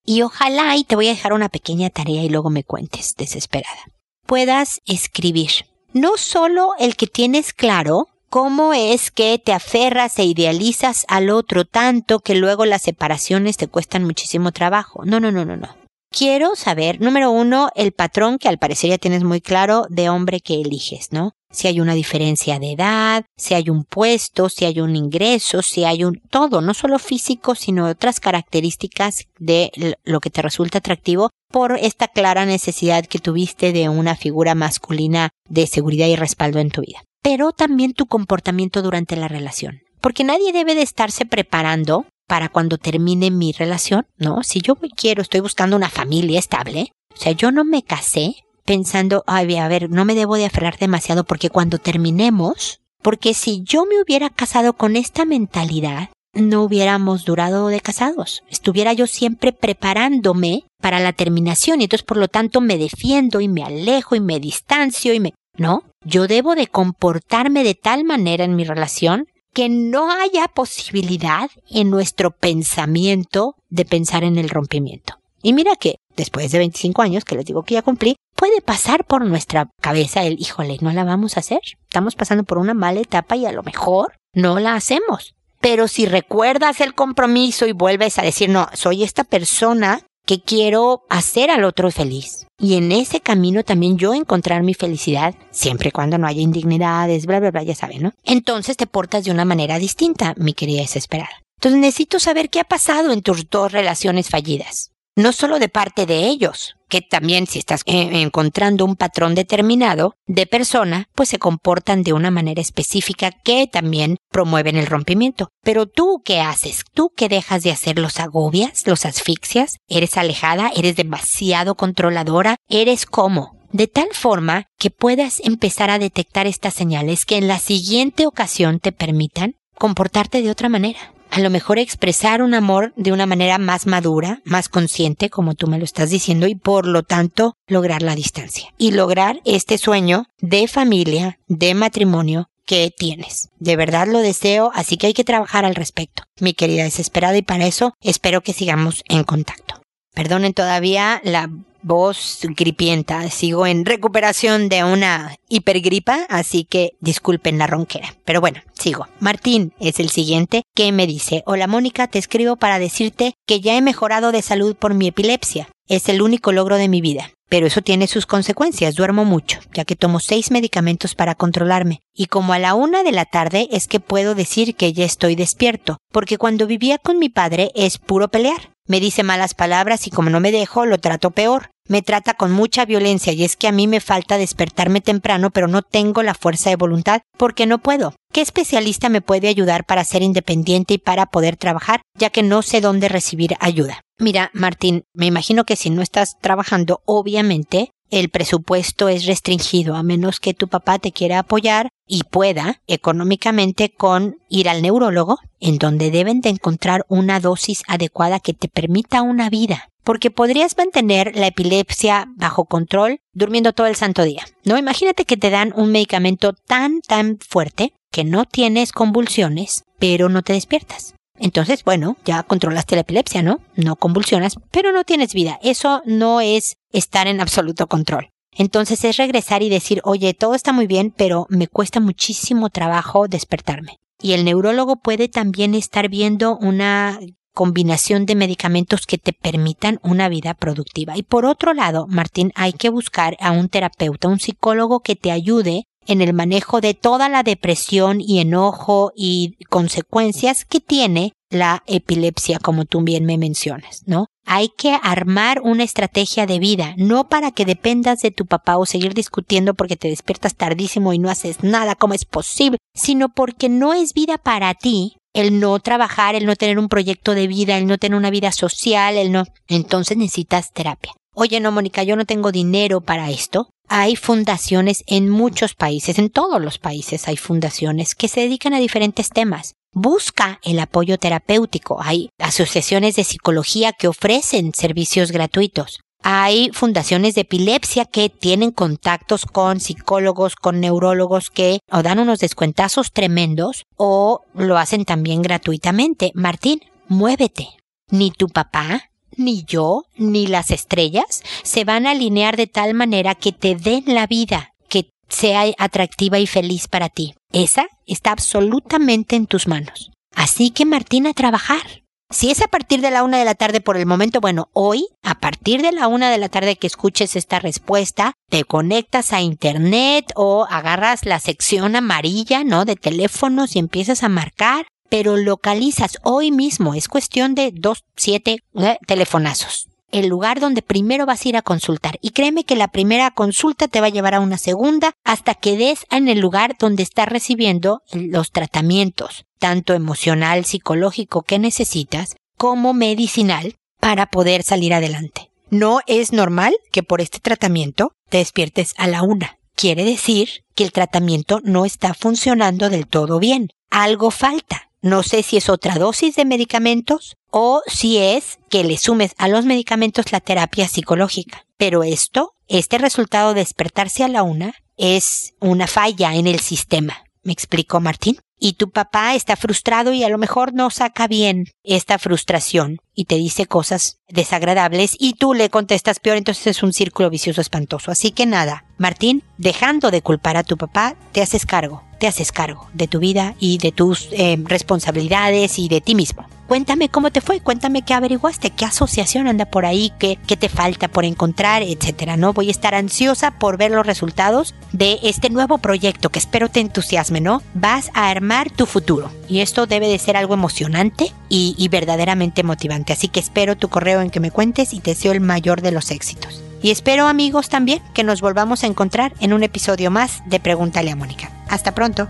Y 0.05 0.21
ojalá, 0.21 0.75
y 0.77 0.83
te 0.83 0.95
voy 0.95 1.07
a 1.07 1.13
dejar 1.13 1.33
una 1.33 1.49
pequeña 1.49 1.89
tarea 1.89 2.23
y 2.23 2.29
luego 2.29 2.49
me 2.49 2.63
cuentes, 2.63 3.15
desesperada, 3.17 3.83
puedas 4.25 4.81
escribir. 4.85 5.51
No 5.93 6.17
solo 6.17 6.71
el 6.79 6.95
que 6.95 7.07
tienes 7.07 7.53
claro, 7.53 8.07
¿Cómo 8.33 8.73
es 8.73 9.11
que 9.11 9.37
te 9.37 9.53
aferras 9.53 10.17
e 10.17 10.25
idealizas 10.25 11.05
al 11.07 11.29
otro 11.29 11.65
tanto 11.65 12.17
que 12.17 12.33
luego 12.33 12.65
las 12.65 12.81
separaciones 12.81 13.57
te 13.57 13.67
cuestan 13.67 14.05
muchísimo 14.05 14.51
trabajo? 14.51 15.05
No, 15.05 15.19
no, 15.19 15.31
no, 15.31 15.45
no, 15.45 15.55
no. 15.55 15.77
Quiero 16.09 16.55
saber, 16.55 16.99
número 16.99 17.29
uno, 17.29 17.69
el 17.75 17.91
patrón 17.91 18.39
que 18.39 18.49
al 18.49 18.57
parecer 18.57 18.89
ya 18.89 18.97
tienes 18.97 19.23
muy 19.23 19.39
claro 19.39 19.85
de 19.91 20.09
hombre 20.09 20.39
que 20.39 20.55
eliges, 20.55 21.11
¿no? 21.11 21.33
Si 21.51 21.67
hay 21.67 21.79
una 21.79 21.93
diferencia 21.93 22.57
de 22.57 22.71
edad, 22.71 23.23
si 23.37 23.53
hay 23.53 23.69
un 23.69 23.83
puesto, 23.83 24.49
si 24.49 24.65
hay 24.65 24.79
un 24.79 24.95
ingreso, 24.95 25.61
si 25.61 25.83
hay 25.83 26.03
un 26.03 26.19
todo, 26.31 26.59
no 26.61 26.73
solo 26.73 26.97
físico, 26.97 27.53
sino 27.53 27.87
otras 27.87 28.19
características 28.19 29.27
de 29.37 29.95
lo 30.03 30.19
que 30.21 30.31
te 30.31 30.41
resulta 30.41 30.79
atractivo 30.79 31.29
por 31.51 31.77
esta 31.79 32.07
clara 32.07 32.47
necesidad 32.47 33.05
que 33.05 33.19
tuviste 33.19 33.73
de 33.73 33.89
una 33.89 34.15
figura 34.15 34.55
masculina 34.55 35.29
de 35.47 35.67
seguridad 35.67 36.07
y 36.07 36.15
respaldo 36.15 36.57
en 36.57 36.71
tu 36.71 36.81
vida 36.81 37.03
pero 37.23 37.51
también 37.51 37.93
tu 37.93 38.05
comportamiento 38.05 38.83
durante 38.83 39.15
la 39.15 39.27
relación. 39.27 39.81
Porque 40.01 40.23
nadie 40.23 40.51
debe 40.51 40.75
de 40.75 40.83
estarse 40.83 41.25
preparando 41.25 42.05
para 42.27 42.49
cuando 42.49 42.77
termine 42.77 43.31
mi 43.31 43.53
relación, 43.53 44.05
¿no? 44.17 44.43
Si 44.43 44.61
yo 44.61 44.75
quiero, 44.95 45.21
estoy 45.21 45.39
buscando 45.39 45.75
una 45.75 45.89
familia 45.89 46.37
estable, 46.37 46.91
o 47.13 47.17
sea, 47.17 47.31
yo 47.31 47.51
no 47.51 47.63
me 47.63 47.83
casé 47.83 48.35
pensando, 48.65 49.23
ay, 49.27 49.55
a 49.57 49.67
ver, 49.67 49.89
no 49.89 50.05
me 50.05 50.15
debo 50.15 50.35
de 50.35 50.45
aferrar 50.45 50.77
demasiado 50.77 51.23
porque 51.23 51.49
cuando 51.49 51.77
terminemos, 51.79 52.79
porque 53.01 53.33
si 53.33 53.63
yo 53.63 53.85
me 53.85 54.01
hubiera 54.01 54.29
casado 54.29 54.73
con 54.73 54.95
esta 54.95 55.25
mentalidad, 55.25 56.09
no 56.33 56.63
hubiéramos 56.63 57.25
durado 57.25 57.67
de 57.67 57.79
casados. 57.79 58.43
Estuviera 58.49 58.93
yo 58.93 59.07
siempre 59.07 59.53
preparándome 59.53 60.65
para 60.81 60.99
la 60.99 61.13
terminación 61.13 61.79
y 61.79 61.83
entonces 61.85 62.05
por 62.05 62.17
lo 62.17 62.27
tanto 62.27 62.59
me 62.59 62.77
defiendo 62.77 63.39
y 63.39 63.47
me 63.47 63.63
alejo 63.63 64.15
y 64.15 64.19
me 64.19 64.39
distancio 64.39 65.13
y 65.13 65.19
me... 65.19 65.33
No, 65.57 65.83
yo 66.03 66.27
debo 66.27 66.55
de 66.55 66.67
comportarme 66.67 67.63
de 67.63 67.75
tal 67.75 68.03
manera 68.03 68.43
en 68.43 68.55
mi 68.55 68.63
relación 68.63 69.27
que 69.53 69.69
no 69.69 70.11
haya 70.11 70.47
posibilidad 70.47 71.49
en 71.69 71.91
nuestro 71.91 72.31
pensamiento 72.31 73.55
de 73.69 73.85
pensar 73.85 74.23
en 74.23 74.37
el 74.37 74.49
rompimiento. 74.49 75.19
Y 75.43 75.53
mira 75.53 75.75
que 75.75 75.97
después 76.15 76.51
de 76.51 76.57
25 76.57 77.01
años, 77.01 77.23
que 77.23 77.35
les 77.35 77.45
digo 77.45 77.63
que 77.63 77.75
ya 77.75 77.83
cumplí, 77.83 78.15
puede 78.35 78.61
pasar 78.61 79.05
por 79.05 79.23
nuestra 79.25 79.69
cabeza 79.79 80.23
el, 80.23 80.39
híjole, 80.39 80.77
no 80.81 80.91
la 80.91 81.03
vamos 81.03 81.37
a 81.37 81.41
hacer. 81.41 81.59
Estamos 81.83 82.15
pasando 82.15 82.43
por 82.43 82.57
una 82.57 82.73
mala 82.73 83.01
etapa 83.01 83.35
y 83.35 83.45
a 83.45 83.51
lo 83.51 83.61
mejor 83.61 84.17
no 84.33 84.59
la 84.59 84.73
hacemos. 84.73 85.35
Pero 85.61 85.87
si 85.87 86.05
recuerdas 86.05 86.81
el 86.81 86.95
compromiso 86.95 87.67
y 87.67 87.73
vuelves 87.73 88.17
a 88.17 88.23
decir, 88.23 88.49
no, 88.49 88.67
soy 88.73 89.03
esta 89.03 89.23
persona 89.23 90.01
que 90.25 90.41
quiero 90.41 91.03
hacer 91.09 91.51
al 91.51 91.63
otro 91.63 91.91
feliz. 91.91 92.47
Y 92.57 92.75
en 92.75 92.91
ese 92.91 93.19
camino 93.19 93.63
también 93.63 93.97
yo 93.97 94.13
encontrar 94.13 94.63
mi 94.63 94.73
felicidad, 94.73 95.35
siempre 95.51 95.89
y 95.89 95.91
cuando 95.91 96.17
no 96.17 96.27
haya 96.27 96.41
indignidades, 96.41 97.25
bla, 97.25 97.39
bla, 97.39 97.51
bla, 97.51 97.63
ya 97.63 97.75
saben, 97.75 98.03
¿no? 98.03 98.13
Entonces 98.23 98.77
te 98.77 98.87
portas 98.87 99.25
de 99.25 99.31
una 99.31 99.45
manera 99.45 99.79
distinta, 99.79 100.33
mi 100.37 100.53
querida 100.53 100.81
desesperada. 100.81 101.41
Entonces 101.55 101.79
necesito 101.79 102.19
saber 102.19 102.49
qué 102.49 102.59
ha 102.59 102.65
pasado 102.65 103.11
en 103.11 103.21
tus 103.21 103.49
dos 103.49 103.71
relaciones 103.71 104.29
fallidas 104.29 104.92
no 105.15 105.31
solo 105.31 105.59
de 105.59 105.69
parte 105.69 106.05
de 106.05 106.27
ellos, 106.27 106.75
que 106.89 107.01
también 107.01 107.47
si 107.47 107.59
estás 107.59 107.81
eh, 107.85 108.21
encontrando 108.21 108.85
un 108.85 108.95
patrón 108.95 109.35
determinado 109.35 110.15
de 110.27 110.45
persona, 110.45 111.07
pues 111.15 111.29
se 111.29 111.39
comportan 111.39 112.03
de 112.03 112.13
una 112.13 112.31
manera 112.31 112.61
específica 112.61 113.31
que 113.31 113.67
también 113.67 114.17
promueven 114.31 114.75
el 114.75 114.87
rompimiento. 114.87 115.49
Pero 115.63 115.85
tú, 115.87 116.21
¿qué 116.23 116.39
haces? 116.39 116.83
¿Tú 116.93 117.11
qué 117.15 117.29
dejas 117.29 117.63
de 117.63 117.71
hacer? 117.71 117.99
¿Los 117.99 118.19
agobias? 118.19 118.85
¿Los 118.85 119.05
asfixias? 119.05 119.77
¿Eres 119.87 120.17
alejada? 120.17 120.71
¿Eres 120.75 120.95
demasiado 120.95 121.75
controladora? 121.75 122.57
¿Eres 122.69 123.05
cómo? 123.05 123.53
de 123.71 123.87
tal 123.87 124.09
forma 124.13 124.67
que 124.77 124.91
puedas 124.91 125.39
empezar 125.43 125.89
a 125.89 125.97
detectar 125.97 126.45
estas 126.45 126.75
señales 126.75 127.25
que 127.25 127.37
en 127.37 127.47
la 127.47 127.57
siguiente 127.57 128.27
ocasión 128.27 128.79
te 128.79 128.91
permitan 128.91 129.55
comportarte 129.79 130.43
de 130.43 130.51
otra 130.51 130.69
manera 130.69 130.99
a 131.33 131.39
lo 131.39 131.49
mejor 131.49 131.79
expresar 131.79 132.43
un 132.43 132.53
amor 132.53 132.93
de 132.95 133.11
una 133.11 133.25
manera 133.25 133.57
más 133.57 133.87
madura, 133.87 134.41
más 134.45 134.69
consciente, 134.69 135.31
como 135.31 135.55
tú 135.55 135.65
me 135.65 135.79
lo 135.79 135.83
estás 135.83 136.11
diciendo, 136.11 136.45
y 136.45 136.53
por 136.53 136.85
lo 136.85 137.01
tanto 137.01 137.55
lograr 137.65 138.03
la 138.03 138.13
distancia 138.13 138.69
y 138.77 138.91
lograr 138.91 139.41
este 139.43 139.79
sueño 139.79 140.27
de 140.37 140.67
familia, 140.67 141.39
de 141.47 141.73
matrimonio 141.73 142.49
que 142.67 142.91
tienes. 142.95 143.49
De 143.57 143.75
verdad 143.75 144.07
lo 144.07 144.19
deseo, 144.19 144.69
así 144.75 144.95
que 144.97 145.07
hay 145.07 145.13
que 145.13 145.23
trabajar 145.23 145.65
al 145.65 145.73
respecto, 145.73 146.21
mi 146.39 146.53
querida 146.53 146.83
desesperada, 146.83 147.35
y 147.35 147.41
para 147.41 147.65
eso 147.65 147.95
espero 147.99 148.41
que 148.41 148.53
sigamos 148.53 149.01
en 149.09 149.23
contacto. 149.23 149.81
Perdonen 150.13 150.53
todavía 150.53 151.19
la 151.23 151.49
voz 151.83 152.39
gripienta. 152.41 153.29
Sigo 153.29 153.67
en 153.67 153.85
recuperación 153.85 154.69
de 154.69 154.83
una 154.83 155.35
hipergripa, 155.49 156.25
así 156.29 156.63
que 156.63 156.93
disculpen 156.99 157.57
la 157.57 157.67
ronquera. 157.67 158.15
Pero 158.25 158.41
bueno, 158.41 158.61
sigo. 158.73 159.07
Martín 159.19 159.73
es 159.79 159.99
el 159.99 160.09
siguiente 160.09 160.63
que 160.73 160.91
me 160.91 161.05
dice, 161.05 161.43
hola 161.45 161.67
Mónica, 161.67 162.07
te 162.07 162.19
escribo 162.19 162.55
para 162.55 162.79
decirte 162.79 163.35
que 163.45 163.61
ya 163.61 163.77
he 163.77 163.81
mejorado 163.81 164.31
de 164.31 164.41
salud 164.41 164.75
por 164.75 164.93
mi 164.93 165.07
epilepsia. 165.07 165.69
Es 165.87 166.09
el 166.09 166.21
único 166.21 166.51
logro 166.51 166.77
de 166.77 166.87
mi 166.87 167.01
vida. 167.01 167.29
Pero 167.49 167.67
eso 167.67 167.81
tiene 167.81 168.07
sus 168.07 168.25
consecuencias. 168.25 168.95
Duermo 168.95 169.25
mucho, 169.25 169.59
ya 169.75 169.85
que 169.85 169.95
tomo 169.95 170.19
seis 170.19 170.49
medicamentos 170.49 171.13
para 171.13 171.35
controlarme. 171.35 171.99
Y 172.11 172.25
como 172.25 172.53
a 172.53 172.57
la 172.57 172.73
una 172.73 173.03
de 173.03 173.11
la 173.11 173.25
tarde 173.25 173.67
es 173.71 173.87
que 173.87 173.99
puedo 173.99 174.33
decir 174.33 174.75
que 174.75 174.91
ya 174.91 175.05
estoy 175.05 175.35
despierto, 175.35 175.97
porque 176.11 176.39
cuando 176.39 176.65
vivía 176.65 176.97
con 176.97 177.19
mi 177.19 177.29
padre 177.29 177.71
es 177.75 177.99
puro 177.99 178.29
pelear. 178.29 178.71
Me 178.87 178.99
dice 178.99 179.21
malas 179.21 179.53
palabras 179.53 180.07
y 180.07 180.09
como 180.09 180.29
no 180.29 180.39
me 180.39 180.51
dejo, 180.51 180.85
lo 180.85 180.97
trato 180.97 181.29
peor. 181.29 181.69
Me 181.89 182.01
trata 182.01 182.33
con 182.33 182.51
mucha 182.51 182.85
violencia 182.85 183.33
y 183.33 183.43
es 183.43 183.57
que 183.57 183.67
a 183.67 183.73
mí 183.73 183.87
me 183.87 183.99
falta 183.99 184.37
despertarme 184.37 185.01
temprano, 185.01 185.49
pero 185.49 185.67
no 185.67 185.81
tengo 185.81 186.23
la 186.23 186.33
fuerza 186.33 186.69
de 186.69 186.77
voluntad 186.77 187.21
porque 187.37 187.65
no 187.65 187.79
puedo. 187.79 188.15
¿Qué 188.31 188.39
especialista 188.41 189.09
me 189.09 189.21
puede 189.21 189.49
ayudar 189.49 189.85
para 189.85 190.05
ser 190.05 190.21
independiente 190.21 190.93
y 190.93 190.97
para 190.97 191.25
poder 191.25 191.57
trabajar, 191.57 192.01
ya 192.17 192.29
que 192.29 192.41
no 192.41 192.61
sé 192.61 192.79
dónde 192.79 193.09
recibir 193.09 193.55
ayuda? 193.59 194.01
Mira, 194.17 194.49
Martín, 194.53 195.03
me 195.13 195.25
imagino 195.25 195.65
que 195.65 195.75
si 195.75 195.89
no 195.89 196.01
estás 196.01 196.37
trabajando, 196.39 197.01
obviamente 197.05 197.91
el 198.09 198.29
presupuesto 198.29 199.09
es 199.09 199.25
restringido 199.25 199.95
a 199.95 200.03
menos 200.03 200.39
que 200.39 200.53
tu 200.53 200.67
papá 200.67 200.99
te 200.99 201.11
quiera 201.11 201.39
apoyar 201.39 201.89
y 202.07 202.23
pueda 202.23 202.81
económicamente 202.87 203.89
con 203.89 204.35
ir 204.49 204.69
al 204.69 204.81
neurólogo, 204.81 205.39
en 205.59 205.77
donde 205.77 206.11
deben 206.11 206.41
de 206.41 206.49
encontrar 206.49 207.05
una 207.07 207.39
dosis 207.39 207.83
adecuada 207.87 208.39
que 208.39 208.53
te 208.53 208.67
permita 208.67 209.21
una 209.21 209.49
vida. 209.49 209.89
Porque 210.03 210.31
podrías 210.31 210.77
mantener 210.77 211.35
la 211.35 211.47
epilepsia 211.47 212.27
bajo 212.35 212.65
control 212.65 213.21
durmiendo 213.31 213.71
todo 213.71 213.87
el 213.87 213.95
santo 213.95 214.23
día. 214.23 214.45
No, 214.65 214.77
imagínate 214.77 215.25
que 215.25 215.37
te 215.37 215.49
dan 215.49 215.73
un 215.75 215.91
medicamento 215.91 216.53
tan, 216.53 217.01
tan 217.01 217.39
fuerte 217.39 217.93
que 218.11 218.23
no 218.23 218.45
tienes 218.45 218.91
convulsiones, 218.91 219.85
pero 219.97 220.29
no 220.29 220.43
te 220.43 220.53
despiertas. 220.53 221.15
Entonces, 221.39 221.83
bueno, 221.83 222.17
ya 222.25 222.43
controlaste 222.43 222.95
la 222.95 223.01
epilepsia, 223.01 223.41
¿no? 223.41 223.59
No 223.75 223.95
convulsionas, 223.95 224.55
pero 224.71 224.91
no 224.91 225.03
tienes 225.03 225.33
vida. 225.33 225.59
Eso 225.63 226.01
no 226.05 226.41
es 226.41 226.77
estar 226.91 227.27
en 227.27 227.41
absoluto 227.41 227.87
control. 227.87 228.29
Entonces 228.55 229.03
es 229.03 229.17
regresar 229.17 229.63
y 229.63 229.69
decir, 229.69 230.01
oye, 230.03 230.33
todo 230.33 230.53
está 230.53 230.73
muy 230.73 230.87
bien, 230.87 231.13
pero 231.15 231.47
me 231.49 231.67
cuesta 231.67 231.99
muchísimo 231.99 232.69
trabajo 232.69 233.27
despertarme. 233.27 233.97
Y 234.21 234.33
el 234.33 234.45
neurólogo 234.45 234.97
puede 234.97 235.27
también 235.27 235.73
estar 235.73 236.07
viendo 236.07 236.57
una 236.57 237.19
combinación 237.53 238.25
de 238.25 238.35
medicamentos 238.35 239.05
que 239.05 239.17
te 239.17 239.33
permitan 239.33 239.99
una 240.01 240.27
vida 240.29 240.53
productiva. 240.53 241.17
Y 241.17 241.23
por 241.23 241.45
otro 241.45 241.73
lado, 241.73 242.07
Martín, 242.07 242.51
hay 242.55 242.73
que 242.73 242.89
buscar 242.89 243.37
a 243.39 243.51
un 243.51 243.69
terapeuta, 243.69 244.27
un 244.27 244.39
psicólogo 244.39 245.01
que 245.01 245.15
te 245.15 245.31
ayude 245.31 245.83
en 246.07 246.21
el 246.21 246.33
manejo 246.33 246.81
de 246.81 246.93
toda 246.93 247.29
la 247.29 247.43
depresión 247.43 248.21
y 248.21 248.39
enojo 248.39 249.11
y 249.15 249.55
consecuencias 249.69 250.65
que 250.65 250.79
tiene 250.79 251.33
la 251.49 251.83
epilepsia, 251.85 252.59
como 252.59 252.85
tú 252.85 253.01
bien 253.01 253.25
me 253.25 253.37
mencionas, 253.37 254.03
¿no? 254.05 254.27
Hay 254.45 254.69
que 254.75 254.97
armar 255.01 255.61
una 255.61 255.83
estrategia 255.83 256.45
de 256.45 256.59
vida, 256.59 256.95
no 256.97 257.29
para 257.29 257.51
que 257.51 257.65
dependas 257.65 258.19
de 258.19 258.31
tu 258.31 258.45
papá 258.45 258.77
o 258.77 258.85
seguir 258.85 259.13
discutiendo 259.13 259.73
porque 259.73 259.95
te 259.95 260.09
despiertas 260.09 260.55
tardísimo 260.55 261.13
y 261.13 261.19
no 261.19 261.29
haces 261.29 261.63
nada, 261.63 261.95
como 261.95 262.13
es 262.13 262.25
posible, 262.25 262.77
sino 262.93 263.29
porque 263.29 263.69
no 263.69 263.93
es 263.93 264.13
vida 264.13 264.37
para 264.37 264.73
ti 264.73 265.17
el 265.33 265.59
no 265.59 265.79
trabajar, 265.79 266.35
el 266.35 266.45
no 266.45 266.55
tener 266.55 266.77
un 266.77 266.89
proyecto 266.89 267.33
de 267.33 267.47
vida, 267.47 267.77
el 267.77 267.87
no 267.87 267.97
tener 267.97 268.17
una 268.17 268.29
vida 268.29 268.51
social, 268.51 269.17
el 269.17 269.31
no. 269.31 269.45
Entonces 269.67 270.17
necesitas 270.17 270.71
terapia. 270.71 271.13
Oye, 271.35 271.59
no, 271.59 271.71
Mónica, 271.71 272.03
yo 272.03 272.15
no 272.15 272.25
tengo 272.25 272.51
dinero 272.51 273.01
para 273.01 273.31
esto. 273.31 273.69
Hay 273.87 274.15
fundaciones 274.15 275.03
en 275.07 275.29
muchos 275.29 275.73
países, 275.73 276.19
en 276.19 276.29
todos 276.29 276.61
los 276.61 276.77
países 276.77 277.27
hay 277.27 277.37
fundaciones 277.37 278.15
que 278.15 278.27
se 278.27 278.41
dedican 278.41 278.73
a 278.73 278.79
diferentes 278.79 279.29
temas. 279.29 279.73
Busca 279.93 280.59
el 280.63 280.79
apoyo 280.79 281.17
terapéutico. 281.17 281.99
Hay 282.01 282.29
asociaciones 282.39 283.15
de 283.15 283.23
psicología 283.23 283.93
que 283.93 284.07
ofrecen 284.07 284.73
servicios 284.73 285.31
gratuitos. 285.31 285.99
Hay 286.23 286.69
fundaciones 286.71 287.35
de 287.35 287.41
epilepsia 287.41 288.05
que 288.05 288.29
tienen 288.29 288.71
contactos 288.71 289.45
con 289.45 289.79
psicólogos, 289.79 290.55
con 290.55 290.79
neurólogos 290.79 291.49
que 291.49 291.79
o 291.91 292.01
dan 292.01 292.19
unos 292.19 292.39
descuentazos 292.39 293.11
tremendos 293.11 293.83
o 293.97 294.41
lo 294.53 294.77
hacen 294.77 295.03
también 295.03 295.41
gratuitamente. 295.41 296.31
Martín, 296.33 296.79
muévete. 297.07 297.69
Ni 298.09 298.31
tu 298.31 298.47
papá, 298.47 299.09
ni 299.37 299.63
yo, 299.65 300.05
ni 300.15 300.47
las 300.47 300.71
estrellas 300.71 301.43
se 301.63 301.83
van 301.83 302.05
a 302.05 302.11
alinear 302.11 302.57
de 302.57 302.67
tal 302.67 302.93
manera 302.93 303.35
que 303.35 303.51
te 303.51 303.75
den 303.75 304.03
la 304.07 304.27
vida 304.27 304.73
que 304.89 305.09
sea 305.29 305.65
atractiva 305.77 306.39
y 306.39 306.47
feliz 306.47 306.87
para 306.87 307.09
ti. 307.09 307.35
Esa 307.51 307.87
está 308.05 308.31
absolutamente 308.31 309.35
en 309.35 309.47
tus 309.47 309.67
manos. 309.67 310.11
Así 310.35 310.71
que 310.71 310.85
Martín 310.85 311.27
a 311.27 311.33
trabajar. 311.33 312.03
Si 312.33 312.49
es 312.49 312.63
a 312.63 312.67
partir 312.67 312.99
de 313.01 313.11
la 313.11 313.23
una 313.23 313.37
de 313.37 313.45
la 313.45 313.53
tarde 313.53 313.79
por 313.79 313.95
el 313.95 314.07
momento, 314.07 314.41
bueno, 314.41 314.69
hoy, 314.73 315.05
a 315.21 315.35
partir 315.35 315.83
de 315.83 315.91
la 315.91 316.07
una 316.07 316.31
de 316.31 316.39
la 316.39 316.49
tarde 316.49 316.77
que 316.77 316.87
escuches 316.87 317.35
esta 317.35 317.59
respuesta, 317.59 318.33
te 318.49 318.63
conectas 318.63 319.33
a 319.33 319.41
internet 319.41 320.31
o 320.35 320.65
agarras 320.67 321.27
la 321.27 321.39
sección 321.39 321.95
amarilla, 321.95 322.63
¿no? 322.63 322.85
De 322.85 322.95
teléfonos 322.95 323.75
y 323.75 323.79
empiezas 323.79 324.23
a 324.23 324.29
marcar, 324.29 324.87
pero 325.13 325.37
localizas 325.37 326.17
hoy 326.23 326.49
mismo, 326.49 326.95
es 326.95 327.07
cuestión 327.07 327.53
de 327.53 327.69
dos, 327.71 328.03
siete 328.15 328.63
eh, 328.73 328.97
telefonazos 329.05 329.87
el 330.11 330.27
lugar 330.27 330.59
donde 330.59 330.83
primero 330.83 331.25
vas 331.25 331.43
a 331.43 331.49
ir 331.49 331.57
a 331.57 331.63
consultar. 331.63 332.19
Y 332.21 332.31
créeme 332.31 332.65
que 332.65 332.75
la 332.75 332.87
primera 332.87 333.31
consulta 333.31 333.87
te 333.87 333.99
va 333.99 334.07
a 334.07 334.11
llevar 334.11 334.35
a 334.35 334.39
una 334.39 334.59
segunda 334.59 335.13
hasta 335.23 335.55
que 335.55 335.75
des 335.75 336.05
en 336.11 336.27
el 336.27 336.39
lugar 336.39 336.75
donde 336.79 337.01
estás 337.01 337.27
recibiendo 337.27 338.01
los 338.11 338.51
tratamientos, 338.51 339.45
tanto 339.57 339.95
emocional, 339.95 340.65
psicológico 340.65 341.41
que 341.41 341.57
necesitas, 341.57 342.35
como 342.57 342.93
medicinal, 342.93 343.75
para 343.99 344.27
poder 344.27 344.61
salir 344.61 344.93
adelante. 344.93 345.49
No 345.71 346.01
es 346.05 346.31
normal 346.31 346.75
que 346.91 347.01
por 347.01 347.21
este 347.21 347.39
tratamiento 347.39 348.13
te 348.29 348.37
despiertes 348.37 348.93
a 348.97 349.07
la 349.07 349.23
una. 349.23 349.57
Quiere 349.75 350.05
decir 350.05 350.63
que 350.75 350.83
el 350.83 350.91
tratamiento 350.91 351.59
no 351.63 351.85
está 351.85 352.13
funcionando 352.13 352.91
del 352.91 353.07
todo 353.07 353.39
bien. 353.39 353.69
Algo 353.89 354.29
falta. 354.29 354.89
No 355.03 355.21
sé 355.21 355.43
si 355.43 355.57
es 355.57 355.67
otra 355.67 355.95
dosis 355.95 356.37
de 356.37 356.45
medicamentos 356.45 357.35
o 357.51 357.81
si 357.87 358.19
es 358.19 358.57
que 358.69 358.85
le 358.85 358.97
sumes 358.97 359.33
a 359.37 359.49
los 359.49 359.65
medicamentos 359.65 360.31
la 360.31 360.39
terapia 360.39 360.87
psicológica. 360.87 361.65
Pero 361.75 362.03
esto, 362.03 362.53
este 362.69 362.97
resultado 362.97 363.53
de 363.53 363.59
despertarse 363.59 364.23
a 364.23 364.29
la 364.29 364.43
una, 364.43 364.75
es 364.95 365.55
una 365.59 365.87
falla 365.87 366.35
en 366.35 366.47
el 366.47 366.61
sistema. 366.61 367.25
¿Me 367.43 367.51
explicó 367.51 367.99
Martín? 367.99 368.37
Y 368.57 368.73
tu 368.73 368.91
papá 368.91 369.35
está 369.35 369.57
frustrado 369.57 370.13
y 370.13 370.23
a 370.23 370.29
lo 370.29 370.37
mejor 370.37 370.73
no 370.73 370.89
saca 370.89 371.27
bien 371.27 371.65
esta 371.83 372.17
frustración 372.17 372.99
y 373.13 373.25
te 373.25 373.35
dice 373.35 373.65
cosas 373.65 374.21
desagradables 374.29 375.17
y 375.19 375.33
tú 375.33 375.53
le 375.53 375.69
contestas 375.69 376.21
peor, 376.21 376.37
entonces 376.37 376.67
es 376.67 376.81
un 376.81 376.93
círculo 376.93 377.29
vicioso 377.29 377.59
espantoso. 377.59 378.09
Así 378.09 378.31
que 378.31 378.45
nada, 378.45 378.85
Martín, 378.97 379.43
dejando 379.57 380.11
de 380.11 380.21
culpar 380.21 380.55
a 380.55 380.63
tu 380.63 380.77
papá, 380.77 381.17
te 381.33 381.41
haces 381.41 381.65
cargo, 381.65 382.03
te 382.23 382.29
haces 382.29 382.53
cargo 382.53 382.87
de 382.93 383.09
tu 383.09 383.19
vida 383.19 383.53
y 383.59 383.79
de 383.79 383.91
tus 383.91 384.29
eh, 384.31 384.57
responsabilidades 384.63 385.77
y 385.77 385.89
de 385.89 385.99
ti 385.99 386.15
mismo. 386.15 386.47
Cuéntame 386.69 387.09
cómo 387.09 387.31
te 387.31 387.41
fue, 387.41 387.59
cuéntame 387.59 388.03
qué 388.03 388.13
averiguaste, 388.13 388.69
qué 388.69 388.85
asociación 388.85 389.49
anda 389.49 389.65
por 389.65 389.85
ahí, 389.85 390.13
qué, 390.19 390.39
qué 390.47 390.55
te 390.55 390.69
falta 390.69 391.09
por 391.09 391.25
encontrar, 391.25 391.83
etcétera. 391.83 392.37
No 392.37 392.53
voy 392.53 392.69
a 392.69 392.71
estar 392.71 392.95
ansiosa 392.95 393.59
por 393.59 393.75
ver 393.75 393.91
los 393.91 394.05
resultados 394.05 394.73
de 394.93 395.19
este 395.23 395.49
nuevo 395.49 395.79
proyecto 395.79 396.29
que 396.29 396.39
espero 396.39 396.69
te 396.69 396.79
entusiasme, 396.79 397.41
¿no? 397.41 397.61
Vas 397.73 398.09
a 398.13 398.29
armar 398.29 398.71
tu 398.71 398.85
futuro 398.85 399.29
y 399.49 399.59
esto 399.59 399.85
debe 399.85 400.07
de 400.07 400.17
ser 400.17 400.37
algo 400.37 400.53
emocionante 400.53 401.33
y, 401.49 401.75
y 401.77 401.89
verdaderamente 401.89 402.63
motivante. 402.63 403.11
Así 403.11 403.27
que 403.27 403.41
espero 403.41 403.75
tu 403.75 403.89
correo 403.89 404.21
en 404.21 404.29
que 404.29 404.39
me 404.39 404.49
cuentes 404.49 404.93
y 404.93 405.01
te 405.01 405.11
deseo 405.11 405.33
el 405.33 405.41
mayor 405.41 405.81
de 405.81 405.91
los 405.91 406.09
éxitos. 406.09 406.63
Y 406.83 406.91
espero 406.91 407.25
amigos 407.27 407.69
también 407.69 408.03
que 408.13 408.23
nos 408.23 408.41
volvamos 408.41 408.83
a 408.83 408.87
encontrar 408.87 409.33
en 409.39 409.53
un 409.53 409.63
episodio 409.63 410.11
más 410.11 410.43
de 410.45 410.59
Pregúntale 410.59 411.09
a 411.11 411.15
Mónica. 411.15 411.49
Hasta 411.69 411.95
pronto. 411.95 412.27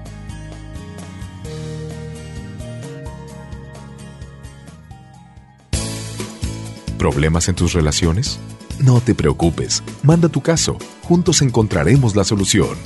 ¿Problemas 7.00 7.48
en 7.50 7.56
tus 7.56 7.74
relaciones? 7.74 8.40
No 8.80 9.02
te 9.02 9.16
preocupes, 9.16 9.84
manda 10.04 10.30
tu 10.30 10.42
caso, 10.42 10.78
juntos 11.04 11.42
encontraremos 11.42 12.16
la 12.16 12.24
solución. 12.24 12.78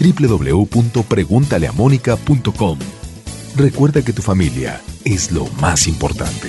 www.preguntaleamónica.com 0.00 2.78
Recuerda 3.56 4.02
que 4.02 4.12
tu 4.12 4.22
familia 4.22 4.80
es 5.04 5.32
lo 5.32 5.46
más 5.60 5.86
importante. 5.86 6.48